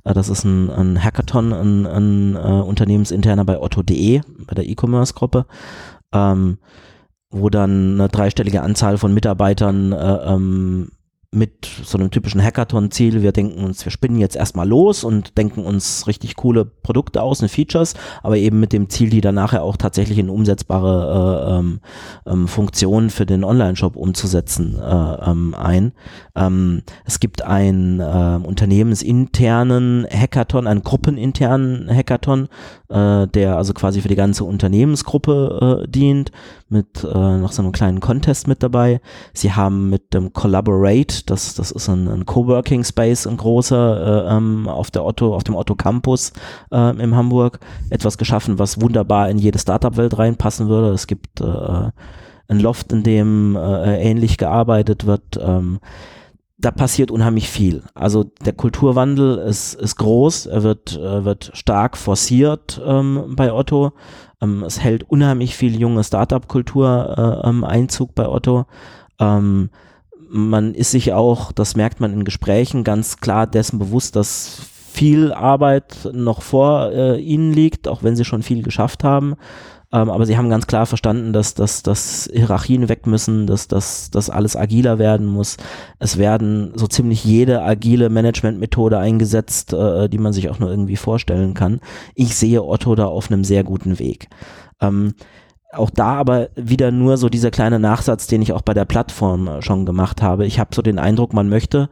Äh, 0.04 0.14
das 0.14 0.28
ist 0.28 0.44
ein, 0.44 0.70
ein 0.70 1.02
Hackathon, 1.02 1.52
ein, 1.52 1.86
ein 1.86 2.36
äh, 2.36 2.38
unternehmensinterner 2.38 3.44
bei 3.44 3.60
otto.de, 3.60 4.22
bei 4.46 4.54
der 4.54 4.66
E-Commerce-Gruppe. 4.68 5.46
Ähm, 6.12 6.58
wo 7.30 7.50
dann 7.50 8.00
eine 8.00 8.08
dreistellige 8.08 8.62
Anzahl 8.62 8.98
von 8.98 9.12
Mitarbeitern 9.12 9.92
äh, 9.92 9.96
ähm, 10.32 10.90
mit 11.30 11.66
so 11.84 11.98
einem 11.98 12.10
typischen 12.10 12.42
Hackathon-Ziel. 12.42 13.22
Wir 13.22 13.32
denken 13.32 13.64
uns, 13.64 13.84
wir 13.84 13.92
spinnen 13.92 14.18
jetzt 14.18 14.36
erstmal 14.36 14.68
los 14.68 15.04
und 15.04 15.36
denken 15.36 15.64
uns 15.64 16.06
richtig 16.06 16.36
coole 16.36 16.64
Produkte 16.64 17.22
aus 17.22 17.42
und 17.42 17.48
Features, 17.48 17.94
aber 18.22 18.36
eben 18.36 18.60
mit 18.60 18.72
dem 18.72 18.88
Ziel, 18.88 19.10
die 19.10 19.20
dann 19.20 19.34
nachher 19.34 19.62
auch 19.62 19.76
tatsächlich 19.76 20.18
in 20.18 20.30
umsetzbare 20.30 21.50
äh, 21.50 21.58
ähm, 21.58 21.80
ähm, 22.26 22.48
Funktionen 22.48 23.10
für 23.10 23.26
den 23.26 23.44
Online-Shop 23.44 23.96
umzusetzen 23.96 24.78
äh, 24.80 25.30
ähm, 25.30 25.54
ein. 25.54 25.92
Ähm, 26.34 26.82
es 27.04 27.20
gibt 27.20 27.42
einen 27.42 28.00
äh, 28.00 28.40
unternehmensinternen 28.42 30.06
Hackathon, 30.10 30.66
einen 30.66 30.82
gruppeninternen 30.82 31.88
Hackathon, 31.94 32.48
äh, 32.88 33.26
der 33.26 33.56
also 33.56 33.72
quasi 33.74 34.00
für 34.00 34.08
die 34.08 34.16
ganze 34.16 34.44
Unternehmensgruppe 34.44 35.82
äh, 35.84 35.88
dient, 35.88 36.32
mit 36.68 37.04
äh, 37.04 37.38
noch 37.38 37.52
so 37.52 37.62
einem 37.62 37.72
kleinen 37.72 38.00
Contest 38.00 38.48
mit 38.48 38.62
dabei. 38.62 39.00
Sie 39.32 39.52
haben 39.52 39.88
mit 39.88 40.14
dem 40.14 40.32
Collaborate, 40.32 41.15
das, 41.24 41.54
das 41.54 41.70
ist 41.70 41.88
ein, 41.88 42.08
ein 42.08 42.26
Coworking 42.26 42.84
Space, 42.84 43.26
ein 43.26 43.36
großer 43.36 44.26
äh, 44.26 44.36
ähm, 44.36 44.68
auf 44.68 44.90
der 44.90 45.04
Otto, 45.04 45.34
auf 45.34 45.44
dem 45.44 45.54
Otto 45.54 45.74
Campus 45.74 46.32
äh, 46.70 47.02
in 47.02 47.16
Hamburg, 47.16 47.60
etwas 47.90 48.18
geschaffen, 48.18 48.58
was 48.58 48.80
wunderbar 48.80 49.30
in 49.30 49.38
jede 49.38 49.58
Startup-Welt 49.58 50.18
reinpassen 50.18 50.68
würde. 50.68 50.90
Es 50.90 51.06
gibt 51.06 51.40
äh, 51.40 51.90
ein 52.48 52.60
Loft, 52.60 52.92
in 52.92 53.02
dem 53.02 53.56
äh, 53.56 54.02
ähnlich 54.02 54.38
gearbeitet 54.38 55.06
wird. 55.06 55.38
Ähm, 55.40 55.80
da 56.58 56.70
passiert 56.70 57.10
unheimlich 57.10 57.50
viel. 57.50 57.82
Also 57.94 58.24
der 58.44 58.54
Kulturwandel 58.54 59.38
ist, 59.38 59.74
ist 59.74 59.96
groß, 59.96 60.46
er 60.46 60.62
wird, 60.62 60.96
äh, 60.96 61.24
wird 61.24 61.50
stark 61.54 61.96
forciert 61.96 62.80
ähm, 62.84 63.34
bei 63.36 63.52
Otto. 63.52 63.92
Ähm, 64.40 64.62
es 64.64 64.80
hält 64.80 65.08
unheimlich 65.10 65.54
viel 65.56 65.78
junge 65.78 66.02
Startup-Kultur 66.02 67.42
äh, 67.44 67.48
ähm, 67.48 67.64
Einzug 67.64 68.14
bei 68.14 68.28
Otto. 68.28 68.66
Ähm, 69.18 69.70
man 70.28 70.74
ist 70.74 70.90
sich 70.90 71.12
auch, 71.12 71.52
das 71.52 71.76
merkt 71.76 72.00
man 72.00 72.12
in 72.12 72.24
Gesprächen, 72.24 72.84
ganz 72.84 73.18
klar 73.18 73.46
dessen 73.46 73.78
bewusst, 73.78 74.16
dass 74.16 74.60
viel 74.92 75.32
Arbeit 75.32 76.08
noch 76.12 76.42
vor 76.42 76.90
äh, 76.92 77.20
ihnen 77.20 77.52
liegt, 77.52 77.86
auch 77.86 78.02
wenn 78.02 78.16
sie 78.16 78.24
schon 78.24 78.42
viel 78.42 78.62
geschafft 78.62 79.04
haben. 79.04 79.36
Ähm, 79.92 80.10
aber 80.10 80.26
sie 80.26 80.36
haben 80.36 80.50
ganz 80.50 80.66
klar 80.66 80.86
verstanden, 80.86 81.32
dass, 81.32 81.54
dass, 81.54 81.82
dass 81.82 82.28
Hierarchien 82.32 82.88
weg 82.88 83.06
müssen, 83.06 83.46
dass, 83.46 83.68
dass, 83.68 84.10
dass 84.10 84.30
alles 84.30 84.56
agiler 84.56 84.98
werden 84.98 85.26
muss. 85.26 85.58
Es 85.98 86.18
werden 86.18 86.72
so 86.74 86.86
ziemlich 86.86 87.24
jede 87.24 87.62
agile 87.62 88.08
Managementmethode 88.08 88.98
eingesetzt, 88.98 89.72
äh, 89.72 90.08
die 90.08 90.18
man 90.18 90.32
sich 90.32 90.50
auch 90.50 90.58
nur 90.58 90.70
irgendwie 90.70 90.96
vorstellen 90.96 91.54
kann. 91.54 91.80
Ich 92.14 92.34
sehe 92.34 92.64
Otto 92.64 92.94
da 92.94 93.06
auf 93.06 93.30
einem 93.30 93.44
sehr 93.44 93.64
guten 93.64 93.98
Weg. 93.98 94.28
Ähm, 94.80 95.14
auch 95.76 95.90
da 95.90 96.14
aber 96.14 96.48
wieder 96.56 96.90
nur 96.90 97.16
so 97.16 97.28
dieser 97.28 97.50
kleine 97.50 97.78
Nachsatz, 97.78 98.26
den 98.26 98.42
ich 98.42 98.52
auch 98.52 98.62
bei 98.62 98.74
der 98.74 98.84
Plattform 98.84 99.48
äh, 99.48 99.62
schon 99.62 99.86
gemacht 99.86 100.22
habe. 100.22 100.46
Ich 100.46 100.58
habe 100.58 100.74
so 100.74 100.82
den 100.82 100.98
Eindruck, 100.98 101.32
man 101.32 101.48
möchte 101.48 101.88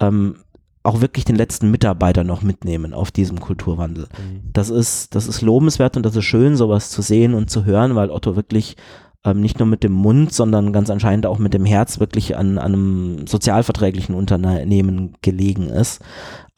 ähm, 0.00 0.36
auch 0.82 1.00
wirklich 1.00 1.24
den 1.24 1.36
letzten 1.36 1.70
Mitarbeiter 1.70 2.24
noch 2.24 2.42
mitnehmen 2.42 2.94
auf 2.94 3.10
diesem 3.10 3.40
Kulturwandel. 3.40 4.04
Mhm. 4.04 4.40
Das 4.52 4.70
ist, 4.70 5.14
das 5.14 5.26
ist 5.26 5.42
lobenswert 5.42 5.96
und 5.96 6.06
das 6.06 6.16
ist 6.16 6.24
schön, 6.24 6.56
sowas 6.56 6.90
zu 6.90 7.02
sehen 7.02 7.34
und 7.34 7.50
zu 7.50 7.64
hören, 7.64 7.94
weil 7.94 8.10
Otto 8.10 8.36
wirklich 8.36 8.76
ähm, 9.24 9.40
nicht 9.40 9.58
nur 9.58 9.66
mit 9.66 9.82
dem 9.82 9.92
Mund, 9.92 10.32
sondern 10.32 10.72
ganz 10.72 10.90
anscheinend 10.90 11.26
auch 11.26 11.38
mit 11.38 11.54
dem 11.54 11.64
Herz 11.64 12.00
wirklich 12.00 12.36
an, 12.36 12.58
an 12.58 12.74
einem 12.74 13.26
sozialverträglichen 13.26 14.14
Unternehmen 14.14 15.14
gelegen 15.22 15.68
ist. 15.68 16.02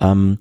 Ähm, 0.00 0.38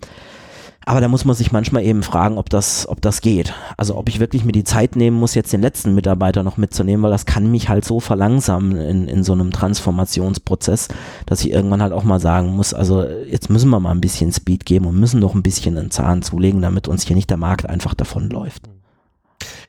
aber 0.90 1.02
da 1.02 1.08
muss 1.08 1.24
man 1.24 1.36
sich 1.36 1.52
manchmal 1.52 1.84
eben 1.84 2.02
fragen, 2.02 2.40
ob 2.40 2.50
das, 2.50 2.90
ob 2.90 3.00
das 3.00 3.22
geht. 3.22 3.54
Also 3.78 3.96
ob 3.96 4.10
ich 4.10 4.20
wirklich 4.20 4.44
mir 4.44 4.54
die 4.54 4.64
Zeit 4.64 4.96
nehmen 4.96 5.18
muss, 5.18 5.36
jetzt 5.36 5.54
den 5.54 5.62
letzten 5.62 5.94
Mitarbeiter 5.94 6.42
noch 6.42 6.58
mitzunehmen, 6.58 7.04
weil 7.04 7.12
das 7.12 7.28
kann 7.28 7.52
mich 7.52 7.70
halt 7.70 7.86
so 7.86 8.00
verlangsamen 8.00 8.76
in, 8.76 9.08
in 9.08 9.24
so 9.24 9.34
einem 9.34 9.52
Transformationsprozess, 9.52 10.88
dass 11.28 11.42
ich 11.42 11.52
irgendwann 11.52 11.84
halt 11.84 11.94
auch 11.94 12.04
mal 12.04 12.20
sagen 12.20 12.56
muss, 12.56 12.74
also 12.74 13.04
jetzt 13.04 13.52
müssen 13.52 13.70
wir 13.70 13.80
mal 13.80 13.92
ein 13.92 14.02
bisschen 14.02 14.34
Speed 14.34 14.66
geben 14.66 14.88
und 14.88 15.00
müssen 15.00 15.20
noch 15.20 15.36
ein 15.36 15.44
bisschen 15.44 15.78
einen 15.78 15.92
Zahn 15.92 16.24
zulegen, 16.24 16.64
damit 16.64 16.88
uns 16.88 17.04
hier 17.04 17.16
nicht 17.16 17.30
der 17.30 17.38
Markt 17.38 17.70
einfach 17.70 17.94
davonläuft. 17.94 18.64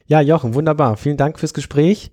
Ja, 0.06 0.22
Jochen, 0.22 0.54
wunderbar. 0.54 0.96
Vielen 0.96 1.18
Dank 1.18 1.38
fürs 1.38 1.52
Gespräch. 1.52 2.12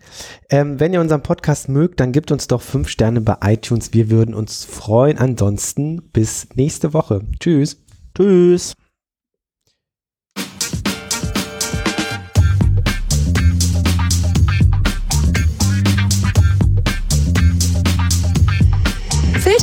Ähm, 0.49 0.82
wenn 0.82 0.91
ihr 0.91 0.99
unseren 0.99 1.24
Podcast 1.24 1.70
mögt, 1.70 2.01
dann 2.01 2.12
gebt 2.12 2.30
uns 2.30 2.47
doch 2.47 2.62
fünf 2.62 2.89
Sterne 2.89 3.22
bei 3.22 3.38
iTunes. 3.41 3.93
Wir 3.93 4.10
würden 4.10 4.36
uns 4.36 4.66
freuen. 4.66 5.18
Ansonsten 5.18 6.01
bis 6.12 6.49
nächste 6.55 6.93
Woche. 6.93 7.22
Tschüss. 7.39 7.78
Tschüss. 8.14 8.74